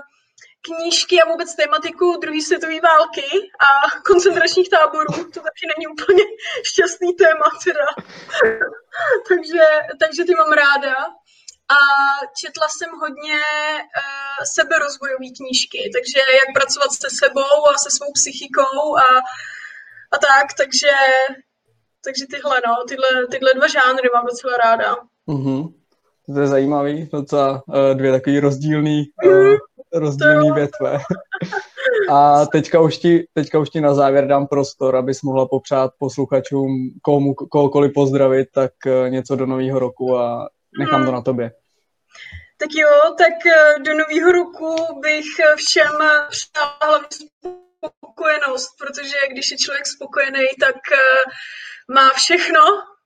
knížky 0.61 1.21
a 1.21 1.27
vůbec 1.27 1.55
tematiku 1.55 2.17
druhé 2.21 2.41
světové 2.41 2.79
války 2.79 3.25
a 3.67 3.99
koncentračních 4.05 4.69
táborů. 4.69 5.13
To 5.13 5.39
taky 5.47 5.63
není 5.73 5.87
úplně 5.87 6.23
šťastný 6.63 7.13
téma 7.13 7.47
teda. 7.63 7.87
takže, 9.29 9.63
takže 9.99 10.23
ty 10.23 10.35
mám 10.35 10.51
ráda. 10.51 10.95
A 11.69 11.79
četla 12.41 12.67
jsem 12.69 12.89
hodně 12.99 13.39
uh, 13.97 14.43
seberozvojové 14.55 15.29
knížky, 15.37 15.91
takže 15.95 16.19
jak 16.39 16.49
pracovat 16.53 16.91
se 16.91 17.09
sebou 17.09 17.69
a 17.69 17.77
se 17.83 17.91
svou 17.91 18.11
psychikou 18.13 18.97
a, 18.97 19.07
a 20.11 20.17
tak, 20.17 20.47
takže, 20.57 20.91
takže 22.05 22.25
tyhle, 22.27 22.61
no, 22.67 22.83
tyhle, 22.87 23.27
tyhle 23.31 23.53
dva 23.53 23.67
žánry 23.67 24.09
mám 24.13 24.25
docela 24.25 24.57
ráda. 24.57 24.95
Mhm. 25.27 25.82
To 26.25 26.39
je 26.39 26.47
zajímavý, 26.47 27.09
docela 27.13 27.63
uh, 27.67 27.75
dvě 27.93 28.11
takové 28.11 28.39
rozdílný, 28.39 29.03
uh, 29.25 29.55
rozdílný 29.93 30.51
větve. 30.51 30.99
A 32.09 32.45
teďka 32.45 32.81
už, 32.81 32.97
ti, 32.97 33.27
teďka 33.33 33.59
už 33.59 33.69
ti 33.69 33.81
na 33.81 33.93
závěr 33.93 34.27
dám 34.27 34.47
prostor, 34.47 34.95
abys 34.95 35.21
mohla 35.21 35.47
popřát 35.47 35.91
posluchačům 35.99 36.89
komu, 37.01 37.33
kohokoliv 37.33 37.93
pozdravit, 37.93 38.47
tak 38.53 38.71
uh, 38.85 39.09
něco 39.09 39.35
do 39.35 39.45
nového 39.45 39.79
roku 39.79 40.17
a 40.17 40.47
nechám 40.79 41.05
to 41.05 41.11
na 41.11 41.21
tobě. 41.21 41.51
Tak 42.63 42.69
jo, 42.73 43.15
tak 43.17 43.45
eh, 43.45 43.79
do 43.79 43.91
nového 43.93 44.31
roku 44.31 44.99
bych 44.99 45.25
eh, 45.39 45.55
všem 45.55 45.95
eh, 46.01 46.27
přála 46.29 46.77
hlavně 46.81 47.07
spokojenost, 47.87 48.69
protože 48.79 49.17
když 49.31 49.51
je 49.51 49.57
člověk 49.57 49.87
spokojený, 49.87 50.45
tak 50.59 50.75
eh, 50.91 50.97
má 51.93 52.09
všechno 52.09 52.59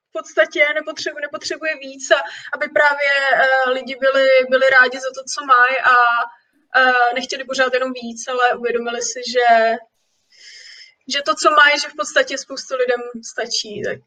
v 0.10 0.12
podstatě, 0.18 0.62
nepotřebuje, 0.80 1.22
nepotřebuje 1.22 1.74
víc 1.86 2.12
a 2.12 2.20
aby 2.56 2.66
právě 2.80 3.12
eh, 3.34 3.70
lidi 3.70 3.96
byli, 4.04 4.28
byli 4.50 4.66
rádi 4.70 4.98
za 5.00 5.12
to, 5.16 5.22
co 5.34 5.40
mají 5.54 5.76
a 5.94 5.96
eh, 6.82 7.14
nechtěli 7.16 7.44
pořád 7.44 7.74
jenom 7.74 7.92
víc, 8.04 8.28
ale 8.28 8.56
uvědomili 8.60 9.02
si, 9.02 9.22
že, 9.34 9.48
že 11.14 11.20
to, 11.26 11.34
co 11.42 11.48
mají, 11.52 11.80
že 11.80 11.88
v 11.90 11.96
podstatě 12.02 12.38
spoustu 12.38 12.76
lidem 12.76 13.02
stačí. 13.32 13.82
Tak 13.88 13.98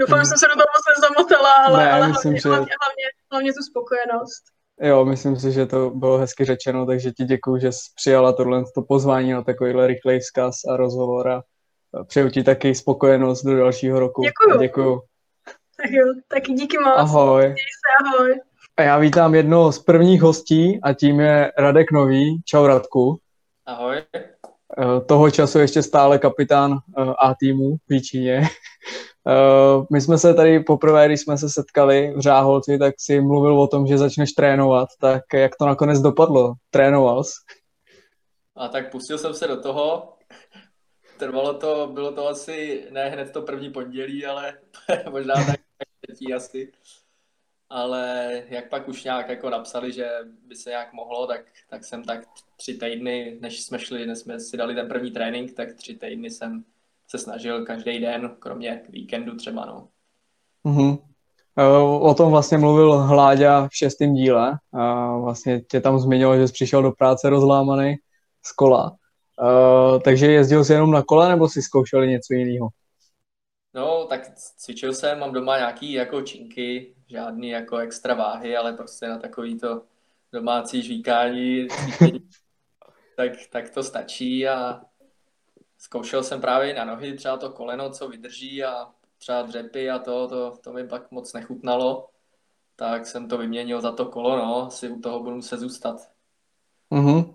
doufám, 0.00 0.18
že 0.20 0.24
jsem 0.28 0.38
se 0.38 0.46
do 0.46 0.52
toho 0.60 0.70
moc 0.76 0.84
nezamotala, 0.94 1.52
ale, 1.66 1.78
Ne, 1.84 1.92
ale 1.92 2.08
myslím, 2.08 2.30
hlavně, 2.32 2.40
že- 2.40 2.48
hlavně, 2.48 2.74
hlavně, 2.82 3.06
hlavně 3.32 3.52
tu 3.52 3.62
spokojenost. 3.70 4.42
Jo, 4.80 5.04
myslím 5.04 5.36
si, 5.36 5.52
že 5.52 5.66
to 5.66 5.90
bylo 5.90 6.18
hezky 6.18 6.44
řečeno, 6.44 6.86
takže 6.86 7.10
ti 7.10 7.24
děkuji, 7.24 7.60
že 7.60 7.72
jsi 7.72 7.80
přijala 7.94 8.32
tohle 8.32 8.64
to 8.74 8.82
pozvání 8.82 9.32
na 9.32 9.42
takovýhle 9.42 9.86
rychlej 9.86 10.20
vzkaz 10.20 10.54
a 10.70 10.76
rozhovor 10.76 11.28
a 11.28 11.42
přeju 12.04 12.30
ti 12.30 12.42
taky 12.42 12.74
spokojenost 12.74 13.44
do 13.44 13.56
dalšího 13.56 14.00
roku. 14.00 14.22
Děkuju. 14.22 14.60
Děkuju. 14.60 15.02
Tak 15.82 15.90
jo, 15.90 16.04
taky 16.28 16.52
díky 16.52 16.78
moc. 16.78 16.94
Ahoj. 16.96 17.54
Ahoj. 18.04 18.40
A 18.76 18.82
já 18.82 18.98
vítám 18.98 19.34
jednoho 19.34 19.72
z 19.72 19.78
prvních 19.78 20.22
hostí 20.22 20.80
a 20.82 20.92
tím 20.92 21.20
je 21.20 21.52
Radek 21.58 21.92
Nový. 21.92 22.42
Čau 22.44 22.66
Radku. 22.66 23.18
Ahoj. 23.66 24.02
Eh, 24.16 25.00
Toho 25.06 25.30
času 25.30 25.58
ještě 25.58 25.82
stále 25.82 26.18
kapitán 26.18 26.78
eh, 26.98 27.02
A 27.18 27.34
týmu 27.34 27.76
v 27.88 28.00
Číně. 28.00 28.42
Eh, 29.26 29.84
My 29.90 30.00
jsme 30.00 30.18
se 30.18 30.34
tady 30.34 30.60
poprvé, 30.60 31.06
když 31.06 31.20
jsme 31.20 31.38
se 31.38 31.48
setkali 31.50 32.14
v 32.16 32.20
Řáholci, 32.20 32.78
tak 32.78 32.94
si 32.98 33.20
mluvil 33.20 33.60
o 33.60 33.66
tom, 33.66 33.86
že 33.86 33.98
začneš 33.98 34.32
trénovat. 34.32 34.88
Tak 35.00 35.22
jak 35.34 35.56
to 35.56 35.66
nakonec 35.66 36.00
dopadlo? 36.00 36.54
Trénoval 36.70 37.24
jsi? 37.24 37.32
A 38.56 38.68
tak 38.68 38.90
pustil 38.90 39.18
jsem 39.18 39.34
se 39.34 39.46
do 39.46 39.60
toho. 39.60 40.13
Trvalo 41.24 41.54
to, 41.54 41.90
bylo 41.92 42.12
to 42.12 42.28
asi 42.28 42.86
ne 42.90 43.08
hned 43.08 43.30
to 43.30 43.42
první 43.42 43.70
pondělí, 43.70 44.26
ale 44.26 44.58
možná 45.10 45.34
tak 45.34 45.60
třetí 46.00 46.34
asi. 46.34 46.72
Ale 47.70 48.42
jak 48.48 48.68
pak 48.68 48.88
už 48.88 49.04
nějak 49.04 49.28
jako 49.28 49.50
napsali, 49.50 49.92
že 49.92 50.10
by 50.46 50.54
se 50.54 50.70
nějak 50.70 50.92
mohlo, 50.92 51.26
tak, 51.26 51.40
tak 51.70 51.84
jsem 51.84 52.04
tak 52.04 52.28
tři 52.56 52.74
týdny, 52.74 53.38
než 53.40 53.62
jsme 53.62 53.78
šli, 53.78 54.06
než 54.06 54.18
jsme 54.18 54.40
si 54.40 54.56
dali 54.56 54.74
ten 54.74 54.88
první 54.88 55.10
trénink, 55.10 55.52
tak 55.52 55.74
tři 55.74 55.94
týdny 55.94 56.30
jsem 56.30 56.64
se 57.08 57.18
snažil 57.18 57.64
každý 57.64 57.98
den, 57.98 58.36
kromě 58.38 58.82
víkendu 58.88 59.36
třeba, 59.36 59.64
no. 59.64 59.88
Mm-hmm. 60.64 60.98
O 62.00 62.14
tom 62.14 62.30
vlastně 62.30 62.58
mluvil 62.58 62.98
Hláďa 62.98 63.68
v 63.68 63.76
šestém 63.76 64.14
díle. 64.14 64.58
A 64.72 65.16
vlastně 65.16 65.60
tě 65.60 65.80
tam 65.80 65.98
zmiňoval, 65.98 66.38
že 66.38 66.48
jsi 66.48 66.52
přišel 66.52 66.82
do 66.82 66.92
práce 66.92 67.30
rozlámaný 67.30 67.96
z 68.42 68.52
kola. 68.52 68.96
Uh, 69.42 70.00
takže 70.00 70.26
jezdil 70.26 70.64
jsi 70.64 70.72
jenom 70.72 70.90
na 70.90 71.02
kole, 71.02 71.28
nebo 71.28 71.48
si 71.48 71.62
zkoušel 71.62 72.06
něco 72.06 72.34
jiného? 72.34 72.68
No, 73.74 74.06
tak 74.06 74.34
cvičil 74.34 74.92
jsem, 74.92 75.18
mám 75.18 75.32
doma 75.32 75.58
nějaký 75.58 75.92
jako 75.92 76.22
činky, 76.22 76.94
žádný 77.06 77.48
jako 77.48 77.76
extra 77.76 78.14
váhy, 78.14 78.56
ale 78.56 78.72
prostě 78.72 79.08
na 79.08 79.18
takový 79.18 79.58
to 79.58 79.82
domácí 80.32 80.82
žvíkání, 80.82 81.68
tak, 83.16 83.32
tak 83.50 83.70
to 83.70 83.82
stačí 83.82 84.48
a 84.48 84.80
zkoušel 85.78 86.22
jsem 86.22 86.40
právě 86.40 86.74
na 86.74 86.84
nohy 86.84 87.16
třeba 87.16 87.36
to 87.36 87.50
koleno, 87.50 87.90
co 87.90 88.08
vydrží 88.08 88.64
a 88.64 88.86
třeba 89.18 89.42
dřepy 89.42 89.90
a 89.90 89.98
to, 89.98 90.28
to, 90.28 90.56
to 90.64 90.72
mi 90.72 90.88
pak 90.88 91.10
moc 91.10 91.32
nechutnalo, 91.32 92.08
tak 92.76 93.06
jsem 93.06 93.28
to 93.28 93.38
vyměnil 93.38 93.80
za 93.80 93.92
to 93.92 94.06
kolo, 94.06 94.36
no, 94.36 94.70
si 94.70 94.88
u 94.88 95.00
toho 95.00 95.22
budu 95.22 95.36
muset 95.36 95.60
zůstat. 95.60 96.10
Mm-hmm. 96.92 97.33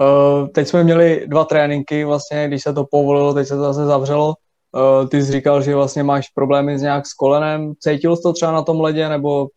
Uh, 0.00 0.48
teď 0.48 0.68
jsme 0.68 0.84
měli 0.84 1.26
dva 1.26 1.44
tréninky, 1.44 2.04
vlastně, 2.04 2.48
když 2.48 2.62
se 2.62 2.72
to 2.72 2.84
povolilo, 2.84 3.34
teď 3.34 3.46
se 3.46 3.54
to 3.54 3.60
zase 3.60 3.84
zavřelo. 3.84 4.34
Uh, 4.72 5.08
ty 5.08 5.22
jsi 5.22 5.32
říkal, 5.32 5.62
že 5.62 5.74
vlastně 5.74 6.02
máš 6.02 6.28
problémy 6.28 6.78
s 6.78 6.82
nějak 6.82 7.06
s 7.06 7.12
kolenem. 7.12 7.72
Cítil 7.78 8.16
jsi 8.16 8.22
to 8.22 8.32
třeba 8.32 8.52
na 8.52 8.62
tom 8.62 8.80
ledě, 8.80 9.08
nebo 9.08 9.48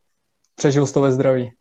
přežil 0.55 0.87
jsi 0.87 0.93
to 0.93 1.01
ve 1.01 1.11
zdraví? 1.11 1.51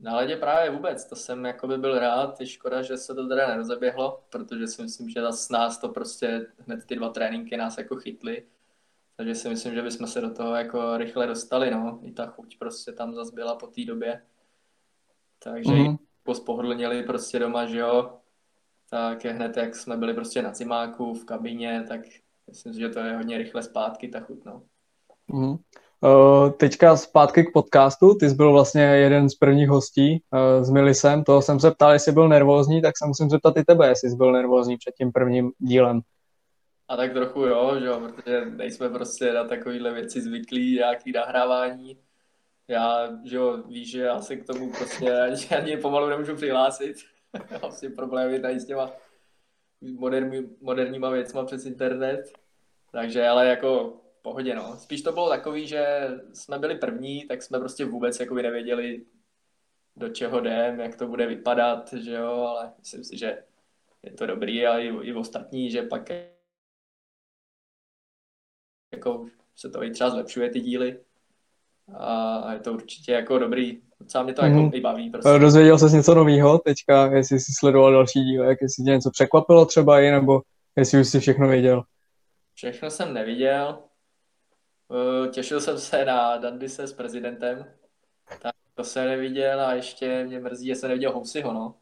Na 0.00 0.16
ledě 0.16 0.36
právě 0.36 0.70
vůbec, 0.70 1.04
to 1.04 1.16
jsem 1.16 1.44
jako 1.44 1.68
by 1.68 1.78
byl 1.78 1.98
rád, 1.98 2.40
je 2.40 2.46
škoda, 2.46 2.82
že 2.82 2.96
se 2.96 3.14
to 3.14 3.28
teda 3.28 3.48
nerozeběhlo, 3.48 4.20
protože 4.30 4.66
si 4.66 4.82
myslím, 4.82 5.08
že 5.08 5.20
zase 5.22 5.52
nás 5.52 5.78
to 5.78 5.88
prostě 5.88 6.46
hned 6.66 6.84
ty 6.86 6.96
dva 6.96 7.08
tréninky 7.08 7.56
nás 7.56 7.78
jako 7.78 7.96
chytly, 7.96 8.42
takže 9.16 9.34
si 9.34 9.48
myslím, 9.48 9.74
že 9.74 9.82
bychom 9.82 10.06
se 10.06 10.20
do 10.20 10.30
toho 10.30 10.54
jako 10.54 10.96
rychle 10.96 11.26
dostali, 11.26 11.70
no, 11.70 11.98
i 12.02 12.12
ta 12.12 12.26
chuť 12.26 12.58
prostě 12.58 12.92
tam 12.92 13.14
zase 13.14 13.34
byla 13.34 13.54
po 13.54 13.66
té 13.66 13.84
době, 13.84 14.22
takže 15.44 15.72
mm-hmm. 15.72 15.98
Spohodlněli 16.34 17.02
prostě 17.02 17.38
doma, 17.38 17.66
že 17.66 17.78
jo, 17.78 18.10
tak 18.90 19.24
hned 19.24 19.56
jak 19.56 19.76
jsme 19.76 19.96
byli 19.96 20.14
prostě 20.14 20.42
na 20.42 20.54
zimáku 20.54 21.14
v 21.14 21.24
kabině, 21.24 21.84
tak 21.88 22.00
myslím 22.48 22.74
si, 22.74 22.80
že 22.80 22.88
to 22.88 22.98
je 22.98 23.16
hodně 23.16 23.38
rychle 23.38 23.62
zpátky 23.62 24.08
ta 24.08 24.20
chuť, 24.20 24.44
no. 24.44 24.62
Mm-hmm. 25.30 25.58
Uh, 26.02 26.50
teďka 26.50 26.96
zpátky 26.96 27.44
k 27.44 27.52
podcastu, 27.52 28.14
ty 28.14 28.28
jsi 28.28 28.34
byl 28.34 28.52
vlastně 28.52 28.82
jeden 28.82 29.30
z 29.30 29.34
prvních 29.34 29.68
hostí 29.68 30.22
uh, 30.32 30.64
s 30.64 30.70
Milisem, 30.70 31.24
toho 31.24 31.42
jsem 31.42 31.60
se 31.60 31.70
ptal, 31.70 31.92
jestli 31.92 32.12
byl 32.12 32.28
nervózní, 32.28 32.82
tak 32.82 32.98
se 32.98 33.06
musím 33.06 33.30
zeptat 33.30 33.56
i 33.56 33.64
tebe, 33.64 33.88
jestli 33.88 34.10
jsi 34.10 34.16
byl 34.16 34.32
nervózní 34.32 34.76
před 34.76 34.94
tím 34.94 35.12
prvním 35.12 35.52
dílem. 35.58 36.00
A 36.88 36.96
tak 36.96 37.12
trochu 37.12 37.40
jo, 37.40 37.76
že 37.80 37.86
jo, 37.86 38.00
protože 38.00 38.44
nejsme 38.44 38.88
prostě 38.88 39.32
na 39.32 39.44
takovéhle 39.44 39.92
věci 39.92 40.20
zvyklí, 40.20 40.74
nějaký 40.74 41.12
nahrávání. 41.12 41.96
Já, 42.70 43.18
že 43.24 43.36
jo, 43.36 43.62
víš, 43.62 43.90
že 43.90 44.00
já 44.00 44.22
se 44.22 44.36
k 44.36 44.46
tomu 44.46 44.72
prostě 44.72 45.12
ani, 45.56 45.76
pomalu 45.76 46.08
nemůžu 46.08 46.36
přihlásit. 46.36 46.96
vlastně 47.60 47.90
problémy 47.90 48.40
tady 48.40 48.60
s 48.60 48.66
těma 48.66 48.92
moderní, 49.80 50.56
moderníma 50.60 51.10
věcma 51.10 51.44
přes 51.44 51.66
internet. 51.66 52.32
Takže 52.92 53.28
ale 53.28 53.46
jako 53.46 54.00
pohodě, 54.22 54.54
no. 54.54 54.76
Spíš 54.76 55.02
to 55.02 55.12
bylo 55.12 55.28
takový, 55.28 55.66
že 55.66 56.08
jsme 56.32 56.58
byli 56.58 56.78
první, 56.78 57.26
tak 57.26 57.42
jsme 57.42 57.58
prostě 57.58 57.84
vůbec 57.84 58.20
jako 58.20 58.34
nevěděli, 58.34 59.06
do 59.96 60.08
čeho 60.08 60.40
jdem, 60.40 60.80
jak 60.80 60.96
to 60.96 61.06
bude 61.06 61.26
vypadat, 61.26 61.92
že 61.92 62.14
jo, 62.14 62.32
ale 62.32 62.72
myslím 62.78 63.04
si, 63.04 63.18
že 63.18 63.44
je 64.02 64.12
to 64.12 64.26
dobrý 64.26 64.66
a 64.66 64.78
i, 64.78 64.86
i 64.86 65.14
ostatní, 65.14 65.70
že 65.70 65.82
pak 65.82 66.10
jako 68.92 69.26
se 69.56 69.70
to 69.70 69.82
i 69.82 69.90
třeba 69.90 70.10
zlepšuje 70.10 70.50
ty 70.50 70.60
díly 70.60 71.00
a 71.98 72.52
je 72.52 72.60
to 72.60 72.72
určitě 72.72 73.12
jako 73.12 73.38
dobrý, 73.38 73.80
docela 74.00 74.24
mě 74.24 74.34
to 74.34 74.42
mm-hmm. 74.42 74.46
jako 74.46 74.62
mhm. 74.62 74.70
i 74.74 74.80
baví. 74.80 75.10
Prostě. 75.10 75.38
Dozvěděl 75.38 75.78
jsi 75.78 75.96
něco 75.96 76.14
nového 76.14 76.58
teďka, 76.58 77.06
jestli 77.06 77.40
jsi 77.40 77.52
sledoval 77.58 77.92
další 77.92 78.24
díly, 78.24 78.46
jak 78.46 78.58
jestli 78.62 78.84
tě 78.84 78.90
něco 78.90 79.10
překvapilo 79.10 79.66
třeba 79.66 80.00
i, 80.00 80.10
nebo 80.10 80.42
jestli 80.76 81.00
už 81.00 81.08
jsi 81.08 81.20
všechno 81.20 81.48
věděl? 81.48 81.82
Všechno 82.54 82.90
jsem 82.90 83.14
neviděl, 83.14 83.78
eh, 85.24 85.28
těšil 85.28 85.60
jsem 85.60 85.78
se 85.78 86.04
na 86.04 86.36
Dandise 86.36 86.86
s 86.86 86.92
prezidentem, 86.92 87.64
tak 88.42 88.54
to 88.74 88.84
jsem 88.84 89.06
neviděl 89.06 89.60
a 89.60 89.74
ještě 89.74 90.24
mě 90.24 90.40
mrzí, 90.40 90.66
že 90.66 90.74
jsem 90.74 90.88
neviděl 90.88 91.12
Housiho, 91.12 91.52
no. 91.52 91.74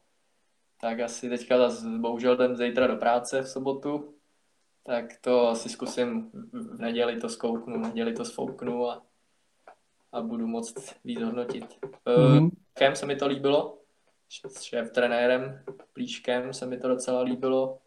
Tak 0.80 1.00
asi 1.00 1.28
teďka 1.28 1.58
zase 1.58 1.86
bohužel 1.98 2.34
jdem 2.34 2.56
zítra 2.56 2.86
do 2.86 2.96
práce 2.96 3.42
v 3.42 3.48
sobotu, 3.48 4.14
tak 4.86 5.04
to 5.20 5.48
asi 5.48 5.68
zkusím 5.68 6.30
v 6.52 6.80
neděli 6.80 7.16
to 7.16 7.28
zkouknu, 7.28 7.78
v 7.78 7.82
neděli 7.82 8.12
to 8.12 8.24
sfouknu 8.24 8.90
a, 8.90 9.02
a 10.12 10.20
budu 10.20 10.46
moct 10.46 10.94
víc 11.04 11.22
hodnotit. 11.22 11.64
Mm-hmm. 12.06 12.50
Kem 12.74 12.96
se 12.96 13.06
mi 13.06 13.16
to 13.16 13.26
líbilo, 13.26 13.78
s 14.48 14.62
šéf 14.62 14.90
trenérem 14.90 15.62
Plíškem 15.92 16.52
se 16.52 16.66
mi 16.66 16.78
to 16.78 16.88
docela 16.88 17.20
líbilo, 17.20 17.78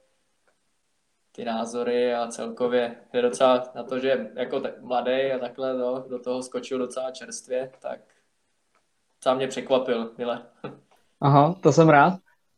ty 1.32 1.46
názory 1.46 2.14
a 2.14 2.28
celkově 2.28 2.96
je 3.14 3.22
docela 3.22 3.64
na 3.76 3.84
to, 3.84 4.00
že 4.00 4.32
jako 4.36 4.60
t- 4.60 4.74
mladý 4.82 5.32
a 5.32 5.40
takhle 5.40 5.78
no, 5.78 6.06
do 6.10 6.20
toho 6.20 6.44
skočil 6.44 6.78
docela 6.78 7.12
čerstvě, 7.12 7.72
tak 7.82 8.00
sám 9.24 9.38
mě 9.38 9.48
překvapil, 9.48 10.12
Mile. 10.18 10.46
Aha, 11.22 11.56
to 11.62 11.72
jsem 11.72 11.90
rád 11.90 12.14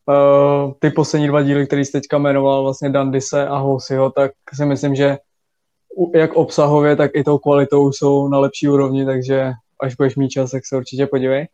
uh, 0.06 0.72
ty 0.78 0.90
poslední 0.90 1.28
dva 1.28 1.42
díly, 1.42 1.66
který 1.66 1.84
jsi 1.84 1.92
teďka 1.92 2.18
jmenoval, 2.18 2.62
vlastně 2.62 2.90
Dandise 2.90 3.46
a 3.46 3.56
Housiho, 3.56 4.10
tak 4.10 4.32
si 4.54 4.66
myslím, 4.66 4.94
že 4.94 5.18
jak 6.14 6.32
obsahově, 6.32 6.96
tak 6.96 7.10
i 7.14 7.24
tou 7.24 7.38
kvalitou 7.38 7.92
jsou 7.92 8.28
na 8.28 8.38
lepší 8.38 8.68
úrovni, 8.68 9.04
takže 9.04 9.52
až 9.80 9.94
budeš 9.94 10.16
mít 10.16 10.28
čas, 10.28 10.50
tak 10.50 10.66
se 10.66 10.76
určitě 10.76 11.06
podívej. 11.06 11.48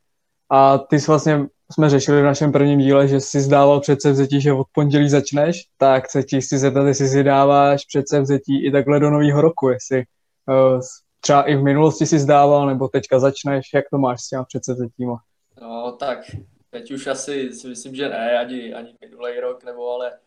A 0.51 0.79
ty 0.79 1.01
jsi 1.01 1.07
vlastně, 1.07 1.47
jsme 1.73 1.91
řešili 1.91 2.21
v 2.21 2.25
našem 2.25 2.53
prvním 2.53 2.79
díle, 2.79 3.09
že 3.09 3.21
jsi 3.21 3.41
zdával 3.41 3.81
předsevzetí, 3.81 4.41
že 4.41 4.53
od 4.53 4.67
pondělí 4.73 5.09
začneš, 5.09 5.65
tak 5.79 6.11
se 6.11 6.23
ti 6.23 6.41
chci 6.41 6.59
zeptat, 6.59 6.87
jestli 6.87 7.09
si 7.09 7.23
dáváš 7.23 7.85
předsevzetí 7.85 8.67
i 8.67 8.73
takhle 8.73 9.01
do 9.01 9.11
nového 9.11 9.41
roku, 9.41 9.69
jestli 9.69 10.03
uh, 10.49 10.81
třeba 11.21 11.43
i 11.43 11.57
v 11.57 11.63
minulosti 11.63 12.07
si 12.07 12.19
zdával, 12.19 12.67
nebo 12.67 12.89
teďka 12.89 13.19
začneš, 13.19 13.67
jak 13.75 13.85
to 13.91 13.99
máš 13.99 14.21
s 14.21 14.29
těma 14.29 14.45
předsevzetíma? 14.45 15.17
No 15.61 15.93
tak 15.93 16.19
Teď 16.71 16.91
už 16.91 17.07
asi 17.07 17.53
si 17.53 17.69
myslím, 17.69 17.95
že 17.95 18.09
ne, 18.09 18.39
ani, 18.39 18.75
ani 18.75 18.95
minulý 19.01 19.41
rok, 19.41 19.65
nebo 19.65 19.91
ale 19.91 20.19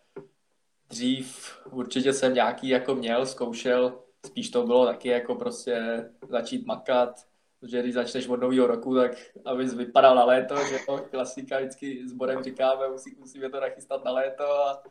dřív 0.89 1.57
určitě 1.71 2.13
jsem 2.13 2.33
nějaký 2.33 2.69
jako 2.69 2.95
měl, 2.95 3.25
zkoušel, 3.25 3.99
spíš 4.25 4.49
to 4.49 4.65
bylo 4.65 4.85
taky 4.85 5.09
jako 5.09 5.35
prostě 5.35 6.05
začít 6.29 6.65
makat, 6.65 7.25
že 7.63 7.81
když 7.81 7.93
začneš 7.93 8.27
od 8.27 8.41
nového 8.41 8.67
roku, 8.67 8.95
tak 8.95 9.11
abys 9.45 9.73
vypadal 9.73 10.15
na 10.15 10.25
léto, 10.25 10.55
že 10.65 10.77
to 10.85 10.97
klasika 10.97 11.59
vždycky 11.59 12.07
s 12.07 12.13
Borem 12.13 12.43
říkáme, 12.43 12.89
musí, 12.89 13.15
musíme 13.19 13.49
to 13.49 13.59
nachystat 13.59 14.05
na 14.05 14.11
léto 14.11 14.43
a, 14.43 14.83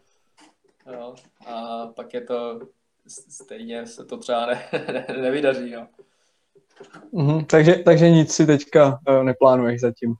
no, 0.86 1.14
a 1.46 1.86
pak 1.86 2.14
je 2.14 2.20
to 2.20 2.60
stejně 3.16 3.86
se 3.86 4.04
to 4.04 4.16
třeba 4.16 4.46
ne, 4.46 4.68
ne, 4.92 5.06
nevydaří. 5.22 5.70
No. 5.70 5.88
Mm-hmm, 7.12 7.46
takže, 7.46 7.74
takže 7.74 8.10
nic 8.10 8.32
si 8.32 8.46
teďka 8.46 9.00
uh, 9.08 9.24
neplánuješ 9.24 9.80
zatím. 9.80 10.14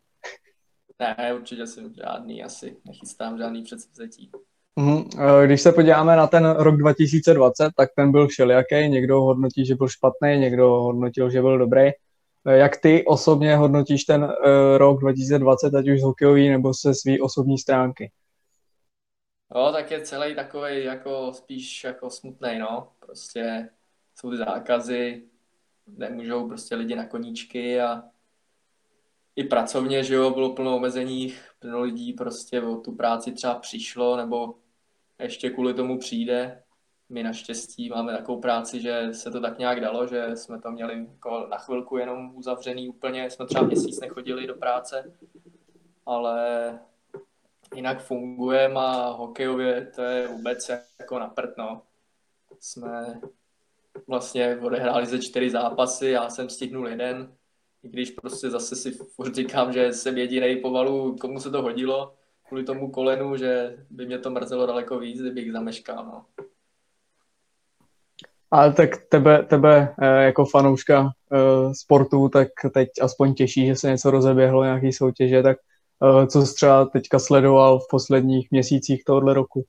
Ne, 0.99 1.35
určitě 1.35 1.67
jsem 1.67 1.95
žádný 1.95 2.45
asi 2.45 2.77
nechystám 2.85 3.39
žádný 3.39 3.63
předsevzetí. 3.63 4.31
Mhm. 4.77 5.05
Eh, 5.19 5.47
když 5.47 5.61
se 5.61 5.73
podíváme 5.73 6.17
na 6.17 6.27
ten 6.27 6.51
rok 6.51 6.77
2020, 6.77 7.71
tak 7.77 7.89
ten 7.97 8.13
byl 8.13 8.29
všelijaký. 8.29 8.89
Někdo 8.89 9.21
hodnotí, 9.21 9.67
že 9.67 9.75
byl 9.75 9.89
špatný, 9.89 10.39
někdo 10.39 10.69
hodnotil, 10.69 11.31
že 11.31 11.41
byl 11.41 11.59
dobrý. 11.59 11.91
Eh, 12.47 12.57
jak 12.57 12.77
ty 12.77 13.05
osobně 13.07 13.57
hodnotíš 13.57 14.05
ten 14.05 14.25
uh, 14.25 14.31
rok 14.77 15.01
2020, 15.01 15.75
ať 15.75 15.89
už 15.89 16.01
z 16.01 16.03
hokejový 16.03 16.49
nebo 16.49 16.75
se 16.75 16.95
svý 16.95 17.21
osobní 17.21 17.59
stránky? 17.59 18.11
Jo, 19.55 19.71
tak 19.73 19.91
je 19.91 20.01
celý 20.01 20.35
takový 20.35 20.85
jako 20.85 21.33
spíš 21.33 21.85
jako 21.85 22.11
smutný, 22.11 22.59
no. 22.59 22.89
Prostě 23.07 23.69
jsou 24.15 24.37
zákazy, 24.37 25.23
nemůžou 25.87 26.49
prostě 26.49 26.75
lidi 26.75 26.95
na 26.95 27.07
koníčky 27.07 27.81
a 27.81 28.03
i 29.37 29.45
pracovně, 29.45 30.05
že 30.05 30.15
jo, 30.15 30.31
bylo 30.31 30.55
plno 30.55 30.77
omezení, 30.77 31.35
plno 31.59 31.81
lidí 31.81 32.13
prostě 32.13 32.63
o 32.63 32.77
tu 32.77 32.93
práci 32.93 33.33
třeba 33.33 33.55
přišlo, 33.55 34.17
nebo 34.17 34.55
ještě 35.23 35.51
kvůli 35.51 35.75
tomu 35.75 35.99
přijde. 35.99 36.63
My 37.09 37.23
naštěstí 37.23 37.89
máme 37.89 38.13
takovou 38.13 38.41
práci, 38.41 38.81
že 38.81 39.09
se 39.13 39.31
to 39.31 39.41
tak 39.41 39.59
nějak 39.59 39.81
dalo, 39.81 40.07
že 40.07 40.37
jsme 40.37 40.61
to 40.61 40.71
měli 40.71 41.07
jako 41.11 41.47
na 41.51 41.59
chvilku 41.59 41.97
jenom 41.97 42.37
uzavřený 42.37 42.89
úplně, 42.89 43.31
jsme 43.31 43.47
třeba 43.47 43.67
měsíc 43.67 44.01
nechodili 44.01 44.47
do 44.47 44.55
práce, 44.55 45.13
ale 46.07 46.79
jinak 47.75 48.03
fungujeme 48.03 48.81
a 48.81 49.11
hokejově 49.11 49.93
to 49.95 50.03
je 50.03 50.29
vůbec 50.29 50.71
jako 51.01 51.19
na 51.19 51.29
prd, 51.29 51.57
no. 51.59 51.83
jsme 52.61 53.21
vlastně 54.07 54.59
odehráli 54.61 55.07
ze 55.07 55.19
čtyři 55.19 55.51
zápasy, 55.51 56.07
já 56.07 56.31
jsem 56.31 56.49
stihnul 56.49 56.89
jeden, 56.89 57.37
i 57.83 57.89
když 57.89 58.11
prostě 58.11 58.51
zase 58.51 58.77
si 58.77 58.91
furt 58.91 59.35
říkám, 59.35 59.73
že 59.73 59.93
jsem 59.93 60.19
jediný 60.19 60.57
pomalu, 60.57 61.17
komu 61.17 61.41
se 61.41 61.51
to 61.51 61.63
hodilo, 61.63 62.15
kvůli 62.53 62.65
tomu 62.65 62.91
kolenu, 62.91 63.37
že 63.37 63.77
by 63.91 64.07
mě 64.07 64.19
to 64.19 64.31
mrzelo 64.31 64.67
daleko 64.67 64.99
víc, 64.99 65.21
kdybych 65.21 65.53
zameškal. 65.53 66.05
No. 66.05 66.25
Ale 68.51 68.73
tak 68.73 68.91
tebe, 69.09 69.43
tebe 69.43 69.95
eh, 70.03 70.25
jako 70.25 70.45
fanouška 70.45 71.11
eh, 71.33 71.75
sportu, 71.75 72.29
tak 72.29 72.49
teď 72.75 72.89
aspoň 73.01 73.35
těší, 73.35 73.67
že 73.67 73.77
se 73.77 73.91
něco 73.91 74.11
rozeběhlo, 74.11 74.65
nějaký 74.65 74.93
soutěže, 74.93 75.43
tak 75.43 75.57
eh, 76.03 76.27
co 76.27 76.47
jsi 76.47 76.55
třeba 76.55 76.85
teďka 76.85 77.19
sledoval 77.19 77.79
v 77.79 77.87
posledních 77.91 78.51
měsících 78.51 79.05
tohohle 79.05 79.35
roku? 79.35 79.65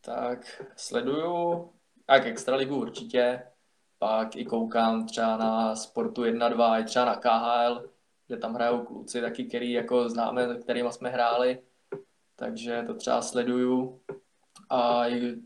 Tak 0.00 0.64
sleduju, 0.76 1.68
jak 2.10 2.26
Extraligu 2.26 2.76
určitě, 2.76 3.42
pak 3.98 4.36
i 4.36 4.44
koukám 4.44 5.06
třeba 5.06 5.36
na 5.36 5.76
Sportu 5.76 6.22
1-2, 6.22 6.80
i 6.80 6.84
třeba 6.84 7.04
na 7.04 7.16
KHL, 7.16 7.90
že 8.30 8.36
tam 8.36 8.54
hrajou 8.54 8.84
kluci 8.84 9.20
taky, 9.20 9.44
který 9.44 9.72
jako 9.72 10.08
známe, 10.08 10.56
kterými 10.56 10.92
jsme 10.92 11.08
hráli, 11.08 11.58
takže 12.36 12.84
to 12.86 12.94
třeba 12.94 13.22
sleduju. 13.22 14.00
A 14.68 15.08
i 15.08 15.36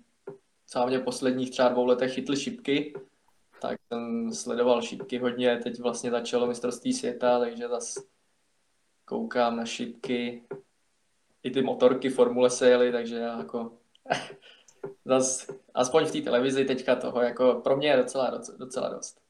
mě 0.87 0.99
posledních 0.99 1.51
třeba 1.51 1.69
dvou 1.69 1.87
letech 1.87 2.15
chytly 2.15 2.37
šipky, 2.37 2.95
tak 3.61 3.81
jsem 3.89 4.33
sledoval 4.33 4.83
šipky 4.83 5.19
hodně, 5.19 5.57
teď 5.63 5.81
vlastně 5.81 6.11
začalo 6.11 6.47
mistrovství 6.47 6.93
světa, 6.93 7.39
takže 7.39 7.69
zase 7.69 8.01
koukám 9.05 9.57
na 9.57 9.65
šipky, 9.65 10.45
i 11.43 11.51
ty 11.51 11.63
motorky 11.63 12.11
formule 12.11 12.51
se 12.51 12.69
jeli, 12.69 12.93
takže 12.93 13.17
já 13.17 13.39
jako 13.39 13.73
zas, 15.05 15.51
aspoň 15.75 16.05
v 16.05 16.13
té 16.13 16.21
televizi 16.21 16.65
teďka 16.65 16.97
toho, 16.97 17.21
jako 17.21 17.61
pro 17.65 17.77
mě 17.77 17.89
je 17.89 17.97
docela, 17.97 18.41
docela 18.59 18.89
dost. 18.89 19.21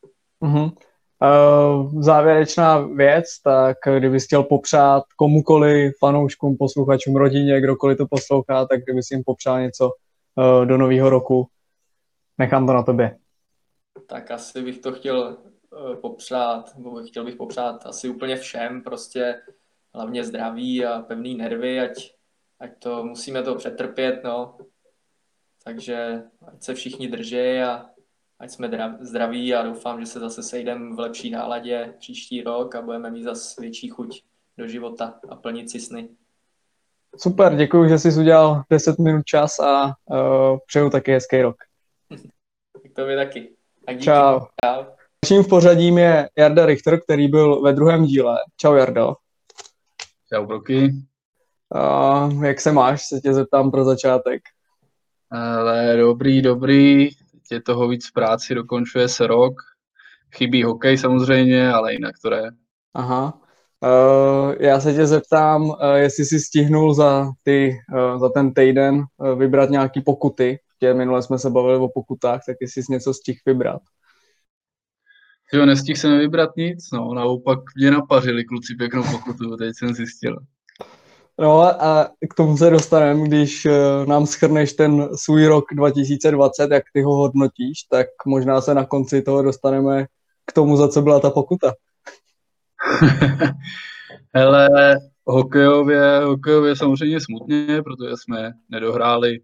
Uh-huh. 0.42 0.76
Uh, 1.24 2.02
závěrečná 2.02 2.78
věc, 2.78 3.40
tak 3.44 3.76
kdyby 3.98 4.20
chtěl 4.20 4.42
popřát 4.42 5.04
komukoli, 5.16 5.92
fanouškům, 5.98 6.56
posluchačům, 6.56 7.16
rodině, 7.16 7.60
kdokoliv 7.60 7.98
to 7.98 8.06
poslouchá, 8.06 8.66
tak 8.66 8.84
kdyby 8.84 9.02
si 9.02 9.14
jim 9.14 9.22
popřál 9.24 9.60
něco 9.60 9.90
uh, 10.34 10.66
do 10.66 10.78
nového 10.78 11.10
roku, 11.10 11.48
nechám 12.38 12.66
to 12.66 12.72
na 12.72 12.82
tobě. 12.82 13.18
Tak 14.06 14.30
asi 14.30 14.62
bych 14.62 14.78
to 14.78 14.92
chtěl 14.92 15.36
uh, 15.70 15.94
popřát, 15.94 16.76
nebo 16.76 17.02
chtěl 17.02 17.24
bych 17.24 17.36
popřát 17.36 17.86
asi 17.86 18.08
úplně 18.08 18.36
všem, 18.36 18.82
prostě 18.82 19.40
hlavně 19.94 20.24
zdraví 20.24 20.86
a 20.86 21.02
pevný 21.02 21.34
nervy, 21.34 21.80
ať, 21.80 22.12
ať 22.60 22.70
to 22.78 23.04
musíme 23.04 23.42
to 23.42 23.54
přetrpět, 23.54 24.20
no. 24.24 24.56
Takže 25.64 26.22
ať 26.46 26.62
se 26.62 26.74
všichni 26.74 27.08
drží 27.08 27.58
a 27.62 27.93
ať 28.44 28.50
jsme 28.50 28.96
zdraví 29.00 29.54
a 29.54 29.62
doufám, 29.62 30.00
že 30.00 30.06
se 30.06 30.20
zase 30.20 30.42
sejdeme 30.42 30.96
v 30.96 30.98
lepší 30.98 31.30
náladě 31.30 31.94
příští 31.98 32.42
rok 32.42 32.74
a 32.74 32.82
budeme 32.82 33.10
mít 33.10 33.22
zase 33.22 33.60
větší 33.60 33.88
chuť 33.88 34.22
do 34.58 34.68
života 34.68 35.14
a 35.28 35.36
plnit 35.36 35.70
si 35.70 35.80
sny. 35.80 36.08
Super, 37.16 37.56
děkuji, 37.56 37.88
že 37.88 37.98
jsi 37.98 38.20
udělal 38.20 38.62
10 38.70 38.98
minut 38.98 39.24
čas 39.24 39.58
a 39.58 39.84
uh, 39.84 40.58
přeju 40.66 40.90
taky 40.90 41.12
hezký 41.12 41.42
rok. 41.42 41.56
tak 42.82 42.92
to 42.96 43.06
by 43.06 43.16
taky. 43.16 43.50
A 43.86 43.92
díky. 43.92 44.04
Čau. 44.04 44.40
Čau. 44.64 44.84
Dalším 45.24 45.42
v 45.42 45.48
pořadím 45.48 45.98
je 45.98 46.28
Jarda 46.38 46.66
Richter, 46.66 47.00
který 47.00 47.28
byl 47.28 47.62
ve 47.62 47.72
druhém 47.72 48.04
díle. 48.04 48.36
Čau 48.56 48.74
Jardo. 48.74 49.14
Čau 50.32 50.46
Broky. 50.46 50.92
Uh, 51.74 52.44
jak 52.44 52.60
se 52.60 52.72
máš, 52.72 53.06
se 53.06 53.20
tě 53.20 53.32
zeptám 53.32 53.70
pro 53.70 53.84
začátek. 53.84 54.42
Ale 55.30 55.96
dobrý, 55.96 56.42
dobrý 56.42 57.10
je 57.50 57.62
toho 57.62 57.88
víc 57.88 58.10
práci, 58.10 58.54
dokončuje 58.54 59.08
se 59.08 59.26
rok. 59.26 59.54
Chybí 60.34 60.62
hokej 60.62 60.98
samozřejmě, 60.98 61.72
ale 61.72 61.92
jinak 61.92 62.14
to 62.22 62.34
je. 62.34 62.50
Aha. 62.94 63.40
Uh, 63.80 64.54
já 64.60 64.80
se 64.80 64.94
tě 64.94 65.06
zeptám, 65.06 65.62
uh, 65.62 65.76
jestli 65.94 66.24
jsi 66.24 66.40
stihnul 66.40 66.94
za, 66.94 67.30
ty, 67.42 67.76
uh, 67.92 68.20
za 68.20 68.28
ten 68.28 68.54
týden 68.54 69.04
uh, 69.16 69.38
vybrat 69.38 69.70
nějaký 69.70 70.00
pokuty. 70.00 70.58
Tě 70.80 70.94
minule 70.94 71.22
jsme 71.22 71.38
se 71.38 71.50
bavili 71.50 71.78
o 71.78 71.88
pokutách, 71.88 72.40
tak 72.46 72.56
jestli 72.60 72.82
jsi 72.82 72.92
něco 72.92 73.14
stihl 73.14 73.38
vybrat. 73.46 73.82
Jo, 75.52 75.66
nestihl 75.66 75.98
jsem 75.98 76.18
vybrat 76.18 76.56
nic, 76.56 76.90
no, 76.92 77.14
naopak 77.14 77.58
mě 77.76 77.90
napařili 77.90 78.44
kluci 78.44 78.74
pěknou 78.74 79.02
pokutu, 79.12 79.56
teď 79.56 79.72
jsem 79.78 79.94
zjistil. 79.94 80.36
No 81.40 81.62
a 81.62 82.10
k 82.30 82.34
tomu 82.34 82.56
se 82.56 82.70
dostaneme, 82.70 83.20
když 83.28 83.66
eh, 83.66 83.72
nám 84.06 84.26
schrneš 84.26 84.72
ten 84.72 85.08
svůj 85.16 85.46
rok 85.46 85.64
2020, 85.74 86.70
jak 86.70 86.84
ty 86.92 87.02
ho 87.02 87.16
hodnotíš, 87.16 87.82
tak 87.82 88.06
možná 88.26 88.60
se 88.60 88.74
na 88.74 88.86
konci 88.86 89.22
toho 89.22 89.42
dostaneme 89.42 90.06
k 90.46 90.52
tomu, 90.52 90.76
za 90.76 90.88
co 90.88 91.02
byla 91.02 91.20
ta 91.20 91.30
pokuta. 91.30 91.72
Hele, 94.34 94.68
hokejově, 95.24 96.20
hokejově 96.24 96.76
samozřejmě 96.76 97.20
smutně, 97.20 97.82
protože 97.82 98.16
jsme 98.16 98.52
nedohráli, 98.68 99.40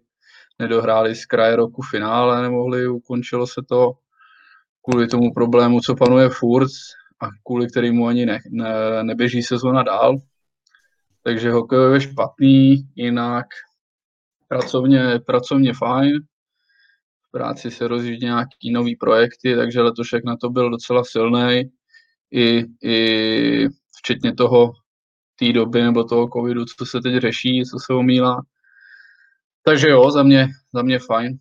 nedohráli 0.59 1.15
z 1.15 1.25
kraje 1.25 1.55
roku 1.55 1.81
finále, 1.81 2.41
nemohli, 2.41 2.87
ukončilo 2.87 3.47
se 3.47 3.61
to 3.69 3.91
kvůli 4.81 5.07
tomu 5.07 5.33
problému, 5.33 5.79
co 5.79 5.95
panuje 5.95 6.29
furt 6.29 6.71
a 7.21 7.27
kvůli 7.45 7.67
kterému 7.67 8.07
ani 8.07 8.25
ne, 8.25 8.39
ne, 8.49 9.03
neběží 9.03 9.43
sezona 9.43 9.83
dál 9.83 10.17
takže 11.23 11.51
hokej 11.51 11.93
je 11.93 12.01
špatný, 12.01 12.75
jinak 12.95 13.45
pracovně, 14.47 15.19
pracovně 15.25 15.73
fajn. 15.73 16.19
V 17.27 17.31
práci 17.31 17.71
se 17.71 17.87
rozjíždí 17.87 18.25
nějaký 18.25 18.71
nový 18.71 18.95
projekty, 18.95 19.55
takže 19.55 19.81
letošek 19.81 20.23
na 20.25 20.37
to 20.37 20.49
byl 20.49 20.69
docela 20.69 21.03
silný. 21.03 21.71
I, 22.31 22.63
i 22.83 23.67
včetně 23.97 24.33
toho 24.33 24.71
té 25.39 25.53
doby 25.53 25.81
nebo 25.81 26.03
toho 26.03 26.29
covidu, 26.33 26.65
co 26.65 26.85
se 26.85 27.01
teď 27.01 27.21
řeší, 27.21 27.63
co 27.65 27.77
se 27.85 27.93
omílá. 27.93 28.41
Takže 29.63 29.89
jo, 29.89 30.11
za 30.11 30.23
mě, 30.23 30.47
za 30.73 30.81
mě 30.81 30.99
fajn. 30.99 31.37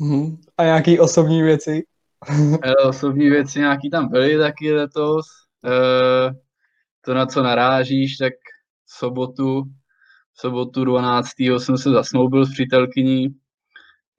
Uh-huh. 0.00 0.38
A 0.58 0.64
nějaký 0.64 1.00
osobní 1.00 1.42
věci? 1.42 1.82
osobní 2.88 3.30
věci 3.30 3.58
nějaký 3.58 3.90
tam 3.90 4.08
byly 4.08 4.38
taky 4.38 4.72
letos. 4.72 5.26
E, 5.66 5.72
to, 7.00 7.14
na 7.14 7.26
co 7.26 7.42
narážíš, 7.42 8.16
tak 8.16 8.32
sobotu, 8.98 9.62
v 10.32 10.40
sobotu 10.40 10.84
12. 10.84 11.28
jsem 11.38 11.78
se 11.78 11.90
zasnoubil 11.90 12.46
s 12.46 12.52
přítelkyní. 12.52 13.28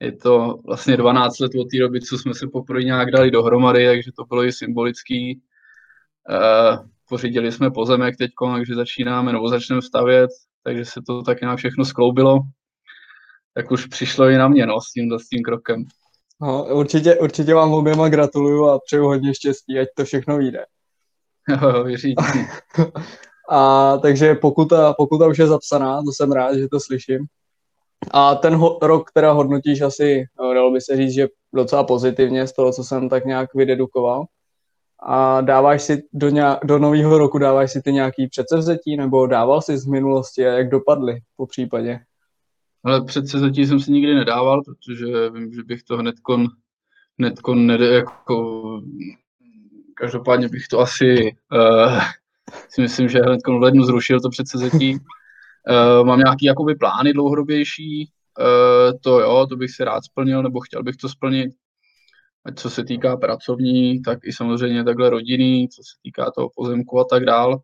Je 0.00 0.12
to 0.12 0.58
vlastně 0.66 0.96
12 0.96 1.38
let 1.38 1.52
od 1.60 1.64
té 1.70 1.78
doby, 1.78 2.00
co 2.00 2.18
jsme 2.18 2.34
se 2.34 2.46
poprvé 2.46 2.84
nějak 2.84 3.10
dali 3.10 3.30
dohromady, 3.30 3.86
takže 3.86 4.10
to 4.16 4.24
bylo 4.24 4.44
i 4.44 4.52
symbolický. 4.52 5.30
E, 5.30 5.40
pořídili 7.08 7.52
jsme 7.52 7.70
pozemek 7.70 8.16
teď, 8.16 8.30
takže 8.54 8.74
začínáme 8.74 9.32
nebo 9.32 9.48
začneme 9.48 9.82
stavět, 9.82 10.30
takže 10.62 10.84
se 10.84 11.00
to 11.06 11.22
tak 11.22 11.40
nějak 11.40 11.58
všechno 11.58 11.84
skloubilo. 11.84 12.38
Tak 13.54 13.70
už 13.70 13.86
přišlo 13.86 14.28
i 14.28 14.38
na 14.38 14.48
mě 14.48 14.66
no, 14.66 14.80
s 14.80 14.92
tím, 14.92 15.18
s 15.18 15.28
tím 15.28 15.42
krokem. 15.42 15.84
No, 16.40 16.64
určitě, 16.64 17.14
určitě 17.14 17.54
vám 17.54 17.72
oběma 17.72 18.08
gratuluju 18.08 18.64
a 18.64 18.78
přeju 18.86 19.04
hodně 19.04 19.34
štěstí, 19.34 19.78
ať 19.78 19.88
to 19.96 20.04
všechno 20.04 20.38
vyjde. 20.38 20.64
Jo, 21.62 21.84
věříte. 21.84 22.22
A 23.50 23.96
takže 23.96 24.34
pokuta, 24.34 24.92
pokuta 24.92 25.26
už 25.26 25.38
je 25.38 25.46
zapsaná, 25.46 26.02
to 26.02 26.12
jsem 26.12 26.32
rád, 26.32 26.54
že 26.54 26.68
to 26.68 26.80
slyším. 26.80 27.26
A 28.10 28.34
ten 28.34 28.54
ho, 28.54 28.78
rok 28.82 29.12
teda 29.12 29.32
hodnotíš 29.32 29.80
asi, 29.80 30.24
no, 30.40 30.54
dalo 30.54 30.70
by 30.72 30.80
se 30.80 30.96
říct, 30.96 31.12
že 31.12 31.28
docela 31.54 31.84
pozitivně 31.84 32.46
z 32.46 32.52
toho, 32.52 32.72
co 32.72 32.84
jsem 32.84 33.08
tak 33.08 33.24
nějak 33.24 33.54
vydedukoval. 33.54 34.24
A 35.06 35.40
dáváš 35.40 35.82
si 35.82 36.02
do, 36.12 36.28
nějak, 36.28 36.58
do 36.64 36.78
nového 36.78 37.18
roku, 37.18 37.38
dáváš 37.38 37.72
si 37.72 37.82
ty 37.82 37.92
nějaký 37.92 38.28
předsevzetí, 38.28 38.96
nebo 38.96 39.26
dával 39.26 39.62
si 39.62 39.78
z 39.78 39.86
minulosti 39.86 40.46
a 40.46 40.52
jak 40.52 40.70
dopadly 40.70 41.20
po 41.36 41.46
případě? 41.46 42.00
Ale 42.84 43.04
předsevzetí 43.04 43.66
jsem 43.66 43.80
si 43.80 43.92
nikdy 43.92 44.14
nedával, 44.14 44.62
protože 44.62 45.30
vím, 45.30 45.52
že 45.52 45.62
bych 45.62 45.82
to 45.82 45.96
hnedkon, 45.96 46.46
hnedkon 47.18 47.66
nede, 47.66 47.94
jako, 47.94 48.80
každopádně 49.94 50.48
bych 50.48 50.68
to 50.70 50.80
asi 50.80 51.36
uh, 51.52 52.00
si 52.68 52.80
myslím, 52.80 53.08
že 53.08 53.18
hned 53.18 53.40
v 53.46 53.62
lednu 53.62 53.84
zrušil 53.84 54.20
to 54.20 54.30
předsezetí. 54.30 54.94
Uh, 54.94 56.06
mám 56.06 56.18
nějaký 56.18 56.46
jakoby 56.46 56.74
plány 56.74 57.12
dlouhodobější, 57.12 58.10
uh, 58.38 58.98
to 59.00 59.20
jo, 59.20 59.46
to 59.46 59.56
bych 59.56 59.70
si 59.70 59.84
rád 59.84 60.04
splnil, 60.04 60.42
nebo 60.42 60.60
chtěl 60.60 60.82
bych 60.82 60.96
to 60.96 61.08
splnit. 61.08 61.50
Ať 62.46 62.58
co 62.58 62.70
se 62.70 62.84
týká 62.84 63.16
pracovní, 63.16 64.02
tak 64.02 64.18
i 64.24 64.32
samozřejmě 64.32 64.84
takhle 64.84 65.10
rodinný, 65.10 65.68
co 65.68 65.82
se 65.82 65.92
týká 66.02 66.30
toho 66.30 66.50
pozemku 66.56 67.00
a 67.00 67.04
tak 67.04 67.24
dál. 67.24 67.60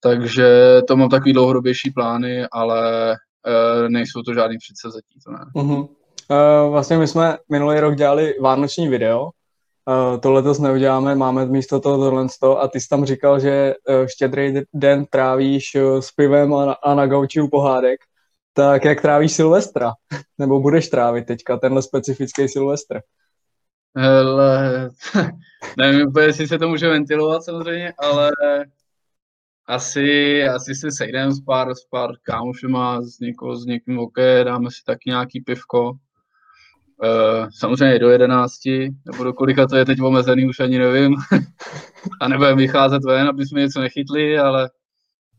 Takže 0.00 0.80
to 0.88 0.96
mám 0.96 1.08
takový 1.08 1.32
dlouhodobější 1.32 1.90
plány, 1.90 2.46
ale 2.52 3.10
uh, 3.10 3.88
nejsou 3.88 4.22
to 4.22 4.34
žádný 4.34 4.58
předsezetí, 4.58 5.18
to 5.24 5.32
ne. 5.32 5.38
Uh-huh. 5.54 5.88
Uh, 6.30 6.70
vlastně 6.70 6.98
my 6.98 7.06
jsme 7.06 7.38
minulý 7.48 7.80
rok 7.80 7.96
dělali 7.96 8.34
vánoční 8.40 8.88
video, 8.88 9.30
to 10.20 10.32
letos 10.32 10.58
neuděláme, 10.58 11.14
máme 11.14 11.46
místo 11.46 11.80
toho 11.80 11.98
tohle 11.98 12.26
a 12.60 12.68
ty 12.68 12.80
jsi 12.80 12.88
tam 12.88 13.04
říkal, 13.04 13.40
že 13.40 13.74
uh, 13.88 14.06
štědrý 14.06 14.54
den 14.74 15.06
trávíš 15.06 15.74
uh, 15.74 16.00
s 16.00 16.12
pivem 16.12 16.54
a, 16.54 16.72
a 16.72 16.94
na 16.94 17.06
gauči 17.06 17.40
u 17.40 17.48
pohádek, 17.48 18.00
Tak 18.52 18.84
jak 18.84 19.02
trávíš 19.02 19.32
Silvestra? 19.32 19.92
Nebo 20.38 20.60
budeš 20.60 20.88
trávit 20.88 21.26
teďka 21.26 21.56
tenhle 21.56 21.82
specifický 21.82 22.48
Silvestr? 22.48 23.00
Hele, 23.96 24.90
nevím 25.78 26.12
jestli 26.20 26.48
se 26.48 26.58
to 26.58 26.68
může 26.68 26.88
ventilovat 26.88 27.44
samozřejmě, 27.44 27.92
ale 27.98 28.30
asi, 29.66 30.42
asi 30.44 30.74
se 30.74 30.90
sejdeme 30.90 31.32
s 31.32 31.40
pár, 31.40 31.74
s 31.74 31.84
pár 31.84 32.10
kámošema, 32.22 33.02
s, 33.02 33.18
něko, 33.18 33.56
s 33.56 33.66
někým 33.66 33.96
hokej, 33.96 34.44
dáme 34.44 34.70
si 34.70 34.84
taky 34.86 35.10
nějaký 35.10 35.40
pivko. 35.40 35.92
Uh, 37.02 37.48
samozřejmě 37.58 37.98
do 37.98 38.10
jedenácti, 38.10 38.90
nebo 39.06 39.24
do 39.24 39.32
kolika 39.32 39.66
to 39.66 39.76
je 39.76 39.84
teď 39.84 40.00
omezený, 40.00 40.46
už 40.46 40.60
ani 40.60 40.78
nevím. 40.78 41.14
a 42.20 42.28
nebudeme 42.28 42.56
vycházet 42.56 43.04
ven, 43.04 43.28
aby 43.28 43.46
jsme 43.46 43.60
něco 43.60 43.80
nechytli, 43.80 44.38
ale, 44.38 44.70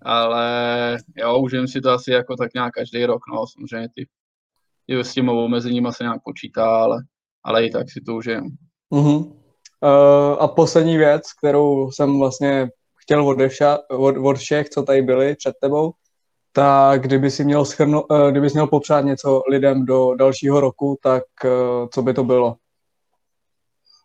ale 0.01 0.97
jo, 1.17 1.39
užijeme 1.39 1.67
si 1.67 1.81
to 1.81 1.91
asi 1.91 2.11
jako 2.11 2.35
tak 2.35 2.53
nějak 2.53 2.73
každý 2.73 3.05
rok, 3.05 3.21
no, 3.33 3.45
samozřejmě 3.47 3.87
ty, 3.95 4.07
ty 4.87 5.03
s 5.03 5.13
těma 5.13 5.31
omezeníma 5.31 5.91
se 5.91 6.03
nějak 6.03 6.23
počítá, 6.23 6.83
ale, 6.83 6.97
ale 7.43 7.65
i 7.65 7.69
tak 7.69 7.91
si 7.91 8.01
to 8.01 8.15
užijeme. 8.15 8.47
Uh-huh. 8.91 9.39
Uh, 9.81 10.37
a 10.39 10.47
poslední 10.47 10.97
věc, 10.97 11.33
kterou 11.33 11.91
jsem 11.91 12.19
vlastně 12.19 12.69
chtěl 12.95 13.27
od, 13.27 13.37
od, 13.89 14.15
od 14.17 14.37
všech, 14.37 14.69
co 14.69 14.83
tady 14.83 15.01
byli 15.01 15.35
před 15.35 15.55
tebou, 15.61 15.91
tak 16.51 17.01
kdyby 17.01 17.31
si 17.31 17.45
měl, 17.45 17.65
schrnu, 17.65 18.01
uh, 18.01 18.31
kdyby 18.31 18.49
si 18.49 18.53
měl 18.53 18.67
popřát 18.67 19.01
něco 19.01 19.43
lidem 19.49 19.85
do 19.85 20.15
dalšího 20.15 20.59
roku, 20.59 20.99
tak 21.03 21.23
uh, 21.45 21.87
co 21.93 22.01
by 22.01 22.13
to 22.13 22.23
bylo? 22.23 22.55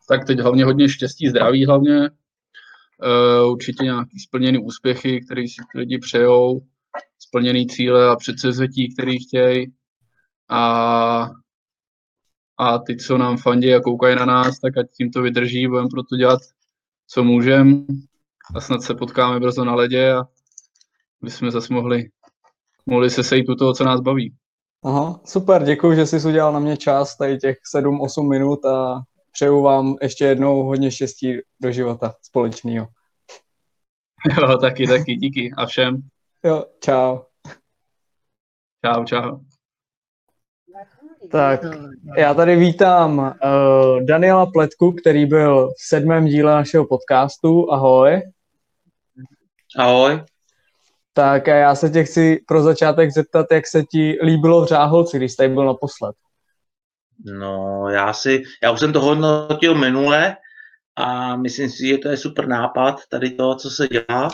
Tak 0.09 0.27
teď 0.27 0.39
hlavně 0.39 0.65
hodně 0.65 0.89
štěstí, 0.89 1.29
zdraví 1.29 1.67
hlavně, 1.67 2.11
uh, 2.11 3.53
určitě 3.53 3.85
nějaký 3.85 4.19
splněný 4.19 4.59
úspěchy, 4.59 5.25
které 5.25 5.43
si 5.43 5.63
lidi 5.75 5.99
přejou, 5.99 6.61
splněný 7.19 7.67
cíle 7.67 8.09
a 8.09 8.17
předsevzetí, 8.17 8.95
které 8.95 9.13
chtějí. 9.29 9.73
A 10.49 11.31
a 12.59 12.79
ty, 12.79 12.97
co 12.97 13.19
nám 13.19 13.37
fandí 13.37 13.75
a 13.75 13.81
koukají 13.81 14.17
na 14.17 14.25
nás, 14.25 14.59
tak 14.59 14.77
ať 14.77 14.87
tím 14.97 15.11
to 15.11 15.23
vydrží, 15.23 15.69
budeme 15.69 15.89
proto 15.89 16.17
dělat, 16.17 16.41
co 17.07 17.25
můžeme 17.25 17.85
a 18.55 18.61
snad 18.61 18.83
se 18.83 18.95
potkáme 18.95 19.41
brzo 19.41 19.65
na 19.65 19.75
ledě 19.75 20.13
a 20.13 20.25
by 21.23 21.31
jsme 21.31 21.51
zase 21.51 21.75
mohli, 21.75 22.11
mohli 22.87 23.11
se 23.11 23.25
sejít 23.25 23.49
u 23.49 23.55
toho, 23.55 23.75
co 23.75 23.85
nás 23.85 24.01
baví. 24.01 24.35
Aha, 24.85 25.21
super, 25.25 25.65
děkuji, 25.65 25.97
že 25.97 26.07
jsi 26.07 26.29
udělal 26.29 26.53
na 26.53 26.59
mě 26.59 26.77
čas, 26.77 27.17
tady 27.17 27.39
těch 27.39 27.57
7-8 27.77 28.29
minut 28.29 28.65
a 28.65 29.03
přeju 29.33 29.63
vám 29.63 29.97
ještě 30.03 30.25
jednou 30.25 30.63
hodně 30.63 30.91
štěstí 30.91 31.37
do 31.61 31.73
života 31.73 32.15
společného. 32.23 32.87
Jo, 34.41 34.59
taky, 34.59 34.87
taky, 34.87 35.17
díky 35.17 35.53
a 35.57 35.67
všem. 35.67 36.03
Jo, 36.45 36.65
čau. 36.81 37.19
Čau, 38.85 39.05
čau. 39.05 39.39
Tak, 41.31 41.61
já 42.17 42.35
tady 42.35 42.57
vítám 42.57 43.19
uh, 43.19 44.01
Daniela 44.07 44.47
Pletku, 44.47 44.93
který 44.93 45.27
byl 45.27 45.69
v 45.69 45.89
sedmém 45.89 46.27
díle 46.27 46.53
našeho 46.53 46.87
podcastu. 46.87 47.73
Ahoj. 47.73 48.23
Ahoj. 49.79 50.21
Tak 51.17 51.49
a 51.49 51.55
já 51.55 51.75
se 51.75 51.91
tě 51.91 52.05
chci 52.05 52.41
pro 52.47 52.63
začátek 52.63 53.11
zeptat, 53.11 53.47
jak 53.53 53.67
se 53.67 53.83
ti 53.83 54.19
líbilo 54.23 54.65
v 54.65 54.69
Řáholci, 54.69 55.17
když 55.17 55.33
jsi 55.33 55.49
byl 55.49 55.67
naposled. 55.67 56.17
No, 57.25 57.89
já 57.89 58.13
si, 58.13 58.43
já 58.63 58.71
už 58.71 58.81
jsem 58.81 58.93
to 58.93 59.01
hodnotil 59.01 59.75
minule 59.75 60.37
a 60.97 61.37
myslím 61.37 61.71
si, 61.71 61.87
že 61.87 61.99
to 61.99 62.09
je 62.09 62.17
super 62.17 62.49
nápad, 62.49 63.01
tady 63.11 63.31
to, 63.31 63.55
co 63.55 63.71
se 63.71 63.89
dělá 63.89 64.29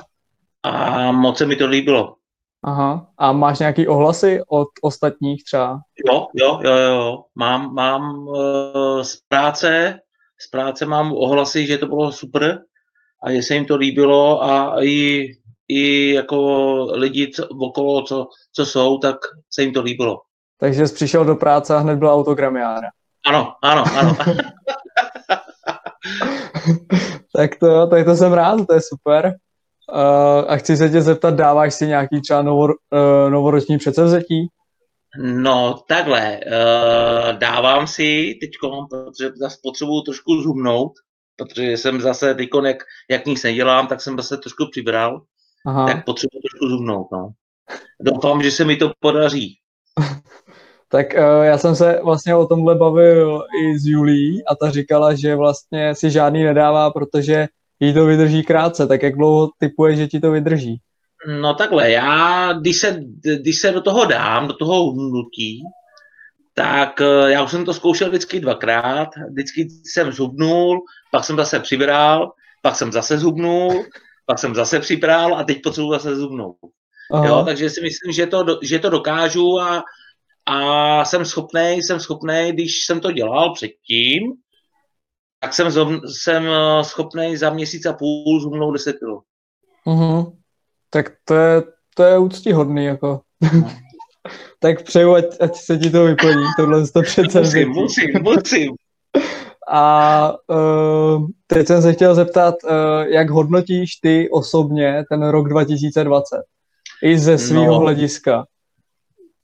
a 0.62 1.12
moc 1.12 1.39
se 1.39 1.47
mi 1.47 1.57
to 1.57 1.66
líbilo. 1.66 2.14
Aha. 2.62 3.07
A 3.18 3.33
máš 3.33 3.59
nějaký 3.59 3.89
ohlasy 3.89 4.41
od 4.49 4.68
ostatních 4.83 5.45
třeba? 5.45 5.81
Jo, 6.09 6.26
jo, 6.35 6.61
jo, 6.64 6.76
jo. 6.76 7.24
Mám, 7.35 7.74
mám 7.74 8.18
uh, 8.18 9.03
z 9.03 9.16
práce, 9.28 9.99
z 10.41 10.51
práce 10.51 10.87
mám 10.87 11.12
ohlasy, 11.12 11.66
že 11.66 11.78
to 11.78 11.87
bylo 11.87 12.12
super 12.12 12.62
a 13.22 13.33
že 13.33 13.43
se 13.43 13.55
jim 13.55 13.64
to 13.64 13.76
líbilo 13.76 14.45
a 14.45 14.85
i, 14.85 15.26
i 15.71 16.12
jako 16.14 16.39
lidi 16.93 17.31
co, 17.35 17.49
okolo, 17.49 18.03
co, 18.03 18.27
co 18.53 18.66
jsou, 18.66 18.99
tak 18.99 19.16
se 19.51 19.62
jim 19.62 19.73
to 19.73 19.83
líbilo. 19.83 20.21
Takže 20.61 20.89
jsi 20.89 20.95
přišel 20.95 21.25
do 21.25 21.37
práce 21.37 21.75
a 21.75 21.79
hned 21.79 21.99
byla 21.99 22.14
autogramiára. 22.14 22.89
Ano, 23.27 23.55
ano, 23.62 23.85
ano. 23.99 24.16
tak 27.37 27.57
to, 27.57 27.87
tak 27.87 28.05
to 28.05 28.14
jsem 28.14 28.33
rád, 28.33 28.66
to 28.66 28.75
je 28.75 28.81
super. 28.81 29.35
Uh, 29.93 30.53
a 30.53 30.57
chci 30.57 30.77
se 30.77 30.91
tě 30.91 31.03
zeptat, 31.03 31.35
dáváš 31.35 31.75
si 31.75 31.87
nějaký 31.87 32.21
třeba 32.21 32.43
novo, 32.43 32.64
uh, 32.64 32.71
novoroční 33.31 33.79
předsevzetí? 33.79 34.47
No, 35.18 35.79
takhle, 35.89 36.41
uh, 36.47 37.39
dávám 37.39 37.87
si 37.87 38.39
teď, 38.41 38.51
protože 38.91 39.31
zase 39.37 39.57
potřebuju 39.62 40.03
trošku 40.03 40.43
zhubnout, 40.43 40.93
protože 41.37 41.73
jsem 41.73 42.01
zase 42.01 42.35
teď, 42.35 42.49
jak, 42.64 42.77
jak 43.11 43.27
nic 43.27 43.43
nedělám, 43.43 43.87
tak 43.87 44.01
jsem 44.01 44.16
zase 44.16 44.37
trošku 44.37 44.64
přibral, 44.71 45.23
Aha. 45.67 45.87
tak 45.87 46.05
potřebuju 46.05 46.41
trošku 46.43 46.69
zhubnout, 46.69 47.07
no. 47.13 47.33
Doufám, 48.01 48.43
že 48.43 48.51
se 48.51 48.65
mi 48.65 48.77
to 48.77 48.93
podaří. 49.01 49.59
tak 50.89 51.07
uh, 51.15 51.45
já 51.45 51.59
jsem 51.59 51.77
se 51.77 52.01
vlastně 52.05 52.35
o 52.35 52.47
tomhle 52.47 52.75
bavil 52.75 53.45
i 53.63 53.79
s 53.79 53.87
Julí 53.87 54.47
a 54.47 54.55
ta 54.55 54.71
říkala, 54.71 55.15
že 55.15 55.37
vlastně 55.37 55.95
si 55.95 56.11
žádný 56.11 56.45
nedává, 56.45 56.91
protože 56.91 57.49
jí 57.81 57.95
to 57.95 58.07
vydrží 58.07 58.43
krátce, 58.43 58.87
tak 58.87 59.03
jak 59.03 59.17
dlouho 59.17 59.51
typuje, 59.59 59.97
že 59.97 60.07
ti 60.07 60.21
to 60.21 60.31
vydrží? 60.31 60.81
No 61.41 61.55
takhle, 61.55 61.91
já, 61.91 62.53
když 62.53 62.77
se, 62.77 63.01
když 63.41 63.59
se 63.59 63.71
do 63.71 63.81
toho 63.81 64.05
dám, 64.05 64.49
do 64.49 64.55
toho 64.55 64.93
hnutí, 64.93 65.63
tak 66.55 67.01
eh, 67.01 67.33
já 67.33 67.43
už 67.43 67.51
jsem 67.51 67.65
to 67.65 67.75
zkoušel 67.75 68.09
vždycky 68.09 68.41
dvakrát, 68.41 69.09
vždycky 69.31 69.69
jsem 69.85 70.13
zhubnul, 70.13 70.81
pak 71.11 71.25
jsem 71.25 71.37
zase 71.37 71.61
přibral, 71.61 72.33
pak 72.63 72.77
jsem 72.77 72.93
zase 72.93 73.19
zhubnul, 73.19 73.85
pak 74.31 74.39
jsem 74.39 74.55
zase 74.55 74.81
přibral 74.81 75.35
a 75.35 75.45
teď 75.45 75.62
potřebuji 75.62 75.93
zase 75.93 76.16
zhubnout. 76.16 76.57
Jo, 77.24 77.43
takže 77.45 77.70
si 77.70 77.81
myslím, 77.81 78.12
že 78.12 78.26
to, 78.26 78.45
že 78.62 78.78
to 78.78 78.91
dokážu 78.91 79.61
a, 79.61 79.83
a 80.47 81.05
jsem 81.05 81.24
schopný, 81.24 81.83
jsem 81.83 82.01
schopný, 82.01 82.53
když 82.53 82.85
jsem 82.87 83.01
to 83.01 83.12
dělal 83.12 83.55
předtím, 83.55 84.22
tak 85.41 85.55
jsem, 85.55 85.72
jsem 86.07 86.47
eh, 86.47 86.85
schopný 86.85 87.37
za 87.37 87.51
měsíc 87.51 87.87
a 87.87 87.93
půl 87.93 88.41
zhubnout 88.41 88.72
10 88.72 88.93
kg. 88.93 89.26
Uh-huh. 89.87 90.37
Tak 90.91 91.12
to 91.24 91.35
je, 91.35 91.62
to 91.95 92.03
je 92.03 92.18
úctihodný, 92.18 92.85
jako. 92.85 93.20
Tak 94.59 94.83
přeju, 94.83 95.14
ať, 95.14 95.24
ať 95.41 95.57
se 95.57 95.78
ti 95.78 95.91
to 95.91 96.05
vyplní, 96.05 96.45
tohle 96.57 96.89
to 96.89 97.03
přece 97.03 97.41
Musím, 97.41 97.68
musím, 97.68 98.11
musím. 98.22 98.74
A 99.73 100.35
uh, 100.47 101.29
teď 101.47 101.66
jsem 101.66 101.83
se 101.83 101.93
chtěl 101.93 102.14
zeptat, 102.14 102.55
uh, 102.64 102.71
jak 103.03 103.31
hodnotíš 103.31 103.97
ty 103.97 104.29
osobně 104.31 105.05
ten 105.11 105.29
rok 105.29 105.49
2020? 105.49 106.37
I 107.03 107.18
ze 107.18 107.39
svého 107.39 107.66
no, 107.66 107.79
hlediska. 107.79 108.45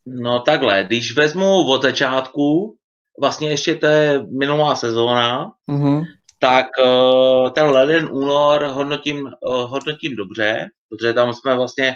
No 0.06 0.40
takhle, 0.40 0.84
když 0.84 1.16
vezmu 1.16 1.66
od 1.66 1.82
začátku, 1.82 2.76
vlastně 3.20 3.50
ještě 3.50 3.74
to 3.74 3.86
je 3.86 4.26
minulá 4.38 4.76
sezóna, 4.76 5.52
mm-hmm. 5.70 6.04
tak 6.38 6.66
uh, 6.84 7.50
ten 7.50 7.66
leden, 7.66 8.08
únor 8.12 8.62
hodnotím, 8.62 9.24
uh, 9.24 9.70
hodnotím 9.70 10.16
dobře, 10.16 10.66
protože 10.88 11.12
tam 11.12 11.34
jsme 11.34 11.54
vlastně 11.54 11.94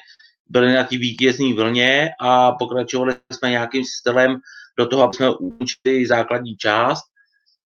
byli 0.49 0.74
na 0.74 0.85
té 0.85 0.97
vítězní 0.97 1.53
vlně 1.53 2.11
a 2.20 2.53
pokračovali 2.53 3.14
jsme 3.33 3.51
nějakým 3.51 3.85
stylem 3.85 4.37
do 4.78 4.87
toho, 4.87 5.03
aby 5.03 5.14
jsme 5.14 5.31
učili 5.31 6.07
základní 6.07 6.57
část 6.57 7.10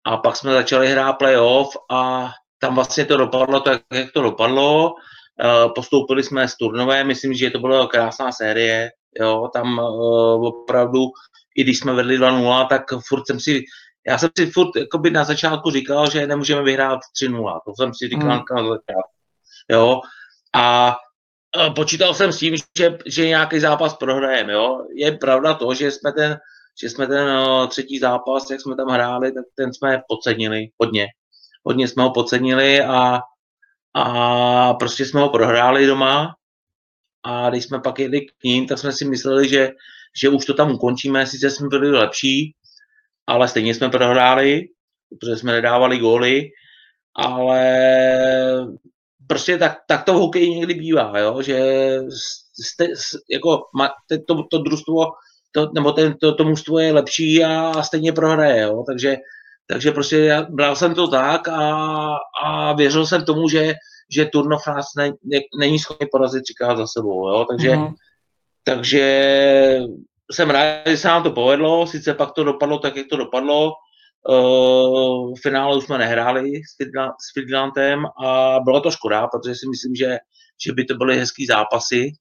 a 0.04 0.16
pak 0.16 0.36
jsme 0.36 0.52
začali 0.52 0.88
hrát 0.88 1.12
playoff 1.12 1.76
a 1.90 2.30
tam 2.58 2.74
vlastně 2.74 3.04
to 3.04 3.16
dopadlo 3.16 3.60
tak, 3.60 3.82
jak 3.92 4.12
to 4.12 4.22
dopadlo. 4.22 4.94
Uh, 5.44 5.72
postoupili 5.74 6.22
jsme 6.22 6.48
z 6.48 6.56
turnové, 6.56 7.04
myslím, 7.04 7.34
že 7.34 7.50
to 7.50 7.58
byla 7.58 7.86
krásná 7.86 8.32
série, 8.32 8.90
jo, 9.20 9.50
tam 9.54 9.78
uh, 9.78 10.46
opravdu 10.46 11.00
i 11.56 11.62
když 11.62 11.78
jsme 11.78 11.92
vedli 11.92 12.18
2-0, 12.18 12.68
tak 12.68 12.82
furt 13.08 13.26
jsem 13.26 13.40
si, 13.40 13.64
já 14.06 14.18
jsem 14.18 14.30
si 14.38 14.46
furt 14.46 14.76
jakoby 14.76 15.10
na 15.10 15.24
začátku 15.24 15.70
říkal, 15.70 16.10
že 16.10 16.26
nemůžeme 16.26 16.62
vyhrát 16.62 17.00
3-0. 17.22 17.60
To 17.66 17.72
jsem 17.76 17.94
si 17.94 18.08
říkal 18.08 18.28
mm. 18.28 18.44
na 18.56 18.62
začátku. 18.62 19.12
Jo? 19.70 20.00
A 20.54 20.96
počítal 21.76 22.14
jsem 22.14 22.32
s 22.32 22.38
tím, 22.38 22.56
že, 22.78 22.98
že 23.06 23.28
nějaký 23.28 23.60
zápas 23.60 23.94
prohrajeme. 23.94 24.52
Jo? 24.52 24.78
Je 24.94 25.12
pravda 25.12 25.54
to, 25.54 25.74
že 25.74 25.90
jsme 25.90 26.12
ten, 26.12 26.38
že 26.80 26.90
jsme 26.90 27.06
ten 27.06 27.26
no, 27.26 27.66
třetí 27.66 27.98
zápas, 27.98 28.50
jak 28.50 28.60
jsme 28.60 28.76
tam 28.76 28.88
hráli, 28.88 29.32
tak 29.32 29.44
ten 29.54 29.74
jsme 29.74 30.02
podcenili 30.08 30.68
hodně. 30.80 31.06
Hodně 31.64 31.88
jsme 31.88 32.02
ho 32.02 32.10
podcenili 32.10 32.80
a, 32.80 33.20
a 33.94 34.74
prostě 34.74 35.06
jsme 35.06 35.20
ho 35.20 35.28
prohráli 35.28 35.86
doma. 35.86 36.34
A 37.24 37.50
když 37.50 37.64
jsme 37.64 37.80
pak 37.80 37.98
jeli 37.98 38.20
k 38.20 38.44
ním, 38.44 38.66
tak 38.66 38.78
jsme 38.78 38.92
si 38.92 39.04
mysleli, 39.04 39.48
že 39.48 39.70
že 40.16 40.28
už 40.28 40.44
to 40.44 40.54
tam 40.54 40.72
ukončíme, 40.72 41.26
sice 41.26 41.50
jsme 41.50 41.68
byli 41.68 41.90
lepší, 41.90 42.54
ale 43.26 43.48
stejně 43.48 43.74
jsme 43.74 43.88
prohráli, 43.88 44.68
protože 45.20 45.36
jsme 45.36 45.52
nedávali 45.52 45.98
góly, 45.98 46.50
ale 47.14 47.66
prostě 49.26 49.58
tak, 49.58 49.78
tak 49.88 50.04
to 50.04 50.14
v 50.14 50.16
hokeji 50.16 50.50
někdy 50.50 50.74
bývá, 50.74 51.18
jo? 51.18 51.42
že 51.42 51.58
jste, 52.64 52.88
jako, 53.30 53.62
to, 54.26 54.42
to 54.50 54.58
družstvo 54.58 55.06
to, 55.52 55.70
nebo 55.74 55.92
ten, 55.92 56.14
to, 56.20 56.34
to 56.34 56.44
mužstvo 56.44 56.78
je 56.78 56.92
lepší 56.92 57.44
a, 57.44 57.68
a 57.68 57.82
stejně 57.82 58.12
prohraje, 58.12 58.62
jo? 58.62 58.84
Takže, 58.86 59.16
takže 59.66 59.92
prostě 59.92 60.18
já, 60.18 60.42
bral 60.42 60.76
jsem 60.76 60.94
to 60.94 61.08
tak 61.08 61.48
a, 61.48 62.14
a 62.44 62.72
věřil 62.72 63.06
jsem 63.06 63.24
tomu, 63.24 63.48
že, 63.48 63.74
že 64.10 64.24
Turnov 64.24 64.66
nás 64.66 64.86
ne, 64.96 65.12
ne, 65.24 65.38
není 65.58 65.78
schopný 65.78 66.06
porazit 66.12 66.42
třikrát 66.42 66.76
za 66.76 66.86
sebou, 66.86 67.28
jo? 67.28 67.46
Takže, 67.50 67.70
mm-hmm. 67.70 67.94
takže 68.64 69.80
jsem 70.32 70.50
rád, 70.50 70.86
že 70.86 70.96
se 70.96 71.08
nám 71.08 71.22
to 71.22 71.30
povedlo, 71.30 71.86
sice 71.86 72.14
pak 72.14 72.32
to 72.32 72.44
dopadlo 72.44 72.78
tak, 72.78 72.96
jak 72.96 73.06
to 73.06 73.16
dopadlo, 73.16 73.72
Uh, 74.28 75.34
v 75.34 75.40
finále 75.42 75.76
už 75.76 75.84
jsme 75.84 75.98
nehráli 75.98 76.52
s 76.54 77.32
Fidlantem 77.34 78.06
a 78.24 78.56
bylo 78.64 78.80
to 78.80 78.90
škoda, 78.90 79.26
protože 79.26 79.54
si 79.54 79.68
myslím, 79.68 79.94
že, 79.94 80.18
že 80.66 80.72
by 80.72 80.84
to 80.84 80.94
byly 80.94 81.18
hezký 81.18 81.46
zápasy, 81.46 82.12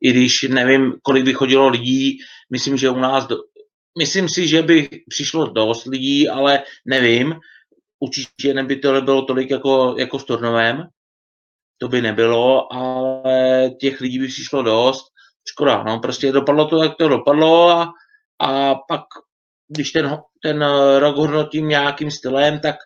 i 0.00 0.10
když 0.10 0.42
nevím, 0.42 0.94
kolik 1.02 1.24
by 1.24 1.32
chodilo 1.32 1.68
lidí, 1.68 2.18
myslím, 2.52 2.76
že 2.76 2.90
u 2.90 2.98
nás, 2.98 3.26
do, 3.26 3.36
myslím 3.98 4.28
si, 4.28 4.48
že 4.48 4.62
by 4.62 4.88
přišlo 5.08 5.46
dost 5.46 5.84
lidí, 5.86 6.28
ale 6.28 6.62
nevím, 6.86 7.34
určitě 8.00 8.54
neby 8.54 8.76
to 8.76 8.92
nebylo 8.92 9.22
tolik 9.22 9.50
jako, 9.50 9.94
jako 9.98 10.18
s 10.18 10.24
Turnovem, 10.24 10.88
to 11.78 11.88
by 11.88 12.02
nebylo, 12.02 12.72
ale 12.72 13.70
těch 13.80 14.00
lidí 14.00 14.18
by 14.18 14.28
přišlo 14.28 14.62
dost, 14.62 15.06
škoda, 15.48 15.82
no, 15.82 15.98
prostě 15.98 16.32
dopadlo 16.32 16.68
to, 16.68 16.82
jak 16.82 16.96
to 16.96 17.08
dopadlo 17.08 17.68
a, 17.68 17.92
a 18.40 18.74
pak, 18.74 19.04
když 19.68 19.90
ten, 19.90 20.18
ten 20.42 20.64
rok 20.98 21.16
hodnotím 21.16 21.68
nějakým 21.68 22.10
stylem, 22.10 22.60
tak 22.60 22.76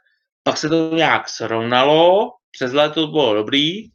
pak 0.42 0.56
se 0.56 0.68
to 0.68 0.94
nějak 0.94 1.28
srovnalo, 1.28 2.30
přes 2.50 2.72
léto 2.72 3.06
to 3.06 3.12
bylo 3.12 3.34
dobrý, 3.34 3.88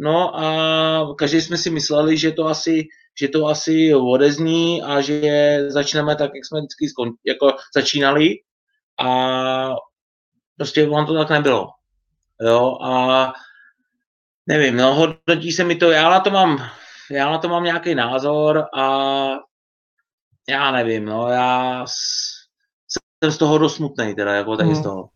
no 0.00 0.36
a 0.38 1.14
každý 1.18 1.40
jsme 1.40 1.56
si 1.56 1.70
mysleli, 1.70 2.16
že 2.16 2.32
to 2.32 2.46
asi, 2.46 2.88
že 3.20 3.28
to 3.28 3.46
asi 3.46 3.94
odezní 3.94 4.82
a 4.82 5.00
že 5.00 5.58
začneme 5.68 6.16
tak, 6.16 6.30
jak 6.34 6.46
jsme 6.46 6.60
vždycky 6.60 6.88
skon, 6.88 7.08
jako 7.26 7.52
začínali 7.74 8.34
a 9.00 9.74
prostě 10.56 10.86
vám 10.88 11.06
to 11.06 11.14
tak 11.14 11.30
nebylo. 11.30 11.66
Jo, 12.40 12.78
a 12.82 13.32
nevím, 14.46 14.76
no, 14.76 14.94
hodnotí 14.94 15.52
se 15.52 15.64
mi 15.64 15.76
to, 15.76 15.90
já 15.90 16.10
na 16.10 16.20
to 16.20 16.30
mám 16.30 16.70
já 17.10 17.30
na 17.30 17.38
to 17.38 17.48
mám 17.48 17.64
nějaký 17.64 17.94
názor 17.94 18.64
a 18.74 19.30
já 20.48 20.70
nevím, 20.70 21.04
no, 21.04 21.28
já 21.28 21.84
jsem 23.22 23.32
z 23.32 23.38
toho 23.38 23.58
dost 23.58 23.76
smutný, 23.76 24.14
teda, 24.14 24.34
jako 24.34 24.56
tady 24.56 24.68
hmm. 24.68 24.78
z 24.78 24.82
toho. 24.82 25.08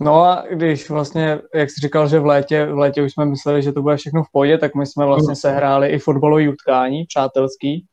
No 0.00 0.22
a 0.22 0.44
když 0.50 0.90
vlastně, 0.90 1.38
jak 1.54 1.70
jsi 1.70 1.80
říkal, 1.80 2.08
že 2.08 2.20
v 2.20 2.26
létě, 2.26 2.66
v 2.66 2.78
létě 2.78 3.02
už 3.02 3.12
jsme 3.12 3.24
mysleli, 3.24 3.62
že 3.62 3.72
to 3.72 3.82
bude 3.82 3.96
všechno 3.96 4.22
v 4.22 4.32
pohodě, 4.32 4.58
tak 4.58 4.74
my 4.74 4.86
jsme 4.86 5.06
vlastně 5.06 5.32
hmm. 5.32 5.36
sehráli 5.36 5.88
i 5.88 5.98
fotbalový 5.98 6.48
utkání, 6.48 7.04
přátelský. 7.04 7.84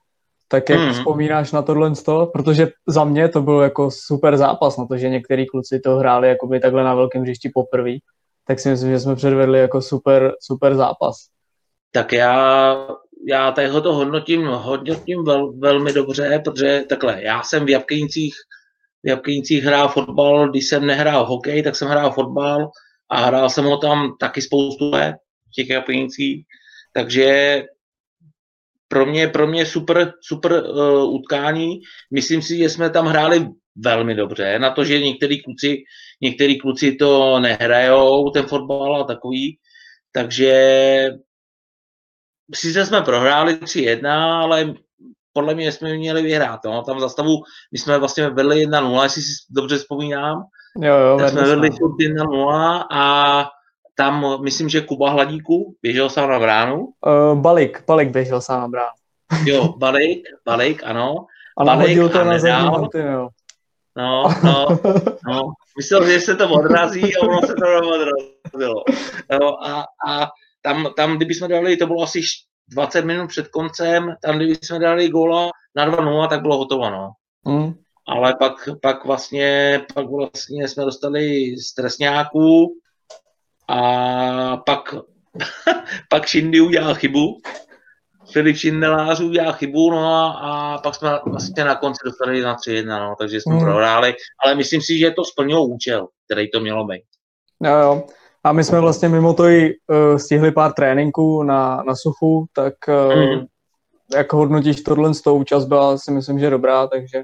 Tak 0.48 0.70
jak 0.70 0.80
hmm. 0.80 0.94
vzpomínáš 0.94 1.52
na 1.52 1.62
tohle 1.62 1.96
z 1.96 2.04
toho? 2.04 2.28
Protože 2.28 2.68
za 2.88 3.04
mě 3.04 3.30
to 3.30 3.42
byl 3.42 3.60
jako 3.60 3.92
super 3.92 4.38
zápas 4.38 4.78
na 4.78 4.86
to, 4.86 4.98
že 4.98 5.10
některý 5.10 5.48
kluci 5.48 5.80
to 5.80 5.96
hráli 5.96 6.30
jako 6.30 6.48
by 6.48 6.60
takhle 6.60 6.84
na 6.84 6.96
velkém 6.96 7.22
hřišti 7.22 7.52
poprvé. 7.54 7.94
Tak 8.48 8.60
si 8.60 8.70
myslím, 8.70 8.92
že 8.92 9.00
jsme 9.00 9.16
předvedli 9.16 9.60
jako 9.60 9.82
super, 9.82 10.34
super 10.40 10.76
zápas 10.76 11.16
tak 11.94 12.14
já, 12.14 12.88
já 13.28 13.52
tady 13.52 13.70
to 13.70 13.94
hodnotím, 13.94 14.46
hodnotím 14.46 15.24
vel, 15.24 15.54
velmi 15.54 15.94
dobře, 15.94 16.42
protože 16.44 16.84
takhle, 16.90 17.24
já 17.24 17.44
jsem 17.44 17.66
v 17.66 17.70
Jabkynicích, 17.70 18.36
v 19.04 19.10
Jabkynicích 19.10 19.64
hrál 19.64 19.88
fotbal, 19.90 20.50
když 20.50 20.68
jsem 20.68 20.86
nehrál 20.86 21.26
hokej, 21.26 21.64
tak 21.64 21.76
jsem 21.76 21.88
hrál 21.88 22.12
fotbal 22.12 22.72
a 23.10 23.26
hrál 23.26 23.50
jsem 23.50 23.66
ho 23.66 23.78
tam 23.78 24.16
taky 24.20 24.42
spoustu 24.42 24.92
let 24.92 25.16
v 25.48 25.52
těch 25.52 25.70
Jabkynicích, 25.70 26.46
takže 26.94 27.64
pro 28.88 29.06
mě, 29.06 29.28
pro 29.28 29.48
mě 29.48 29.66
super, 29.66 30.14
super 30.22 30.52
uh, 30.54 31.14
utkání. 31.14 31.82
Myslím 32.14 32.42
si, 32.42 32.58
že 32.58 32.70
jsme 32.70 32.90
tam 32.90 33.06
hráli 33.06 33.48
velmi 33.76 34.16
dobře. 34.16 34.60
Na 34.60 34.70
to, 34.70 34.86
že 34.86 35.00
některý 35.00 35.44
kluci, 35.44 35.78
některý 36.22 36.60
kluci 36.60 36.92
to 36.92 37.40
nehrajou, 37.40 38.30
ten 38.30 38.46
fotbal 38.46 39.02
a 39.02 39.04
takový. 39.04 39.58
Takže 40.12 40.54
sice 42.54 42.86
jsme 42.86 43.02
prohráli 43.02 43.54
3-1, 43.54 44.08
ale 44.44 44.74
podle 45.34 45.56
mě 45.56 45.72
jsme 45.72 45.98
měli 45.98 46.22
vyhrát. 46.22 46.60
No. 46.66 46.84
Tam 46.84 47.00
za 47.00 47.10
stavu, 47.10 47.44
my 47.72 47.78
jsme 47.78 48.00
vlastně 48.00 48.30
vedli 48.30 48.68
1-0, 48.68 49.04
jestli 49.04 49.22
si 49.22 49.32
dobře 49.50 49.78
vzpomínám. 49.78 50.44
Jo, 50.82 50.96
jo, 50.96 51.18
tak 51.18 51.30
jsme 51.30 51.42
vedli 51.42 51.70
1-0 51.70 52.86
a 52.92 53.46
tam 53.96 54.44
myslím, 54.44 54.70
že 54.70 54.82
Kuba 54.82 55.10
Hladíku 55.10 55.76
běžel 55.82 56.10
sám 56.10 56.30
na 56.30 56.40
bránu. 56.40 56.78
Uh, 56.78 57.40
Balik, 57.42 57.84
Balik 57.88 58.10
běžel 58.10 58.42
sám 58.42 58.62
na 58.62 58.68
bránu. 58.68 58.94
jo, 59.46 59.74
Balik, 59.78 60.22
Balik, 60.46 60.84
ano. 60.84 61.26
A 61.58 61.64
nahodil 61.64 62.10
to 62.10 62.24
na 62.24 62.40
zadní 62.40 62.90
jo. 62.94 63.30
No, 63.98 64.24
no, 64.44 64.68
no. 65.28 65.54
Myslel, 65.78 66.10
že 66.10 66.20
se 66.20 66.36
to 66.36 66.50
odrazí 66.50 67.16
a 67.16 67.22
ono 67.22 67.42
se 67.42 67.54
to 67.54 67.66
odrazilo. 67.78 68.84
No, 69.32 69.66
a, 69.66 69.86
a 70.08 70.28
tam, 70.62 70.88
tam 70.98 71.16
kdyby 71.16 71.34
jsme 71.34 71.48
dali, 71.48 71.78
to 71.78 71.88
bylo 71.88 72.04
asi 72.04 72.22
20 72.68 73.06
minut 73.06 73.28
před 73.28 73.48
koncem, 73.48 74.16
tam 74.22 74.36
kdyby 74.36 74.56
jsme 74.56 74.80
dali 74.80 75.10
góla 75.10 75.50
na 75.76 75.92
2-0, 75.92 76.30
tak 76.30 76.42
bylo 76.42 76.58
hotovo, 76.58 76.90
no. 76.90 77.12
Mm. 77.46 77.74
Ale 78.08 78.36
pak, 78.40 78.70
pak, 78.82 79.06
vlastně, 79.06 79.80
pak 79.94 80.06
vlastně 80.10 80.68
jsme 80.68 80.86
dostali 80.86 81.56
stresňáků 81.58 82.76
a 83.68 84.58
pak, 84.58 84.96
pak 86.10 86.28
Shindy 86.28 86.62
udělal 86.62 86.96
chybu. 86.96 87.38
Filip 88.32 88.58
Šindelář 88.58 89.20
udělal 89.20 89.54
chybu, 89.54 89.92
no 89.92 90.06
a, 90.06 90.32
a 90.32 90.78
pak 90.78 90.96
jsme 90.96 91.10
vlastně 91.26 91.64
na 91.64 91.76
konci 91.76 92.00
dostali 92.06 92.42
na 92.42 92.56
3-1, 92.56 93.00
no, 93.00 93.16
takže 93.20 93.42
jsme 93.42 93.54
mm. 93.54 93.60
prohráli, 93.60 94.16
ale 94.46 94.56
myslím 94.56 94.82
si, 94.82 94.98
že 94.98 95.12
to 95.12 95.26
splnilo 95.26 95.66
účel, 95.66 96.08
který 96.26 96.52
to 96.52 96.60
mělo 96.60 96.86
být. 96.86 97.04
Jo, 97.64 97.74
jo. 97.74 98.08
A 98.44 98.52
my 98.52 98.64
jsme 98.64 98.80
vlastně 98.80 99.10
mimo 99.10 99.34
to 99.34 99.46
i 99.48 99.74
uh, 99.88 100.18
stihli 100.18 100.52
pár 100.52 100.74
tréninků 100.74 101.44
na, 101.44 101.84
na 101.88 101.96
suchu, 101.96 102.46
tak 102.54 102.74
uh, 102.88 103.16
mm. 103.16 103.46
jak 104.16 104.34
hodnotíš 104.34 104.82
tohle 104.82 105.14
z 105.14 105.22
toho 105.22 105.36
účast 105.36 105.66
byla 105.66 105.98
si 105.98 106.12
myslím, 106.12 106.40
že 106.40 106.50
dobrá, 106.50 106.88
takže... 106.88 107.24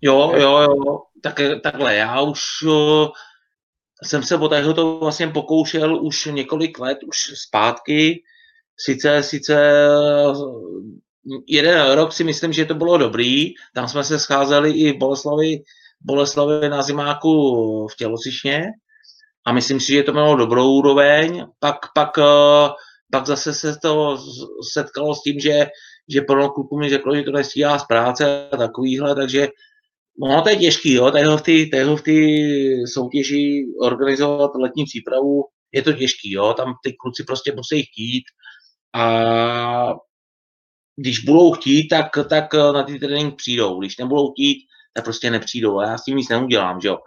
Jo, 0.00 0.32
jo, 0.36 0.58
jo, 0.58 0.98
tak, 1.22 1.40
takhle, 1.62 1.94
já 1.94 2.20
už 2.20 2.40
uh, 2.66 3.08
jsem 4.02 4.22
se 4.22 4.36
o 4.36 4.72
to 4.74 4.98
vlastně 4.98 5.28
pokoušel 5.28 6.04
už 6.04 6.26
několik 6.26 6.78
let, 6.78 6.98
už 7.08 7.16
zpátky, 7.34 8.22
sice, 8.76 9.22
sice 9.22 9.72
jeden 11.46 11.92
rok 11.92 12.12
si 12.12 12.24
myslím, 12.24 12.52
že 12.52 12.64
to 12.64 12.74
bylo 12.74 12.98
dobrý, 12.98 13.54
tam 13.74 13.88
jsme 13.88 14.04
se 14.04 14.18
scházeli 14.18 14.70
i 14.70 14.92
v 14.92 14.98
Boleslavi, 14.98 15.62
Boleslavi 16.00 16.68
na 16.68 16.82
zimáku 16.82 17.88
v 17.88 17.96
Tělocišně, 17.96 18.64
a 19.46 19.52
myslím 19.52 19.80
si, 19.80 19.92
že 19.92 20.02
to 20.02 20.12
mělo 20.12 20.36
dobrou 20.36 20.72
úroveň. 20.72 21.46
Pak, 21.58 21.76
pak, 21.94 22.18
eh, 22.18 22.68
pak 23.12 23.26
zase 23.26 23.54
se 23.54 23.76
to 23.82 24.18
setkalo 24.72 25.14
s 25.14 25.22
tím, 25.22 25.40
že, 25.40 25.66
že 26.08 26.20
plno 26.20 26.50
kluků 26.50 26.78
mi 26.78 26.88
řeklo, 26.88 27.16
že 27.16 27.22
to 27.22 27.32
nestíhá 27.32 27.78
z 27.78 27.86
práce 27.86 28.48
a 28.52 28.56
takovýhle, 28.56 29.14
takže 29.14 29.48
ono 30.22 30.42
to 30.42 30.48
je 30.48 30.56
těžký, 30.56 30.92
jo, 30.92 31.10
tady 31.10 31.24
v 31.24 31.40
té 31.70 31.84
v 31.84 32.88
soutěži 32.92 33.66
organizovat 33.80 34.50
letní 34.54 34.84
přípravu, 34.84 35.44
je 35.72 35.82
to 35.82 35.92
těžký, 35.92 36.32
jo, 36.32 36.54
tam 36.54 36.74
ty 36.84 36.92
kluci 36.92 37.24
prostě 37.24 37.52
musí 37.52 37.82
chtít. 37.82 38.24
A 38.94 39.94
když 40.96 41.18
budou 41.18 41.52
chtít, 41.52 41.88
tak, 41.88 42.06
tak 42.28 42.54
na 42.54 42.82
ty 42.82 42.98
trénink 42.98 43.36
přijdou, 43.36 43.80
když 43.80 43.96
nebudou 43.96 44.32
chtít, 44.32 44.58
tak 44.94 45.04
prostě 45.04 45.30
nepřijdou. 45.30 45.78
A 45.78 45.86
já 45.86 45.98
s 45.98 46.04
tím 46.04 46.16
nic 46.16 46.28
neudělám, 46.28 46.80
že 46.80 46.88
jo. 46.88 46.98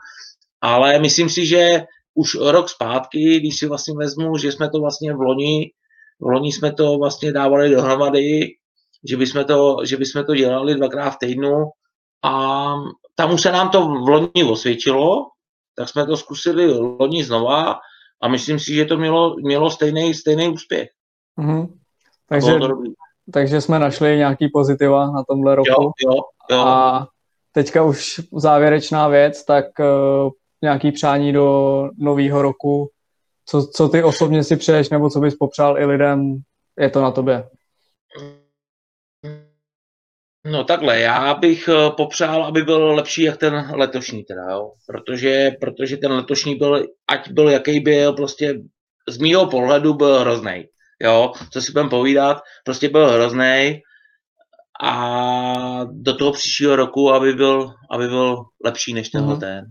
Ale 0.61 0.99
myslím 0.99 1.29
si, 1.29 1.45
že 1.45 1.69
už 2.15 2.35
rok 2.35 2.69
zpátky, 2.69 3.39
když 3.39 3.59
si 3.59 3.67
vlastně 3.67 3.93
vezmu, 3.97 4.37
že 4.37 4.51
jsme 4.51 4.69
to 4.69 4.79
vlastně 4.79 5.13
v 5.13 5.21
loni, 5.21 5.71
v 6.19 6.25
loni 6.25 6.51
jsme 6.51 6.73
to 6.73 6.97
vlastně 6.97 7.31
dávali 7.31 7.69
dohromady, 7.69 8.47
že 9.09 9.17
bychom 9.17 9.43
to, 9.43 9.77
že 9.85 9.97
bychom 9.97 10.25
to 10.25 10.35
dělali 10.35 10.75
dvakrát 10.75 11.09
v 11.09 11.17
týdnu 11.17 11.63
a 12.23 12.73
tam 13.15 13.33
už 13.33 13.41
se 13.41 13.51
nám 13.51 13.69
to 13.69 13.81
v 13.87 14.09
loni 14.09 14.43
osvědčilo, 14.49 15.27
tak 15.75 15.89
jsme 15.89 16.05
to 16.05 16.17
zkusili 16.17 16.73
loni 16.73 17.23
znova 17.23 17.79
a 18.21 18.27
myslím 18.27 18.59
si, 18.59 18.73
že 18.73 18.85
to 18.85 18.97
mělo, 18.97 19.35
mělo 19.35 19.69
stejný, 19.69 20.13
stejný 20.13 20.47
úspěch. 20.47 20.89
Mm-hmm. 21.39 21.67
Takže, 22.29 22.59
takže 23.33 23.61
jsme 23.61 23.79
našli 23.79 24.17
nějaký 24.17 24.49
pozitiva 24.53 25.11
na 25.11 25.23
tomhle 25.23 25.55
roku. 25.55 25.69
Jo, 25.81 25.91
jo, 26.09 26.15
jo. 26.51 26.59
A 26.59 27.07
teďka 27.51 27.83
už 27.83 28.21
závěrečná 28.33 29.07
věc, 29.07 29.45
tak 29.45 29.65
uh, 29.79 30.31
nějaký 30.61 30.91
přání 30.91 31.33
do 31.33 31.89
nového 31.97 32.41
roku? 32.41 32.89
Co, 33.45 33.67
co 33.67 33.89
ty 33.89 34.03
osobně 34.03 34.43
si 34.43 34.55
přeješ, 34.55 34.89
nebo 34.89 35.09
co 35.09 35.19
bys 35.19 35.35
popřál 35.35 35.79
i 35.79 35.85
lidem? 35.85 36.37
Je 36.79 36.89
to 36.89 37.01
na 37.01 37.11
tobě. 37.11 37.43
No 40.45 40.63
takhle, 40.63 40.99
já 40.99 41.33
bych 41.33 41.69
eh, 41.69 41.91
popřál, 41.97 42.43
aby 42.43 42.63
byl 42.63 42.93
lepší 42.93 43.23
jak 43.23 43.37
ten 43.37 43.71
letošní 43.73 44.23
teda, 44.23 44.51
jo? 44.51 44.71
Protože, 44.87 45.51
protože 45.61 45.97
ten 45.97 46.11
letošní 46.11 46.55
byl, 46.55 46.87
ať 47.07 47.31
byl 47.31 47.49
jaký 47.49 47.79
byl, 47.79 48.13
prostě 48.13 48.61
z 49.09 49.17
mýho 49.17 49.47
pohledu 49.47 49.93
byl 49.93 50.19
hrozný. 50.19 50.65
Jo, 51.01 51.31
co 51.51 51.61
si 51.61 51.71
budeme 51.71 51.89
povídat, 51.89 52.41
prostě 52.63 52.89
byl 52.89 53.09
hrozný 53.09 53.81
a 54.83 55.85
do 55.91 56.15
toho 56.17 56.31
příštího 56.31 56.75
roku, 56.75 57.11
aby 57.13 57.33
byl, 57.33 57.73
aby 57.91 58.07
byl 58.07 58.43
lepší 58.65 58.93
než 58.93 59.09
tenhle 59.09 59.35
mm-hmm. 59.35 59.39
ten. 59.39 59.65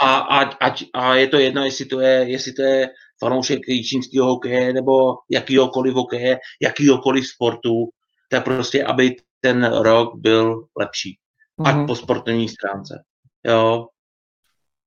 A, 0.00 0.16
a, 0.18 0.42
a, 0.42 0.74
a, 0.94 1.14
je 1.14 1.28
to 1.28 1.38
jedno, 1.38 1.64
jestli 1.64 1.84
to 1.84 2.00
je, 2.00 2.30
jestli 2.30 2.52
to 2.52 2.62
je 2.62 2.88
fanoušek 3.24 3.60
čínského 3.88 4.26
hokeje 4.26 4.72
nebo 4.72 4.92
jakýhokoliv 5.30 5.94
hokeje, 5.94 6.38
jakýhokoliv 6.62 7.26
sportu, 7.26 7.88
tak 8.30 8.44
prostě, 8.44 8.84
aby 8.84 9.16
ten 9.40 9.64
rok 9.64 10.16
byl 10.16 10.64
lepší. 10.78 11.18
Mm-hmm. 11.60 11.82
Ať 11.82 11.86
po 11.86 11.94
sportovní 11.94 12.48
stránce. 12.48 13.02
Jo. 13.46 13.86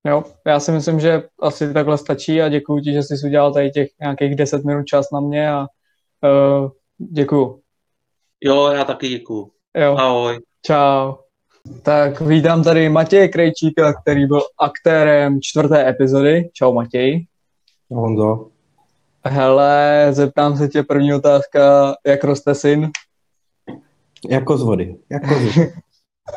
Jo, 0.08 0.24
já 0.48 0.60
si 0.60 0.72
myslím, 0.72 1.00
že 1.00 1.24
asi 1.42 1.74
takhle 1.74 1.98
stačí 1.98 2.42
a 2.42 2.50
děkuji 2.50 2.82
ti, 2.82 2.94
že 2.94 3.04
jsi 3.04 3.26
udělal 3.26 3.54
tady 3.54 3.72
těch 3.72 3.90
nějakých 4.00 4.36
10 4.36 4.66
minut 4.66 4.86
čas 4.86 5.12
na 5.12 5.20
mě 5.20 5.52
a 5.52 5.60
uh, 5.62 6.70
děkuju. 6.98 7.62
Jo, 8.42 8.68
já 8.68 8.84
taky 8.84 9.10
děkuju. 9.10 9.52
Jo. 9.78 9.96
Ahoj. 9.98 10.40
Čau. 10.66 11.23
Tak 11.82 12.22
vítám 12.22 12.64
tady 12.64 12.90
Matěje 12.90 13.28
Krejčíka, 13.28 13.94
který 13.94 14.26
byl 14.26 14.42
aktérem 14.60 15.42
čtvrté 15.42 15.90
epizody. 15.90 16.50
Čau 16.54 16.74
Matěj. 16.74 17.26
Honzo. 17.92 18.48
Hele, 19.26 20.08
zeptám 20.12 20.58
se 20.58 20.68
tě 20.68 20.84
první 20.84 21.14
otázka, 21.14 21.94
jak 22.06 22.24
roste 22.24 22.56
syn? 22.56 22.92
Jako 24.30 24.58
z 24.58 24.64
vody, 24.64 24.96
jako 25.12 25.36
z 25.36 25.56
vody. 25.56 25.74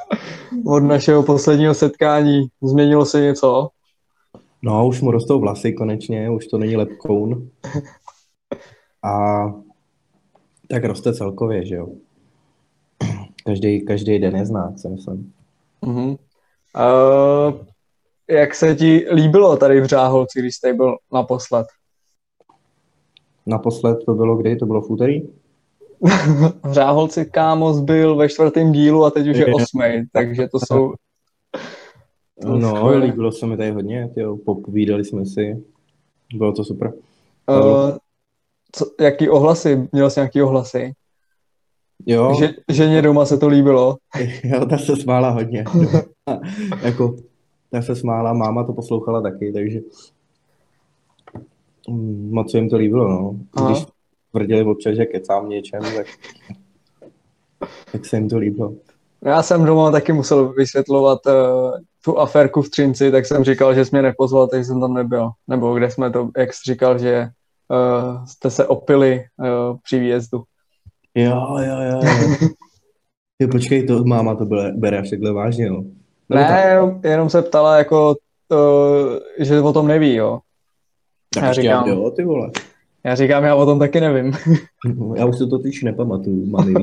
Od 0.66 0.80
našeho 0.80 1.22
posledního 1.22 1.74
setkání 1.74 2.46
změnilo 2.62 3.04
se 3.06 3.20
něco? 3.20 3.68
No, 4.62 4.88
už 4.88 5.00
mu 5.00 5.10
rostou 5.10 5.40
vlasy 5.40 5.72
konečně, 5.72 6.30
už 6.30 6.46
to 6.46 6.58
není 6.58 6.76
lepkoun. 6.76 7.50
A 9.04 9.44
tak 10.68 10.84
roste 10.84 11.14
celkově, 11.14 11.66
že 11.66 11.74
jo. 11.74 11.88
Každý, 13.46 13.84
každý 13.84 14.18
den 14.18 14.36
je 14.36 14.46
znát, 14.46 14.78
si 14.78 14.88
myslím. 14.88 15.32
Uh-huh. 15.82 16.18
Uh, 16.76 17.54
jak 18.30 18.54
se 18.54 18.74
ti 18.74 19.06
líbilo 19.12 19.56
tady 19.56 19.80
v 19.80 19.84
Řáholci, 19.84 20.38
když 20.38 20.54
jste 20.54 20.72
byl 20.72 20.96
naposled? 21.12 21.66
Naposled 23.46 23.98
to 24.06 24.14
bylo 24.14 24.36
kdy? 24.36 24.56
To 24.56 24.66
bylo 24.66 24.80
v 24.80 24.90
úterý? 24.90 25.22
v 26.62 26.72
Řáholci 26.72 27.26
Kámos 27.26 27.80
byl 27.80 28.16
ve 28.16 28.28
čtvrtém 28.28 28.72
dílu 28.72 29.04
a 29.04 29.10
teď 29.10 29.28
už 29.28 29.36
je 29.36 29.46
osmý, 29.54 30.04
takže 30.12 30.48
to 30.48 30.58
jsou... 30.58 30.94
To 32.42 32.58
no, 32.58 32.76
skvělé. 32.76 32.96
líbilo 32.96 33.32
se 33.32 33.46
mi 33.46 33.56
tady 33.56 33.70
hodně, 33.70 34.10
tyjo, 34.14 34.36
popovídali 34.36 35.04
jsme 35.04 35.26
si, 35.26 35.64
bylo 36.34 36.52
to 36.52 36.64
super. 36.64 36.92
Uh, 37.48 37.96
co, 38.72 38.90
jaký 39.00 39.28
ohlasy? 39.28 39.88
Měl 39.92 40.10
jsi 40.10 40.20
nějaký 40.20 40.42
ohlasy? 40.42 40.92
Jo. 42.06 42.34
Že, 42.38 42.54
ženě 42.72 43.02
doma 43.02 43.26
se 43.26 43.38
to 43.38 43.48
líbilo? 43.48 43.96
Jo, 44.44 44.66
ta 44.66 44.78
se 44.78 44.96
smála 44.96 45.30
hodně. 45.30 45.64
jako, 46.82 47.16
ta 47.70 47.82
se 47.82 47.96
smála, 47.96 48.32
máma 48.32 48.64
to 48.64 48.72
poslouchala 48.72 49.22
taky, 49.22 49.52
takže 49.52 49.80
moc 52.30 52.50
se 52.50 52.58
jim 52.58 52.68
to 52.68 52.76
líbilo, 52.76 53.08
no. 53.08 53.36
Aha. 53.56 53.70
Když 53.70 53.86
tvrdili 54.30 54.64
občas, 54.64 54.96
že 54.96 55.04
kecám 55.04 55.48
něčem, 55.48 55.82
tak, 55.82 56.06
tak 57.92 58.04
se 58.04 58.16
jim 58.16 58.28
to 58.28 58.38
líbilo. 58.38 58.74
Já 59.24 59.42
jsem 59.42 59.64
doma 59.64 59.90
taky 59.90 60.12
musel 60.12 60.52
vysvětlovat 60.52 61.26
uh, 61.26 61.32
tu 62.04 62.18
aférku 62.18 62.62
v 62.62 62.70
Třinci, 62.70 63.10
tak 63.10 63.26
jsem 63.26 63.44
říkal, 63.44 63.74
že 63.74 63.84
jsi 63.84 63.90
mě 63.92 64.02
nepozval, 64.02 64.48
takže 64.48 64.64
jsem 64.64 64.80
tam 64.80 64.94
nebyl. 64.94 65.30
Nebo 65.48 65.74
kde 65.74 65.90
jsme 65.90 66.10
to, 66.10 66.30
jak 66.36 66.54
jsi 66.54 66.60
říkal, 66.72 66.98
že 66.98 67.28
uh, 67.68 68.24
jste 68.24 68.50
se 68.50 68.66
opili 68.66 69.24
uh, 69.38 69.76
při 69.82 69.98
výjezdu. 69.98 70.42
Jo, 71.16 71.56
jo, 71.58 71.80
jo. 71.82 72.00
jo. 72.02 72.48
Ty 73.38 73.46
počkej, 73.46 73.86
to 73.86 74.04
máma 74.04 74.34
to 74.34 74.44
bere, 74.44 74.72
bere 74.72 74.98
až 74.98 75.10
takhle 75.10 75.32
vážně, 75.32 75.66
jo? 75.66 75.82
Nebo 76.28 76.42
ne, 76.42 76.64
jenom, 76.68 77.00
jenom 77.04 77.30
se 77.30 77.42
ptala, 77.42 77.78
jako, 77.78 78.16
uh, 78.52 79.18
že 79.38 79.60
o 79.60 79.72
tom 79.72 79.88
neví, 79.88 80.14
jo. 80.14 80.38
Tak 81.34 81.42
já 81.42 81.52
říkám, 81.52 81.88
jo, 81.88 82.10
ty 82.10 82.24
vole. 82.24 82.50
Já 83.04 83.14
říkám, 83.14 83.44
já 83.44 83.54
o 83.54 83.66
tom 83.66 83.78
taky 83.78 84.00
nevím. 84.00 84.32
já 85.16 85.26
už 85.26 85.38
to 85.38 85.46
totiž 85.46 85.82
nepamatuju, 85.82 86.46
mami. 86.46 86.74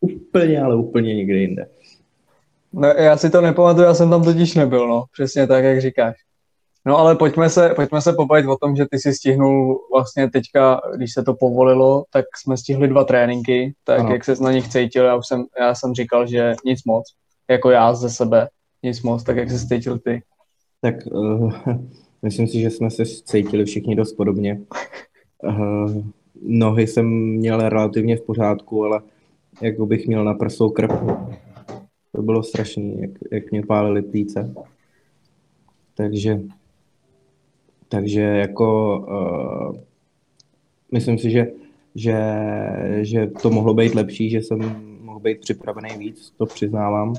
úplně, 0.00 0.62
ale 0.62 0.76
úplně 0.76 1.14
někde 1.14 1.36
jinde. 1.36 1.66
No, 2.72 2.88
já 2.88 3.16
si 3.16 3.30
to 3.30 3.40
nepamatuju, 3.40 3.86
já 3.86 3.94
jsem 3.94 4.10
tam 4.10 4.24
totiž 4.24 4.54
nebyl, 4.54 4.88
no. 4.88 5.04
Přesně 5.12 5.46
tak, 5.46 5.64
jak 5.64 5.80
říkáš. 5.80 6.16
No 6.86 6.98
ale 6.98 7.16
pojďme 7.16 7.50
se, 7.50 7.72
pojďme 7.76 8.00
se 8.00 8.12
pobavit 8.12 8.46
o 8.46 8.56
tom, 8.56 8.76
že 8.76 8.86
ty 8.90 8.98
si 8.98 9.12
stihnul 9.12 9.80
vlastně 9.92 10.30
teďka, 10.30 10.80
když 10.96 11.12
se 11.12 11.22
to 11.22 11.34
povolilo, 11.34 12.04
tak 12.12 12.24
jsme 12.36 12.56
stihli 12.56 12.88
dva 12.88 13.04
tréninky, 13.04 13.74
tak 13.84 14.00
ano. 14.00 14.12
jak 14.12 14.24
se 14.24 14.34
na 14.40 14.52
nich 14.52 14.68
cítil, 14.68 15.04
já 15.04 15.16
už 15.16 15.26
jsem, 15.26 15.44
já 15.60 15.74
jsem 15.74 15.94
říkal, 15.94 16.26
že 16.26 16.54
nic 16.64 16.84
moc, 16.84 17.04
jako 17.50 17.70
já 17.70 17.94
ze 17.94 18.10
sebe, 18.10 18.48
nic 18.82 19.02
moc, 19.02 19.22
tak 19.22 19.36
jak 19.36 19.50
se 19.50 19.66
cítil 19.66 19.98
ty? 19.98 20.22
Tak 20.80 20.94
uh, 21.06 21.52
myslím 22.22 22.48
si, 22.48 22.60
že 22.60 22.70
jsme 22.70 22.90
se 22.90 23.04
cítili 23.06 23.64
všichni 23.64 23.96
dost 23.96 24.12
podobně. 24.12 24.60
Uh, 25.42 25.90
nohy 26.42 26.86
jsem 26.86 27.06
měl 27.36 27.68
relativně 27.68 28.16
v 28.16 28.22
pořádku, 28.22 28.84
ale 28.84 29.00
jako 29.62 29.86
bych 29.86 30.06
měl 30.06 30.24
na 30.24 30.34
prsou 30.34 30.70
krv. 30.70 30.90
To 32.12 32.22
bylo 32.22 32.42
strašný, 32.42 33.00
jak, 33.00 33.10
jak 33.32 33.50
mě 33.50 33.62
pálily 33.62 34.02
plíce. 34.02 34.54
Takže 35.96 36.40
takže 37.94 38.20
jako 38.20 38.98
uh, 38.98 39.76
myslím 40.92 41.18
si, 41.18 41.30
že, 41.30 41.46
že, 41.94 42.18
že 43.02 43.26
to 43.26 43.50
mohlo 43.50 43.74
být 43.74 43.94
lepší, 43.94 44.30
že 44.30 44.38
jsem 44.38 44.58
mohl 45.00 45.20
být 45.20 45.40
připravený 45.40 45.88
víc, 45.98 46.32
to 46.36 46.46
přiznávám, 46.46 47.14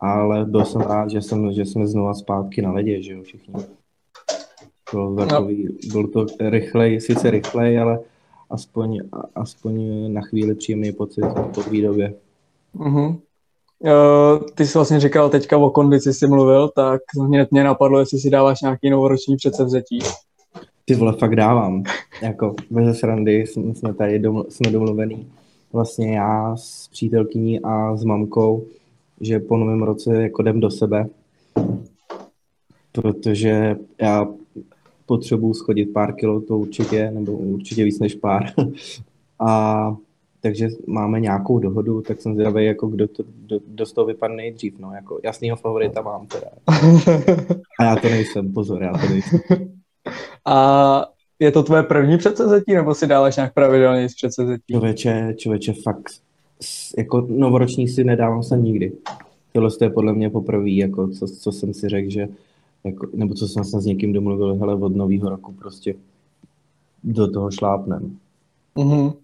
ale 0.00 0.44
byl 0.44 0.64
jsem 0.64 0.80
rád, 0.80 1.10
že, 1.10 1.22
jsem, 1.22 1.52
že 1.52 1.66
jsme 1.66 1.86
znova 1.86 2.14
zpátky 2.14 2.62
na 2.62 2.72
ledě, 2.72 3.02
že 3.02 3.12
jo, 3.12 3.22
všichni. 3.22 3.54
Byl, 4.92 5.16
takový, 5.16 5.64
no. 5.64 5.92
byl 5.92 6.08
to 6.08 6.26
rychlej, 6.50 7.00
sice 7.00 7.30
rychlej, 7.30 7.78
ale 7.78 8.00
aspoň, 8.50 9.00
aspoň 9.34 10.06
na 10.12 10.20
chvíli 10.20 10.54
příjemný 10.54 10.92
pocit 10.92 11.24
po 11.54 11.62
výdobě. 11.62 12.14
Uh-huh. 12.76 13.08
Uh, 13.08 13.16
ty 14.54 14.66
jsi 14.66 14.78
vlastně 14.78 15.00
říkal 15.00 15.30
teďka 15.30 15.58
o 15.58 15.70
kondici 15.70 16.14
jsi 16.14 16.26
mluvil, 16.26 16.68
tak 16.68 17.00
hned 17.26 17.50
mě 17.50 17.64
napadlo, 17.64 17.98
jestli 17.98 18.18
si 18.18 18.30
dáváš 18.30 18.60
nějaký 18.60 18.90
novoroční 18.90 19.36
předsevzetí. 19.36 19.98
Ty 20.84 20.94
vole, 20.94 21.12
fakt 21.12 21.36
dávám. 21.36 21.82
Jako 22.22 22.54
bez 22.70 22.98
srandy 22.98 23.46
jsme 23.46 23.94
tady 23.94 24.18
doml- 24.18 24.46
jsme 24.48 24.70
domluvený. 24.70 25.26
Vlastně 25.72 26.16
já 26.16 26.56
s 26.56 26.88
přítelkyní 26.88 27.60
a 27.60 27.96
s 27.96 28.04
mamkou, 28.04 28.64
že 29.20 29.40
po 29.40 29.56
novém 29.56 29.82
roce 29.82 30.22
jako 30.22 30.42
jdem 30.42 30.60
do 30.60 30.70
sebe, 30.70 31.06
protože 32.92 33.76
já 34.00 34.26
potřebuji 35.06 35.54
schodit 35.54 35.92
pár 35.92 36.14
kilo, 36.14 36.40
to 36.40 36.58
určitě, 36.58 37.10
nebo 37.10 37.32
určitě 37.32 37.84
víc 37.84 37.98
než 37.98 38.14
pár. 38.14 38.52
a 39.40 39.96
takže 40.40 40.68
máme 40.86 41.20
nějakou 41.20 41.58
dohodu, 41.58 42.02
tak 42.02 42.20
jsem 42.20 42.34
zvědavý, 42.34 42.64
jako 42.64 42.86
kdo, 42.86 43.08
to, 43.08 43.22
kdo, 43.44 43.60
kdo 43.66 43.86
z 43.86 43.92
toho 43.92 44.06
vypadne 44.06 44.36
nejdřív, 44.36 44.78
no, 44.78 44.92
jako 44.94 45.20
jasného 45.24 45.56
favorita 45.56 46.02
mám 46.02 46.26
teda. 46.26 46.46
A 47.80 47.84
já 47.84 47.96
to 47.96 48.08
nejsem, 48.08 48.52
pozor, 48.52 48.82
já 48.82 48.92
to 48.92 49.08
nejsem. 49.08 49.40
A 50.46 51.04
je 51.38 51.50
to 51.50 51.62
tvoje 51.62 51.82
první 51.82 52.18
předsezetí, 52.18 52.74
nebo 52.74 52.94
si 52.94 53.06
dáváš 53.06 53.36
nějak 53.36 53.54
pravidelně 53.54 54.08
z 54.08 54.14
předsezetí? 54.14 54.72
Člověče, 54.72 55.34
člověče, 55.36 55.72
fakt, 55.72 56.10
jako 56.98 57.26
novoroční 57.28 57.88
si 57.88 58.04
nedávám 58.04 58.42
se 58.42 58.58
nikdy. 58.58 58.92
Tohle 59.52 59.70
je 59.80 59.90
podle 59.90 60.12
mě 60.12 60.30
poprvé, 60.30 60.70
jako 60.70 61.08
co, 61.08 61.26
co 61.26 61.52
jsem 61.52 61.74
si 61.74 61.88
řekl, 61.88 62.10
že 62.10 62.28
jako, 62.84 63.06
nebo 63.14 63.34
co 63.34 63.48
jsem 63.48 63.64
se 63.64 63.80
s 63.80 63.84
někým 63.84 64.12
domluvil, 64.12 64.54
hele, 64.54 64.74
od 64.74 64.96
nového 64.96 65.30
roku 65.30 65.52
prostě 65.52 65.94
do 67.04 67.30
toho 67.30 67.50
šlápnem. 67.50 68.16
Mm-hmm. 68.76 69.14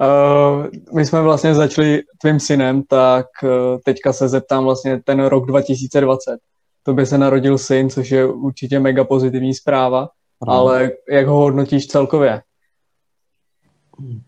Uh, 0.00 0.66
my 0.94 1.06
jsme 1.06 1.22
vlastně 1.22 1.54
začali 1.54 2.02
tvým 2.20 2.40
synem, 2.40 2.82
tak 2.82 3.26
uh, 3.42 3.50
teďka 3.84 4.12
se 4.12 4.28
zeptám 4.28 4.64
vlastně 4.64 5.02
ten 5.04 5.24
rok 5.24 5.46
2020. 5.46 6.38
To 6.82 6.94
by 6.94 7.06
se 7.06 7.18
narodil 7.18 7.58
syn, 7.58 7.90
což 7.90 8.10
je 8.10 8.26
určitě 8.26 8.80
mega 8.80 9.04
pozitivní 9.04 9.54
zpráva, 9.54 10.08
ano. 10.40 10.52
ale 10.52 10.90
jak 11.10 11.26
ho 11.26 11.36
hodnotíš 11.36 11.86
celkově? 11.86 12.42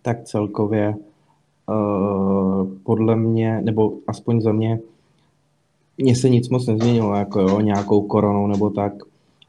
Tak 0.02 0.24
celkově 0.24 0.94
uh, 1.68 2.66
podle 2.82 3.16
mě, 3.16 3.60
nebo 3.62 3.92
aspoň 4.06 4.40
za 4.40 4.52
mě, 4.52 4.80
mně 5.98 6.16
se 6.16 6.28
nic 6.28 6.48
moc 6.48 6.66
nezměnilo, 6.66 7.14
jako 7.14 7.40
jo, 7.40 7.60
nějakou 7.60 8.02
koronou 8.02 8.46
nebo 8.46 8.70
tak. 8.70 8.92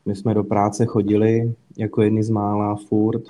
My 0.06 0.16
jsme 0.16 0.34
do 0.34 0.44
práce 0.44 0.86
chodili 0.86 1.54
jako 1.78 2.02
jedni 2.02 2.24
z 2.24 2.30
mála 2.30 2.76
furt, 2.76 3.22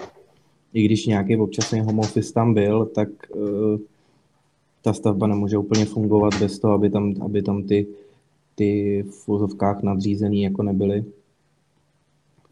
i 0.74 0.86
když 0.86 1.06
nějaký 1.06 1.38
občasný 1.38 1.80
home 1.80 2.00
office 2.00 2.34
tam 2.34 2.54
byl, 2.54 2.86
tak 2.86 3.10
uh, 3.36 3.78
ta 4.82 4.94
stavba 4.94 5.28
nemůže 5.28 5.58
úplně 5.58 5.86
fungovat 5.86 6.40
bez 6.40 6.60
toho, 6.60 6.74
aby 6.74 6.90
tam, 6.90 7.14
aby 7.22 7.42
tam 7.42 7.64
ty, 7.64 7.88
ty 8.56 9.04
v 9.10 9.28
vozovkách 9.28 9.84
nadřízený 9.84 10.42
jako 10.42 10.64
nebyly. 10.64 11.06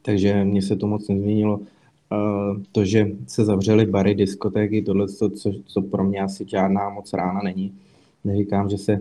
Takže 0.02 0.44
mně 0.44 0.62
se 0.62 0.76
to 0.76 0.88
moc 0.88 1.08
nezměnilo. 1.08 1.58
Uh, 1.58 2.62
to, 2.72 2.86
že 2.86 3.12
se 3.28 3.46
zavřely 3.46 3.86
bary, 3.86 4.16
diskotéky, 4.16 4.82
tohle, 4.82 5.08
co, 5.08 5.30
co, 5.30 5.52
co 5.66 5.82
pro 5.82 6.04
mě 6.04 6.22
asi 6.22 6.46
žádná 6.48 6.90
moc 6.90 7.14
rána 7.14 7.42
není. 7.44 7.74
neříkám, 8.24 8.70
že 8.70 8.78
se 8.78 9.00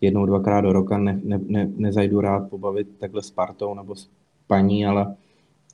jednou, 0.00 0.26
dvakrát 0.26 0.60
do 0.60 0.72
roka 0.72 0.98
ne, 0.98 1.20
ne, 1.24 1.40
ne, 1.48 1.70
nezajdu 1.76 2.20
rád 2.20 2.50
pobavit 2.50 2.88
takhle 2.98 3.22
s 3.22 3.30
partou 3.30 3.74
nebo 3.74 3.96
s 3.96 4.08
paní, 4.46 4.86
ale, 4.86 5.14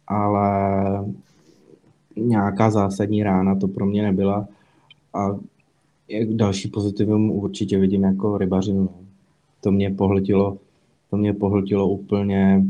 ale 0.06 1.04
nějaká 2.16 2.70
zásadní 2.70 3.22
rána 3.22 3.54
to 3.54 3.68
pro 3.68 3.86
mě 3.86 4.02
nebyla. 4.02 4.48
A 5.14 5.36
další 6.24 6.68
pozitivum 6.68 7.30
určitě 7.30 7.78
vidím 7.78 8.02
jako 8.02 8.38
rybařinu. 8.38 8.90
To 9.60 9.72
mě 9.72 9.90
pohltilo, 9.90 10.58
to 11.10 11.16
mě 11.16 11.32
pohltilo 11.32 11.88
úplně 11.88 12.64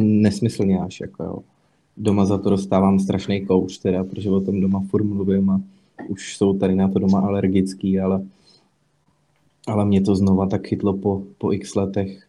nesmyslně 0.00 0.80
až. 0.80 1.00
Jako 1.00 1.24
jo. 1.24 1.38
Doma 1.96 2.24
za 2.24 2.38
to 2.38 2.50
dostávám 2.50 2.98
strašný 2.98 3.46
kouř, 3.46 3.78
teda, 3.78 4.04
protože 4.04 4.30
o 4.30 4.40
tom 4.40 4.60
doma 4.60 4.82
furt 4.90 5.04
mluvím 5.04 5.50
a 5.50 5.60
už 6.08 6.36
jsou 6.36 6.58
tady 6.58 6.74
na 6.74 6.88
to 6.88 6.98
doma 6.98 7.20
alergický, 7.20 8.00
ale, 8.00 8.22
ale 9.66 9.84
mě 9.84 10.00
to 10.00 10.16
znova 10.16 10.46
tak 10.46 10.66
chytlo 10.66 10.96
po, 10.96 11.22
po 11.38 11.52
x 11.52 11.74
letech. 11.74 12.28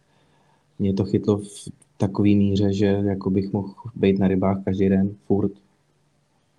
Mě 0.78 0.94
to 0.94 1.04
chytlo 1.04 1.38
v 1.38 1.68
takový 2.06 2.36
míře, 2.36 2.72
že 2.72 2.86
jako 2.86 3.30
bych 3.30 3.52
mohl 3.52 3.74
být 3.94 4.18
na 4.18 4.28
rybách 4.28 4.56
každý 4.64 4.88
den, 4.88 5.10
furt. 5.26 5.52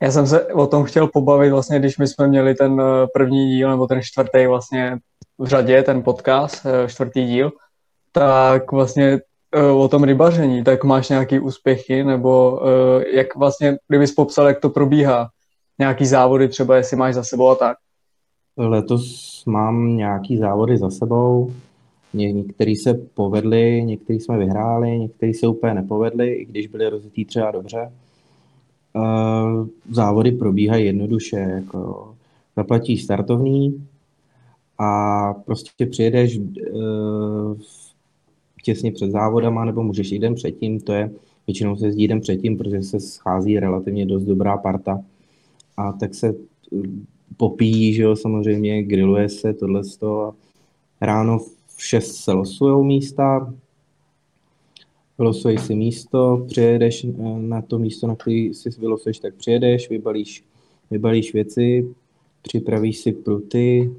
Já 0.01 0.11
jsem 0.11 0.27
se 0.27 0.45
o 0.45 0.67
tom 0.67 0.83
chtěl 0.83 1.07
pobavit 1.07 1.51
vlastně, 1.51 1.79
když 1.79 1.97
my 1.97 2.07
jsme 2.07 2.27
měli 2.27 2.55
ten 2.55 2.81
eh, 2.81 3.07
první 3.13 3.49
díl, 3.49 3.69
nebo 3.69 3.87
ten 3.87 4.01
čtvrtý 4.01 4.47
vlastně 4.47 4.97
v 5.37 5.47
řadě, 5.47 5.83
ten 5.83 6.03
podcast, 6.03 6.65
eh, 6.65 6.89
čtvrtý 6.89 7.25
díl, 7.25 7.51
tak 8.11 8.71
vlastně 8.71 9.19
eh, 9.55 9.71
o 9.71 9.87
tom 9.87 10.03
rybaření, 10.03 10.63
tak 10.63 10.83
máš 10.83 11.09
nějaký 11.09 11.39
úspěchy, 11.39 12.03
nebo 12.03 12.61
jak 13.13 13.35
vlastně, 13.35 13.77
kdybys 13.87 14.11
popsal, 14.11 14.47
jak 14.47 14.59
to 14.59 14.69
probíhá, 14.69 15.29
nějaký 15.79 16.05
závody 16.05 16.47
třeba, 16.47 16.75
jestli 16.75 16.97
máš 16.97 17.15
za 17.15 17.23
sebou 17.23 17.49
a 17.49 17.55
tak? 17.55 17.77
Letos 18.57 19.43
mám 19.45 19.97
nějaký 19.97 20.37
závody 20.37 20.77
za 20.77 20.89
sebou, 20.89 21.51
Ně, 22.15 22.31
některý 22.31 22.75
se 22.75 22.93
povedli, 22.93 23.83
některý 23.85 24.19
jsme 24.19 24.37
vyhráli, 24.37 24.99
některý 24.99 25.33
se 25.33 25.47
úplně 25.47 25.73
nepovedli, 25.73 26.33
i 26.33 26.45
když 26.45 26.67
byli 26.67 26.89
rozjetý 26.89 27.25
třeba 27.25 27.51
dobře. 27.51 27.91
Uh, 28.93 29.67
závody 29.91 30.31
probíhají 30.31 30.85
jednoduše, 30.85 31.35
jako 31.35 32.13
zaplatíš 32.55 33.03
startovní 33.03 33.87
a 34.79 35.33
prostě 35.33 35.85
přijedeš 35.85 36.39
uh, 36.39 37.57
těsně 38.65 38.91
před 38.91 39.11
závodama, 39.11 39.65
nebo 39.65 39.83
můžeš 39.83 40.11
jít 40.11 40.19
den 40.19 40.35
předtím, 40.35 40.79
to 40.79 40.93
je, 40.93 41.11
většinou 41.47 41.75
se 41.75 41.85
jezdí 41.85 42.07
den 42.07 42.21
předtím, 42.21 42.57
protože 42.57 42.83
se 42.83 42.99
schází 42.99 43.59
relativně 43.59 44.05
dost 44.05 44.23
dobrá 44.23 44.57
parta 44.57 45.01
a 45.77 45.91
tak 45.91 46.15
se 46.15 46.27
eh, 46.27 46.77
popíjí, 47.37 47.93
že 47.93 48.03
jo, 48.03 48.15
samozřejmě, 48.15 48.83
grilluje 48.83 49.29
se 49.29 49.53
tohle 49.53 49.81
a 49.81 50.31
ráno 51.01 51.39
v 51.39 51.54
6 51.77 52.15
se 52.15 52.31
losujou 52.31 52.83
místa, 52.83 53.53
vylosuješ 55.17 55.61
si 55.61 55.75
místo, 55.75 56.45
přijedeš 56.47 57.03
eh, 57.03 57.09
na 57.37 57.61
to 57.61 57.79
místo, 57.79 58.07
na 58.07 58.15
který 58.15 58.53
si 58.53 58.69
vylosuješ, 58.69 59.19
tak 59.19 59.35
přijedeš, 59.35 59.89
vybalíš, 59.89 60.43
vybalíš 60.91 61.33
věci, 61.33 61.95
připravíš 62.41 62.97
si 62.97 63.11
pruty, 63.11 63.91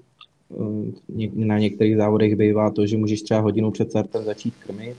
eh, 0.51 1.29
na 1.35 1.59
některých 1.59 1.97
závodech 1.97 2.37
bývá 2.37 2.70
to, 2.70 2.87
že 2.87 2.97
můžeš 2.97 3.22
třeba 3.22 3.41
hodinu 3.41 3.70
před 3.70 3.91
startem 3.91 4.24
začít 4.24 4.55
krmit, 4.66 4.97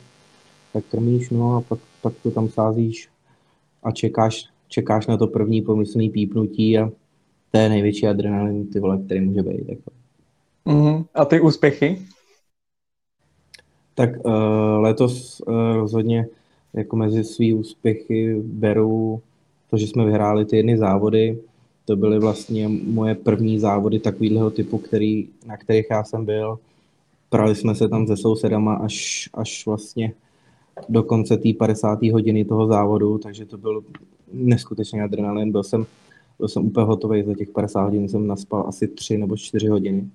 tak 0.74 0.86
krmíš, 0.86 1.30
no 1.30 1.56
a 1.56 1.62
pak, 1.62 1.80
pak 2.02 2.14
to 2.24 2.32
tam 2.32 2.50
sázíš 2.50 3.10
a 3.84 3.92
čekáš, 3.92 4.46
čekáš 4.68 5.08
na 5.08 5.18
to 5.18 5.28
první 5.28 5.62
pomyslný 5.62 6.10
pípnutí 6.10 6.78
a 6.78 6.92
to 7.52 7.58
je 7.58 7.70
největší 7.70 8.08
adrenalin, 8.08 8.68
ty 8.68 8.80
vole, 8.80 9.00
který 9.06 9.22
může 9.22 9.44
být. 9.44 9.70
Jako. 9.70 9.92
Mm-hmm. 10.66 11.06
A 11.14 11.26
ty 11.26 11.42
úspěchy? 11.42 12.02
Tak 13.98 14.10
uh, 14.26 14.34
letos 14.80 15.42
uh, 15.48 15.74
rozhodně 15.74 16.28
jako 16.74 16.96
mezi 16.96 17.24
svý 17.24 17.54
úspěchy 17.54 18.42
beru 18.44 19.22
to, 19.70 19.78
že 19.78 19.88
jsme 19.88 20.06
vyhráli 20.06 20.46
ty 20.46 20.58
jedny 20.58 20.78
závody. 20.78 21.40
To 21.86 21.96
byly 21.96 22.20
vlastně 22.20 22.68
moje 22.68 23.16
první 23.16 23.60
závody 23.60 24.00
takového 24.00 24.52
typu, 24.52 24.78
který, 24.78 25.28
na 25.46 25.58
kterých 25.58 25.86
já 25.92 26.04
jsem 26.04 26.26
byl. 26.26 26.60
Prali 27.30 27.56
jsme 27.56 27.76
se 27.76 27.90
tam 27.90 28.08
se 28.08 28.18
sousedama 28.18 28.76
až, 28.76 29.30
až 29.34 29.66
vlastně 29.66 30.14
do 30.90 31.04
konce 31.04 31.38
té 31.38 31.54
50. 31.54 32.04
hodiny 32.04 32.46
toho 32.46 32.68
závodu, 32.68 33.18
takže 33.18 33.46
to 33.46 33.58
byl 33.58 33.84
neskutečný 34.34 35.02
adrenalin. 35.02 35.52
Byl 35.52 35.64
jsem, 35.64 35.86
byl 36.40 36.48
jsem 36.48 36.66
úplně 36.66 36.86
hotový, 36.86 37.24
za 37.24 37.34
těch 37.34 37.50
50 37.50 37.82
hodin 37.82 38.10
jsem 38.10 38.28
naspal 38.28 38.66
asi 38.68 38.88
3 38.88 39.18
nebo 39.18 39.38
4 39.38 39.68
hodiny. 39.68 40.08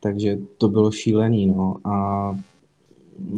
Takže 0.00 0.38
to 0.58 0.68
bylo 0.68 0.92
šílený, 0.92 1.46
no. 1.46 1.76
A 1.84 2.36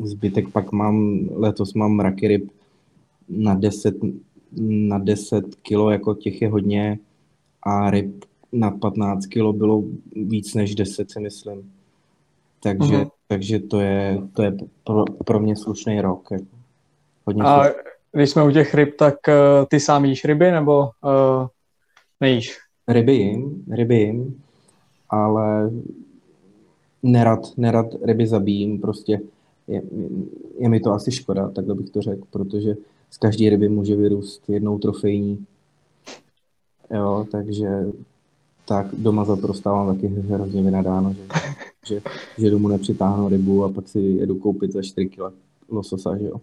Zbytek 0.03 0.49
pak 0.49 0.73
mám, 0.73 1.29
letos 1.35 1.75
mám 1.75 1.93
mraky 1.93 2.29
ryb 2.29 2.51
na 3.29 3.55
10, 3.55 3.95
na 4.61 4.99
10 4.99 5.55
kilo, 5.55 5.91
jako 5.91 6.15
těch 6.15 6.43
je 6.43 6.49
hodně 6.49 6.99
a 7.63 7.91
ryb 7.91 8.25
na 8.53 8.71
15 8.71 9.27
kilo 9.27 9.53
bylo 9.53 9.83
víc 10.13 10.55
než 10.55 10.75
10, 10.75 11.11
si 11.11 11.21
myslím. 11.21 11.73
Takže, 12.63 12.97
uh-huh. 12.97 13.11
takže 13.29 13.59
to 13.59 13.81
je, 13.81 14.23
to 14.33 14.43
je 14.43 14.57
pro, 14.85 15.05
pro 15.05 15.41
mě 15.41 15.57
slušný 15.57 16.01
rok. 16.01 16.29
Jako. 16.31 16.47
Hodně 17.25 17.43
a 17.43 17.65
slušný. 17.65 17.83
když 18.13 18.31
jsme 18.31 18.45
u 18.45 18.51
těch 18.51 18.75
ryb, 18.75 18.97
tak 18.97 19.15
uh, 19.29 19.67
ty 19.71 19.81
sám 19.81 20.05
jíš 20.05 20.25
ryby, 20.25 20.51
nebo 20.51 20.81
uh, 20.81 21.47
nejíš? 22.21 22.59
Ryby 22.89 23.15
jim, 23.15 23.65
ryby 23.71 23.97
jim, 23.97 24.43
ale 25.11 25.71
nerad, 27.03 27.41
nerad 27.57 27.87
ryby 28.05 28.27
zabijím, 28.27 28.81
prostě 28.81 29.21
je, 29.69 29.83
je 30.59 30.69
mi 30.69 30.81
to 30.81 30.93
asi 30.93 31.13
škoda, 31.13 31.51
takhle 31.51 31.75
bych 31.75 31.91
to 31.91 32.03
řekl, 32.03 32.23
protože 32.31 32.77
z 33.11 33.17
každé 33.17 33.51
ryby 33.51 33.69
může 33.69 33.97
vyrůst 33.97 34.49
jednou 34.49 34.79
trofejní. 34.79 35.47
Jo, 36.91 37.27
takže 37.33 37.69
tak 38.69 38.87
doma 38.93 39.25
za 39.25 39.37
to 39.37 39.47
dostávám 39.47 39.95
taky 39.95 40.07
hrozně 40.07 40.63
vynadáno, 40.63 41.15
že, 41.15 41.23
že, 41.87 42.03
že 42.39 42.51
domů 42.51 42.69
nepřitáhnu 42.69 43.29
rybu 43.29 43.65
a 43.65 43.69
pak 43.69 43.89
si 43.89 44.01
jedu 44.01 44.35
koupit 44.35 44.73
za 44.73 44.83
4 44.83 45.09
kg 45.09 45.35
lososa, 45.69 46.17
že 46.17 46.25
jo. 46.25 46.41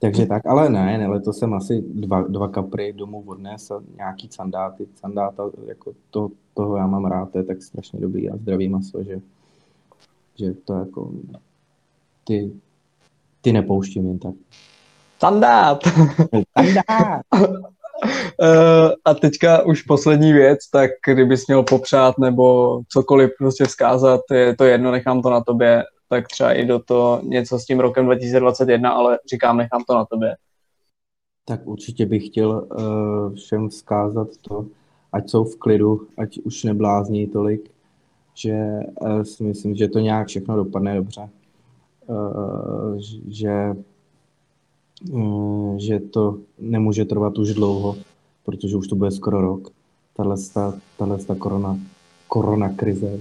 Takže 0.00 0.26
tak, 0.26 0.46
ale 0.46 0.70
ne, 0.70 0.98
ne, 0.98 1.06
letos 1.06 1.38
jsem 1.38 1.54
asi 1.54 1.84
dva, 1.94 2.22
dva 2.22 2.48
kapry 2.48 2.92
domů 2.92 3.22
odnes 3.26 3.70
a 3.70 3.82
nějaký 3.96 4.28
sandáty. 4.30 4.86
Sandáta, 4.94 5.50
jako 5.66 5.92
to, 6.10 6.30
toho 6.54 6.76
já 6.76 6.86
mám 6.86 7.04
rád, 7.04 7.30
to 7.32 7.38
je 7.38 7.44
tak 7.44 7.62
strašně 7.62 8.00
dobrý 8.00 8.30
a 8.30 8.36
zdravý 8.36 8.68
maso, 8.68 9.02
že 9.02 9.20
že 10.38 10.52
to 10.64 10.74
jako 10.74 11.12
ty, 12.24 12.52
ty 13.40 13.52
nepouštím 13.52 14.06
jen 14.06 14.18
tak. 14.18 14.34
Standard! 15.16 15.80
Standard! 16.50 17.26
Uh, 18.42 18.92
a 19.04 19.14
teďka 19.14 19.62
už 19.62 19.82
poslední 19.82 20.32
věc, 20.32 20.70
tak 20.70 20.90
kdybys 21.06 21.46
měl 21.46 21.62
popřát 21.62 22.18
nebo 22.18 22.80
cokoliv 22.88 23.30
prostě 23.38 23.64
vzkázat, 23.64 24.20
je 24.32 24.56
to 24.56 24.64
jedno, 24.64 24.90
nechám 24.90 25.22
to 25.22 25.30
na 25.30 25.40
tobě, 25.40 25.84
tak 26.08 26.28
třeba 26.28 26.52
i 26.52 26.64
do 26.64 26.78
to 26.78 27.20
něco 27.24 27.58
s 27.58 27.64
tím 27.64 27.80
rokem 27.80 28.04
2021, 28.04 28.90
ale 28.90 29.18
říkám, 29.30 29.56
nechám 29.56 29.84
to 29.88 29.94
na 29.94 30.04
tobě. 30.04 30.36
Tak 31.44 31.66
určitě 31.66 32.06
bych 32.06 32.26
chtěl 32.26 32.50
uh, 32.50 33.34
všem 33.34 33.68
vzkázat 33.68 34.28
to, 34.48 34.66
ať 35.12 35.30
jsou 35.30 35.44
v 35.44 35.58
klidu, 35.58 36.08
ať 36.18 36.38
už 36.38 36.64
neblázní 36.64 37.26
tolik, 37.26 37.70
že 38.38 38.80
uh, 39.00 39.22
si 39.22 39.44
myslím, 39.44 39.74
že 39.74 39.88
to 39.88 39.98
nějak 39.98 40.26
všechno 40.26 40.56
dopadne 40.56 40.94
dobře. 40.94 41.28
Uh, 42.06 42.98
že, 43.28 43.76
uh, 45.12 45.76
že 45.78 46.00
to 46.00 46.38
nemůže 46.58 47.04
trvat 47.04 47.38
už 47.38 47.54
dlouho, 47.54 47.96
protože 48.44 48.76
už 48.76 48.88
to 48.88 48.96
bude 48.96 49.10
skoro 49.10 49.40
rok, 49.40 49.68
tahle, 50.16 50.36
korona, 51.38 51.78
korona 52.28 52.68
krize. 52.68 53.20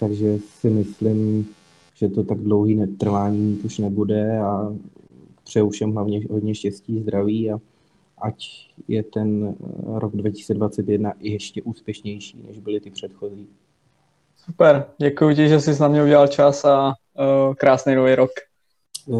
Takže 0.00 0.38
si 0.38 0.70
myslím, 0.70 1.46
že 1.94 2.08
to 2.08 2.24
tak 2.24 2.38
dlouhý 2.38 2.74
netrvání 2.74 3.58
už 3.64 3.78
nebude 3.78 4.38
a 4.38 4.74
přeju 5.44 5.70
všem 5.70 5.92
hlavně 5.92 6.20
hodně 6.30 6.54
štěstí, 6.54 7.00
zdraví 7.00 7.50
a 7.50 7.60
ať 8.18 8.68
je 8.88 9.02
ten 9.02 9.54
rok 9.82 10.16
2021 10.16 11.12
ještě 11.20 11.62
úspěšnější, 11.62 12.42
než 12.46 12.58
byly 12.58 12.80
ty 12.80 12.90
předchozí. 12.90 13.46
Super, 14.44 14.84
děkuji 14.98 15.36
ti, 15.36 15.48
že 15.48 15.60
jsi 15.60 15.72
s 15.72 15.78
námi 15.78 16.02
udělal 16.02 16.26
čas 16.26 16.64
a 16.64 16.86
uh, 16.86 17.54
krásný 17.54 17.94
nový 17.94 18.14
rok. 18.14 18.30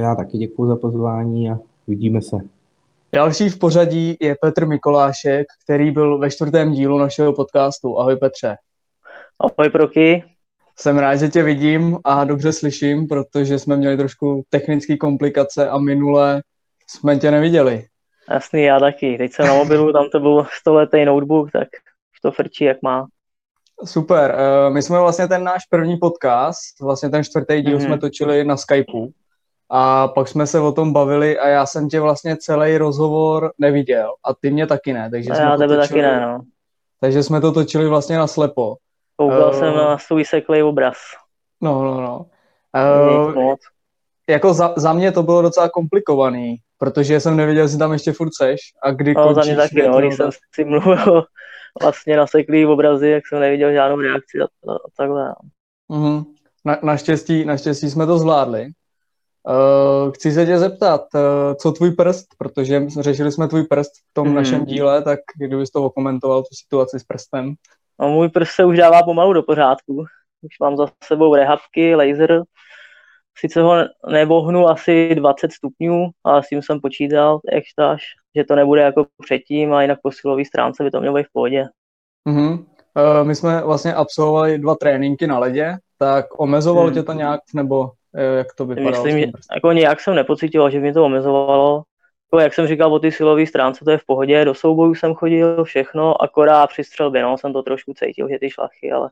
Já 0.01 0.15
taky 0.15 0.39
děkuji 0.39 0.67
za 0.67 0.77
pozvání 0.77 1.51
a 1.51 1.59
vidíme 1.87 2.23
se. 2.23 2.37
Další 3.15 3.49
v 3.49 3.59
pořadí 3.59 4.17
je 4.21 4.37
Petr 4.41 4.67
Mikolášek, 4.67 5.47
který 5.65 5.91
byl 5.91 6.19
ve 6.19 6.31
čtvrtém 6.31 6.73
dílu 6.73 6.99
našeho 6.99 7.33
podcastu. 7.33 7.99
Ahoj 7.99 8.17
Petře. 8.17 8.57
Ahoj 9.39 9.71
Proky. 9.71 10.25
Jsem 10.79 10.99
rád, 10.99 11.17
že 11.17 11.29
tě 11.29 11.43
vidím 11.43 11.99
a 12.05 12.25
dobře 12.25 12.53
slyším, 12.53 13.09
protože 13.09 13.59
jsme 13.59 13.77
měli 13.77 13.97
trošku 13.97 14.43
technické 14.51 14.97
komplikace 14.97 15.69
a 15.69 15.79
minule 15.79 16.43
jsme 16.87 17.19
tě 17.19 17.31
neviděli. 17.31 17.85
Jasný, 18.31 18.63
já 18.63 18.81
taky. 18.81 19.19
Teď 19.19 19.33
jsem 19.33 19.47
na 19.47 19.55
mobilu, 19.55 19.93
tam 19.93 20.09
to 20.13 20.21
byl 20.21 20.47
stoletý 20.61 21.05
notebook, 21.05 21.51
tak 21.51 21.69
to 22.23 22.33
frčí 22.33 22.65
jak 22.65 22.83
má. 22.83 23.07
Super. 23.85 24.37
My 24.69 24.83
jsme 24.83 25.01
vlastně 25.01 25.29
ten 25.29 25.45
náš 25.45 25.67
první 25.71 25.97
podcast, 25.97 26.81
vlastně 26.81 27.11
ten 27.11 27.25
čtvrtý 27.25 27.63
díl 27.63 27.79
mm-hmm. 27.79 27.85
jsme 27.85 27.99
točili 27.99 28.45
na 28.45 28.57
Skypeu 28.57 29.13
a 29.75 30.09
pak 30.09 30.29
jsme 30.29 30.47
se 30.47 30.61
o 30.61 30.73
tom 30.73 30.93
bavili 30.93 31.39
a 31.39 31.49
já 31.49 31.67
jsem 31.67 31.89
tě 31.89 32.01
vlastně 32.01 32.37
celý 32.37 32.79
rozhovor 32.79 33.53
neviděl 33.59 34.15
a 34.25 34.35
ty 34.35 34.51
mě 34.51 34.67
taky 34.67 34.93
ne. 34.93 35.11
Takže 35.11 35.31
a 35.31 35.35
jsme 35.35 35.45
já 35.45 35.53
to 35.53 35.59
tebe 35.59 35.77
točili, 35.77 35.89
taky 35.89 36.03
ne, 36.03 36.21
no. 36.21 36.41
Takže 37.01 37.23
jsme 37.23 37.41
to 37.41 37.53
točili 37.53 37.89
vlastně 37.89 38.19
na 38.19 38.27
slepo. 38.27 38.77
Koukal 39.17 39.49
uh, 39.49 39.59
jsem 39.59 39.77
na 39.77 39.99
svůj 39.99 40.25
seklej 40.25 40.63
obraz. 40.63 40.97
No, 41.61 41.83
no, 41.85 42.01
no. 42.01 42.27
Uh, 43.27 43.35
moc. 43.35 43.61
Jako 44.29 44.55
za, 44.55 44.75
za 44.77 44.93
mě 44.93 45.13
to 45.13 45.23
bylo 45.23 45.43
docela 45.43 45.69
komplikovaný, 45.69 46.57
protože 46.79 47.21
jsem 47.21 47.37
nevěděl, 47.37 47.65
jestli 47.65 47.79
tam 47.79 47.93
ještě 47.93 48.13
furt 48.13 48.31
seš 48.37 48.61
a 48.83 48.91
kdy 48.91 49.15
no, 49.15 49.23
končíš. 49.23 49.45
za 49.45 49.45
mě 49.45 49.57
taky, 49.57 49.89
no, 49.89 49.99
když 49.99 50.17
jsem 50.17 50.31
si 50.55 50.65
mluvil 50.65 51.25
vlastně 51.83 52.17
na 52.17 52.27
seklý 52.27 52.67
obrazy, 52.67 53.09
jak 53.09 53.27
jsem 53.27 53.41
neviděl 53.41 53.73
žádnou 53.73 54.01
reakci 54.01 54.39
a, 54.41 54.45
a, 54.45 54.75
a 54.75 54.89
takhle. 54.97 55.35
Mm-hmm. 55.91 56.25
Na, 56.65 56.79
naštěstí, 56.83 57.45
naštěstí 57.45 57.91
jsme 57.91 58.07
to 58.07 58.19
zvládli. 58.19 58.69
Uh, 59.49 60.13
chci 60.13 60.33
se 60.33 60.47
tě 60.47 60.59
zeptat, 60.59 61.01
uh, 61.15 61.21
co 61.55 61.73
tvůj 61.73 61.91
prst, 61.91 62.27
protože 62.39 62.83
řešili 63.01 63.33
jsme 63.33 63.49
tvůj 63.49 63.63
prst 63.63 63.93
v 64.11 64.15
tom 64.15 64.29
mm. 64.29 64.35
našem 64.35 64.65
díle, 64.65 65.03
tak 65.03 65.21
kdybys 65.37 65.71
to 65.71 65.85
okomentoval, 65.85 66.43
tu 66.43 66.49
situaci 66.53 67.01
s 67.01 67.05
prstem. 67.05 67.55
No, 68.01 68.09
můj 68.09 68.29
prst 68.29 68.51
se 68.51 68.65
už 68.65 68.79
dává 68.79 69.03
pomalu 69.03 69.33
do 69.33 69.43
pořádku. 69.43 70.05
Už 70.43 70.59
mám 70.61 70.77
za 70.77 70.87
sebou 71.05 71.35
rehabky, 71.35 71.95
laser. 71.95 72.43
Sice 73.39 73.63
ho 73.63 73.75
nebohnu 74.11 74.69
asi 74.69 75.15
20 75.15 75.53
stupňů, 75.53 76.11
ale 76.25 76.43
s 76.43 76.49
tím 76.49 76.63
jsem 76.63 76.81
počítal, 76.81 77.41
jak 77.53 77.65
štáš, 77.65 78.03
že 78.37 78.45
to 78.45 78.57
nebude 78.57 78.81
jako 78.81 79.07
předtím 79.25 79.75
a 79.75 79.83
jinak 79.83 79.99
po 80.03 80.13
silové 80.13 80.45
stránce 80.45 80.85
by 80.85 80.91
to 80.91 81.01
mělo 81.01 81.15
být 81.15 81.27
v 81.27 81.33
pohodě. 81.33 81.65
Mm-hmm. 82.29 82.53
Uh, 82.53 83.27
my 83.27 83.35
jsme 83.35 83.63
vlastně 83.63 83.95
absolvovali 83.95 84.59
dva 84.59 84.75
tréninky 84.75 85.27
na 85.27 85.39
ledě, 85.39 85.77
tak 85.99 86.41
omezovalo 86.41 86.87
hmm. 86.87 86.95
tě 86.95 87.03
to 87.03 87.13
nějak, 87.13 87.41
nebo 87.55 87.91
jak 88.37 88.47
to 88.55 88.67
vypadalo? 88.67 89.05
Myslím, 89.05 89.19
že 89.19 89.27
jako 89.55 89.73
nějak 89.73 90.01
jsem 90.01 90.15
nepocítil, 90.15 90.71
že 90.71 90.81
mě 90.81 90.93
to 90.93 91.05
omezovalo. 91.05 91.83
Jako 92.33 92.43
jak 92.43 92.55
jsem 92.55 92.67
říkal 92.67 92.95
o 92.95 92.99
ty 92.99 93.13
silové 93.13 93.47
stránce, 93.47 93.85
to 93.85 93.91
je 93.91 93.99
v 93.99 94.07
pohodě, 94.07 94.45
do 94.45 94.55
soubojů 94.55 94.95
jsem 94.95 95.15
chodil, 95.15 95.65
všechno, 95.65 96.23
akorát 96.23 96.67
při 96.67 96.85
střelbě, 96.85 97.23
no, 97.23 97.39
jsem 97.39 97.53
to 97.53 97.63
trošku 97.63 97.95
cítil, 97.95 98.29
že 98.29 98.39
ty 98.39 98.51
šlachy, 98.51 98.93
ale 98.93 99.11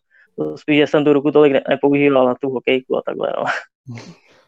spíš, 0.56 0.76
že 0.76 0.86
jsem 0.86 1.04
tu 1.04 1.12
ruku 1.12 1.30
tolik 1.30 1.52
ne- 1.52 1.62
nepoužíval 1.68 2.26
na 2.26 2.34
tu 2.34 2.50
hokejku 2.50 2.96
a 2.96 3.02
takhle, 3.06 3.32
no. 3.36 3.44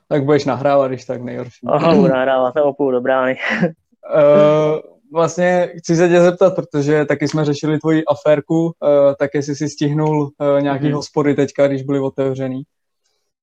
Tak 0.09 0.25
budeš 0.25 0.45
nahrávat, 0.45 0.91
když 0.91 1.05
tak 1.05 1.23
nejhorší. 1.23 1.67
Aha, 1.67 1.95
budu 1.95 2.09
nahrávat, 2.09 2.55
nebo 2.55 2.73
půl 2.73 2.93
do 2.93 3.01
brány. 3.01 3.37
uh, 4.15 4.81
vlastně 5.13 5.73
chci 5.79 5.97
se 5.97 6.09
tě 6.09 6.21
zeptat, 6.21 6.55
protože 6.55 7.05
taky 7.05 7.29
jsme 7.29 7.45
řešili 7.45 7.79
tvoji 7.79 8.05
aférku, 8.05 8.65
uh, 8.65 8.71
tak 9.19 9.31
jestli 9.35 9.55
si 9.55 9.69
stihnul 9.69 10.23
uh, 10.23 10.61
nějaký 10.63 10.85
mm-hmm. 10.85 10.95
hospody 10.95 11.35
teďka, 11.35 11.69
když 11.69 11.83
byly 11.83 12.01
otevřený 12.01 12.63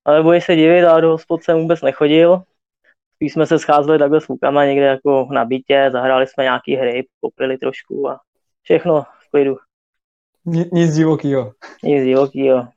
ale 0.10 0.24
bojí 0.24 0.42
se 0.42 0.56
divit, 0.56 0.86
ale 0.86 1.02
do 1.02 1.10
hospod 1.10 1.44
jsem 1.44 1.60
vůbec 1.60 1.82
nechodil. 1.82 2.42
Spíš 3.16 3.34
jsme 3.34 3.46
se 3.46 3.60
scházeli 3.60 4.00
takhle 4.00 4.22
s 4.22 4.26
klukama 4.26 4.66
někde 4.66 4.86
jako 4.86 5.28
na 5.32 5.46
bytě, 5.46 5.90
zahráli 5.92 6.28
jsme 6.28 6.44
nějaký 6.44 6.76
hry, 6.76 7.08
popili 7.22 7.58
trošku 7.58 8.10
a 8.10 8.20
všechno 8.62 9.02
v 9.02 9.32
klidu. 9.32 9.58
Nic 10.72 10.96
divokýho. 10.96 11.54
Nic 11.84 12.04
divokýho. 12.04 12.68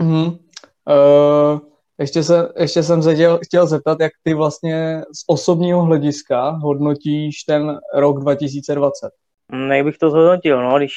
Mhm. 0.00 0.24
Uh, 0.24 1.60
ještě, 2.00 2.22
se, 2.22 2.48
ještě 2.58 2.82
jsem 2.82 3.02
se 3.02 3.14
chtěl, 3.14 3.38
chtěl 3.44 3.66
zeptat, 3.66 4.00
jak 4.00 4.12
ty 4.22 4.34
vlastně 4.34 5.00
z 5.00 5.24
osobního 5.26 5.82
hlediska 5.82 6.50
hodnotíš 6.50 7.42
ten 7.42 7.78
rok 7.94 8.20
2020? 8.20 9.10
Hmm, 9.52 9.72
jak 9.72 9.84
bych 9.84 9.98
to 9.98 10.10
zhodnotil, 10.10 10.62
no, 10.62 10.78
když 10.78 10.94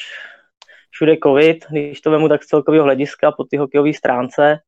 všude 0.90 1.16
covid, 1.22 1.64
když 1.70 2.00
to 2.00 2.10
vemu 2.10 2.28
tak 2.28 2.42
z 2.42 2.46
celkového 2.46 2.84
hlediska 2.84 3.32
po 3.32 3.44
ty 3.44 3.56
hokejové 3.56 3.92
stránce, 3.92 4.58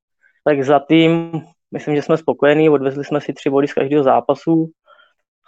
tak 0.45 0.63
za 0.63 0.79
tým 0.79 1.31
myslím, 1.71 1.97
že 1.97 2.03
jsme 2.03 2.17
spokojení, 2.17 2.71
odvezli 2.71 3.05
jsme 3.05 3.21
si 3.21 3.33
tři 3.33 3.51
body 3.51 3.69
z 3.69 3.73
každého 3.73 4.03
zápasu. 4.03 4.71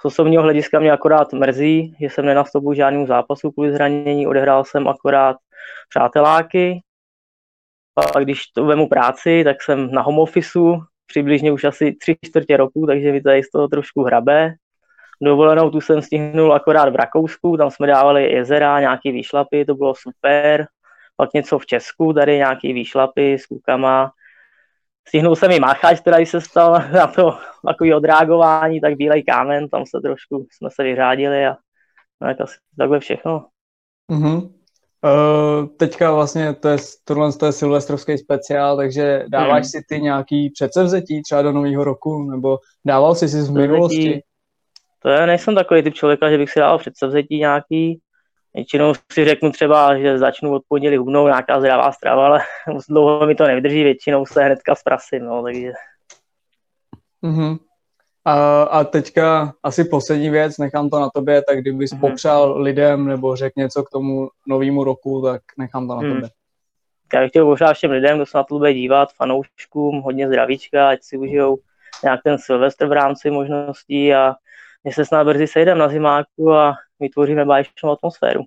Z 0.00 0.04
osobního 0.04 0.42
hlediska 0.42 0.80
mě 0.80 0.92
akorát 0.92 1.32
mrzí, 1.32 1.96
že 2.00 2.06
jsem 2.06 2.26
nenastoupil 2.26 2.74
žádnému 2.74 3.06
zápasu 3.06 3.50
kvůli 3.50 3.72
zranění, 3.72 4.26
odehrál 4.26 4.64
jsem 4.64 4.88
akorát 4.88 5.36
přáteláky. 5.88 6.80
A 7.96 8.20
když 8.20 8.46
to 8.46 8.64
vemu 8.64 8.88
práci, 8.88 9.44
tak 9.44 9.62
jsem 9.62 9.92
na 9.92 10.02
home 10.02 10.18
officeu, 10.18 10.82
přibližně 11.06 11.52
už 11.52 11.64
asi 11.64 11.92
tři 11.92 12.16
čtvrtě 12.26 12.56
roku, 12.56 12.86
takže 12.86 13.12
mi 13.12 13.20
tady 13.20 13.42
z 13.42 13.50
toho 13.50 13.68
trošku 13.68 14.02
hrabe. 14.02 14.54
Dovolenou 15.22 15.70
tu 15.70 15.80
jsem 15.80 16.02
stihnul 16.02 16.52
akorát 16.52 16.88
v 16.88 16.96
Rakousku, 16.96 17.56
tam 17.56 17.70
jsme 17.70 17.86
dávali 17.86 18.32
jezera, 18.32 18.80
nějaký 18.80 19.12
výšlapy, 19.12 19.64
to 19.64 19.74
bylo 19.74 19.94
super. 19.94 20.66
Pak 21.16 21.32
něco 21.34 21.58
v 21.58 21.66
Česku, 21.66 22.12
tady 22.12 22.36
nějaký 22.36 22.72
výšlapy 22.72 23.34
s 23.34 23.46
klukama 23.46 24.12
stihnul 25.10 25.36
jsem 25.36 25.50
i 25.50 25.60
máchač, 25.60 26.00
který 26.00 26.26
se 26.26 26.40
stal 26.40 26.82
na 26.92 27.06
to 27.06 27.38
takový 27.66 27.94
odreagování, 27.94 28.80
tak 28.80 28.96
bílej 28.96 29.22
kámen, 29.22 29.68
tam 29.68 29.86
se 29.86 30.00
trošku 30.00 30.46
jsme 30.52 30.68
se 30.70 30.82
vyřádili 30.82 31.46
a 31.46 31.56
tak 32.18 32.40
asi 32.40 32.56
takhle 32.78 33.00
všechno. 33.00 33.46
Uh-huh. 34.12 34.52
Uh, 35.04 35.66
teďka 35.76 36.12
vlastně 36.12 36.54
to 36.54 36.68
je, 36.68 36.76
tohle 37.04 37.32
to 37.32 37.46
je 37.46 37.52
silvestrovský 37.52 38.18
speciál, 38.18 38.76
takže 38.76 39.24
dáváš 39.28 39.62
hmm. 39.62 39.64
si 39.64 39.82
ty 39.88 40.00
nějaký 40.00 40.50
předsevzetí 40.50 41.22
třeba 41.22 41.42
do 41.42 41.52
nového 41.52 41.84
roku, 41.84 42.30
nebo 42.30 42.58
dával 42.84 43.14
jsi 43.14 43.28
si 43.28 43.42
z 43.42 43.50
minulosti? 43.50 44.22
To 45.02 45.08
je, 45.08 45.26
nejsem 45.26 45.54
takový 45.54 45.82
typ 45.82 45.94
člověka, 45.94 46.30
že 46.30 46.38
bych 46.38 46.50
si 46.50 46.58
dával 46.60 46.78
předsevzetí 46.78 47.38
nějaký, 47.38 48.00
Většinou 48.54 48.92
si 49.12 49.24
řeknu 49.24 49.52
třeba, 49.52 49.98
že 49.98 50.18
začnu 50.18 50.54
od 50.54 50.62
pondělí 50.68 50.96
hubnou 50.96 51.26
nějaká 51.26 51.60
zdravá 51.60 51.92
strava, 51.92 52.26
ale 52.26 52.40
dlouho 52.88 53.26
mi 53.26 53.34
to 53.34 53.46
nevydrží, 53.46 53.84
většinou 53.84 54.26
se 54.26 54.44
hnedka 54.44 54.74
zprasím, 54.74 55.24
no, 55.24 55.42
takže... 55.42 55.72
Mm-hmm. 57.22 57.58
A, 58.30 58.62
a 58.62 58.84
teďka 58.84 59.54
asi 59.62 59.84
poslední 59.84 60.30
věc, 60.30 60.58
nechám 60.58 60.90
to 60.90 61.00
na 61.00 61.10
tobě, 61.14 61.42
tak 61.42 61.58
kdybys 61.58 61.92
mm-hmm. 61.92 62.00
popřál 62.00 62.62
lidem 62.62 63.06
nebo 63.06 63.36
řekl 63.36 63.60
něco 63.60 63.84
k 63.84 63.90
tomu 63.90 64.28
novému 64.46 64.84
roku, 64.84 65.22
tak 65.22 65.42
nechám 65.58 65.88
to 65.88 65.94
na 65.94 66.00
mm. 66.00 66.12
tobě. 66.12 66.30
Já 67.14 67.20
bych 67.20 67.30
chtěl 67.30 67.46
popřát 67.46 67.72
všem 67.72 67.90
lidem, 67.90 68.16
kdo 68.16 68.26
se 68.26 68.38
na 68.38 68.44
to 68.44 68.58
bude 68.58 68.74
dívat, 68.74 69.12
fanouškům, 69.12 70.00
hodně 70.00 70.28
zdravíčka, 70.28 70.88
ať 70.88 71.02
si 71.02 71.16
užijou 71.16 71.58
nějak 72.02 72.20
ten 72.24 72.38
Silvestr 72.38 72.86
v 72.86 72.92
rámci 72.92 73.30
možností 73.30 74.14
a 74.14 74.34
my 74.84 74.92
se 74.92 75.04
snad 75.04 75.24
brzy 75.24 75.46
sejdeme 75.46 75.80
na 75.80 75.88
zimáku 75.88 76.52
a 76.52 76.74
vytvoříme 77.00 77.44
báječnou 77.44 77.90
atmosféru. 77.90 78.42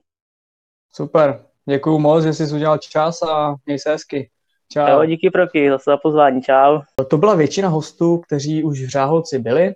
Super, 0.93 1.45
děkuju 1.65 1.99
moc, 1.99 2.23
že 2.23 2.33
jsi 2.33 2.55
udělal 2.55 2.77
čas 2.77 3.21
a 3.21 3.55
měj 3.65 3.79
se 3.79 3.89
hezky. 3.89 4.29
Čau. 4.71 4.87
Jo, 4.87 5.05
díky 5.05 5.29
Proky, 5.29 5.69
zase 5.69 5.83
za 5.91 5.97
pozvání, 5.97 6.41
čau. 6.41 6.79
To 7.09 7.17
byla 7.17 7.35
většina 7.35 7.67
hostů, 7.67 8.17
kteří 8.17 8.63
už 8.63 8.81
v 8.81 8.89
Řáholci 8.89 9.39
byli, 9.39 9.73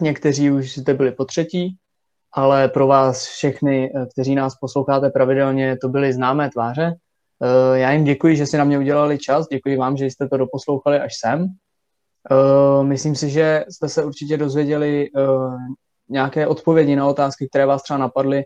někteří 0.00 0.50
už 0.50 0.78
zde 0.78 0.94
byli 0.94 1.12
po 1.12 1.24
třetí, 1.24 1.76
ale 2.32 2.68
pro 2.68 2.86
vás 2.86 3.26
všechny, 3.26 3.92
kteří 4.12 4.34
nás 4.34 4.54
posloucháte 4.60 5.10
pravidelně, 5.10 5.76
to 5.76 5.88
byly 5.88 6.12
známé 6.12 6.50
tváře. 6.50 6.94
Eh, 7.42 7.78
já 7.78 7.92
jim 7.92 8.04
děkuji, 8.04 8.36
že 8.36 8.46
si 8.46 8.58
na 8.58 8.64
mě 8.64 8.78
udělali 8.78 9.18
čas, 9.18 9.46
děkuji 9.48 9.76
vám, 9.76 9.96
že 9.96 10.06
jste 10.06 10.28
to 10.28 10.36
doposlouchali 10.36 11.00
až 11.00 11.12
sem. 11.20 11.46
Eh, 12.30 12.84
myslím 12.84 13.16
si, 13.16 13.30
že 13.30 13.64
jste 13.68 13.88
se 13.88 14.04
určitě 14.04 14.36
dozvěděli 14.36 15.08
eh, 15.16 15.20
nějaké 16.08 16.46
odpovědi 16.46 16.96
na 16.96 17.06
otázky, 17.06 17.48
které 17.48 17.66
vás 17.66 17.82
třeba 17.82 17.98
napadly 17.98 18.38
eh, 18.38 18.44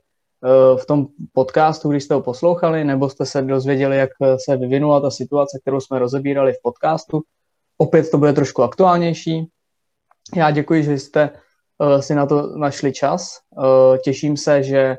v 0.76 0.86
tom 0.86 1.06
podcastu, 1.32 1.88
když 1.88 2.04
jste 2.04 2.14
ho 2.14 2.22
poslouchali, 2.22 2.84
nebo 2.84 3.08
jste 3.08 3.26
se 3.26 3.42
dozvěděli, 3.42 3.96
jak 3.96 4.10
se 4.44 4.56
vyvinula 4.56 5.00
ta 5.00 5.10
situace, 5.10 5.58
kterou 5.62 5.80
jsme 5.80 5.98
rozebírali 5.98 6.52
v 6.52 6.62
podcastu. 6.62 7.20
Opět 7.78 8.10
to 8.10 8.18
bude 8.18 8.32
trošku 8.32 8.62
aktuálnější. 8.62 9.48
Já 10.36 10.50
děkuji, 10.50 10.82
že 10.82 10.92
jste 10.92 11.30
si 12.00 12.14
na 12.14 12.26
to 12.26 12.56
našli 12.56 12.92
čas. 12.92 13.38
Těším 14.04 14.36
se, 14.36 14.62
že 14.62 14.96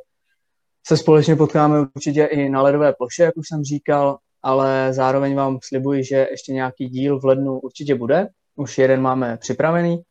se 0.88 0.98
společně 0.98 1.36
potkáme 1.36 1.80
určitě 1.96 2.24
i 2.26 2.50
na 2.50 2.62
ledové 2.62 2.94
ploše, 2.94 3.24
jak 3.24 3.38
už 3.38 3.48
jsem 3.48 3.64
říkal, 3.64 4.18
ale 4.44 4.94
zároveň 4.94 5.36
vám 5.36 5.60
slibuji, 5.64 6.04
že 6.04 6.28
ještě 6.32 6.54
nějaký 6.54 6.90
díl 6.90 7.20
v 7.20 7.26
lednu 7.26 7.60
určitě 7.60 7.96
bude 7.96 8.28
už 8.56 8.78
jeden 8.78 9.02
máme 9.02 9.38
připravený. 9.38 10.02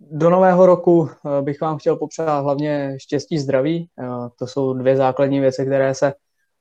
Eh, 0.00 0.06
do 0.10 0.30
nového 0.30 0.66
roku 0.66 1.08
eh, 1.10 1.42
bych 1.42 1.60
vám 1.60 1.78
chtěl 1.78 1.96
popřát 1.96 2.40
hlavně 2.40 2.94
štěstí, 2.98 3.38
zdraví. 3.38 3.88
Eh, 3.98 4.28
to 4.38 4.46
jsou 4.46 4.72
dvě 4.72 4.96
základní 4.96 5.40
věci, 5.40 5.66
které 5.66 5.94
se 5.94 6.14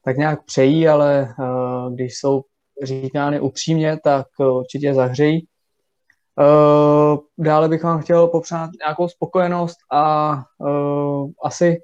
tak 0.05 0.17
nějak 0.17 0.45
přejí, 0.45 0.87
ale 0.87 1.35
když 1.93 2.17
jsou 2.17 2.41
říkány 2.83 3.39
upřímně, 3.39 3.97
tak 4.03 4.27
určitě 4.39 4.93
zahřejí. 4.93 5.47
Dále 7.37 7.69
bych 7.69 7.83
vám 7.83 8.01
chtěl 8.01 8.27
popřát 8.27 8.69
nějakou 8.85 9.07
spokojenost 9.07 9.77
a 9.91 10.35
asi 11.43 11.81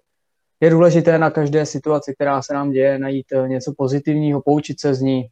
je 0.60 0.70
důležité 0.70 1.18
na 1.18 1.30
každé 1.30 1.66
situaci, 1.66 2.14
která 2.14 2.42
se 2.42 2.54
nám 2.54 2.72
děje, 2.72 3.00
najít 3.00 3.26
něco 3.48 3.74
pozitivního, 3.78 4.42
poučit 4.42 4.82
se 4.82 4.94
z 4.94 5.02
ní 5.02 5.28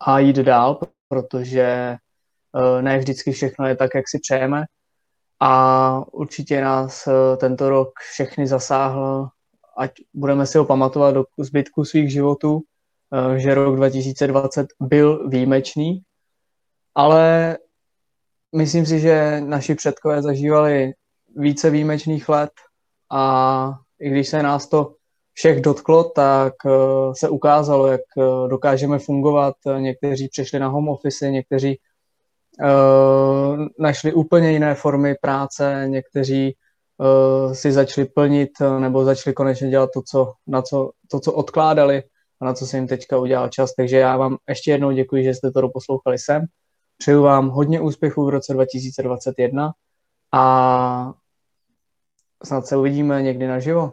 a 0.00 0.18
jít 0.18 0.36
dál, 0.36 0.78
protože 1.08 1.62
eh, 1.62 2.82
ne 2.82 2.98
vždycky 2.98 3.32
všechno 3.32 3.66
je 3.66 3.76
tak, 3.76 3.90
jak 3.94 4.08
si 4.08 4.18
přejeme. 4.18 4.64
A 5.40 6.04
určitě 6.12 6.60
nás 6.60 7.06
eh, 7.06 7.36
tento 7.36 7.70
rok 7.70 7.90
všechny 8.12 8.46
zasáhl 8.46 9.28
ať 9.76 9.92
budeme 10.14 10.46
si 10.46 10.58
ho 10.58 10.64
pamatovat 10.64 11.14
do 11.14 11.24
zbytku 11.38 11.84
svých 11.84 12.12
životů, 12.12 12.60
že 13.36 13.54
rok 13.54 13.76
2020 13.76 14.66
byl 14.80 15.28
výjimečný, 15.28 16.02
ale 16.94 17.58
myslím 18.56 18.86
si, 18.86 19.00
že 19.00 19.40
naši 19.40 19.74
předkové 19.74 20.22
zažívali 20.22 20.92
více 21.36 21.70
výjimečných 21.70 22.28
let 22.28 22.50
a 23.10 23.74
i 24.00 24.10
když 24.10 24.28
se 24.28 24.42
nás 24.42 24.68
to 24.68 24.94
všech 25.32 25.60
dotklo, 25.60 26.04
tak 26.04 26.54
eh, 26.66 26.70
se 27.14 27.28
ukázalo, 27.28 27.86
jak 27.86 28.00
eh, 28.18 28.48
dokážeme 28.48 28.98
fungovat. 28.98 29.54
Někteří 29.78 30.28
přešli 30.28 30.58
na 30.58 30.68
home 30.68 30.88
office, 30.88 31.30
někteří 31.30 31.78
našli 33.78 34.12
úplně 34.12 34.52
jiné 34.52 34.74
formy 34.74 35.14
práce, 35.20 35.84
někteří 35.86 36.56
uh, 36.98 37.52
si 37.52 37.72
začali 37.72 38.06
plnit 38.06 38.50
nebo 38.78 39.04
začali 39.04 39.34
konečně 39.34 39.70
dělat 39.70 39.90
to, 39.94 40.02
co, 40.02 40.32
na 40.46 40.62
co, 40.62 40.90
to, 41.10 41.20
co 41.20 41.32
odkládali 41.32 42.02
a 42.40 42.44
na 42.44 42.54
co 42.54 42.66
se 42.66 42.76
jim 42.76 42.86
teďka 42.86 43.18
udělal 43.18 43.48
čas. 43.48 43.74
Takže 43.74 43.96
já 43.96 44.16
vám 44.16 44.36
ještě 44.48 44.70
jednou 44.70 44.90
děkuji, 44.90 45.24
že 45.24 45.34
jste 45.34 45.50
to 45.50 45.60
doposlouchali 45.60 46.18
sem. 46.18 46.44
Přeju 46.98 47.22
vám 47.22 47.48
hodně 47.48 47.80
úspěchů 47.80 48.24
v 48.26 48.28
roce 48.28 48.52
2021 48.52 49.72
a 50.32 51.12
snad 52.44 52.66
se 52.66 52.76
uvidíme 52.76 53.22
někdy 53.22 53.46
naživo. 53.46 53.92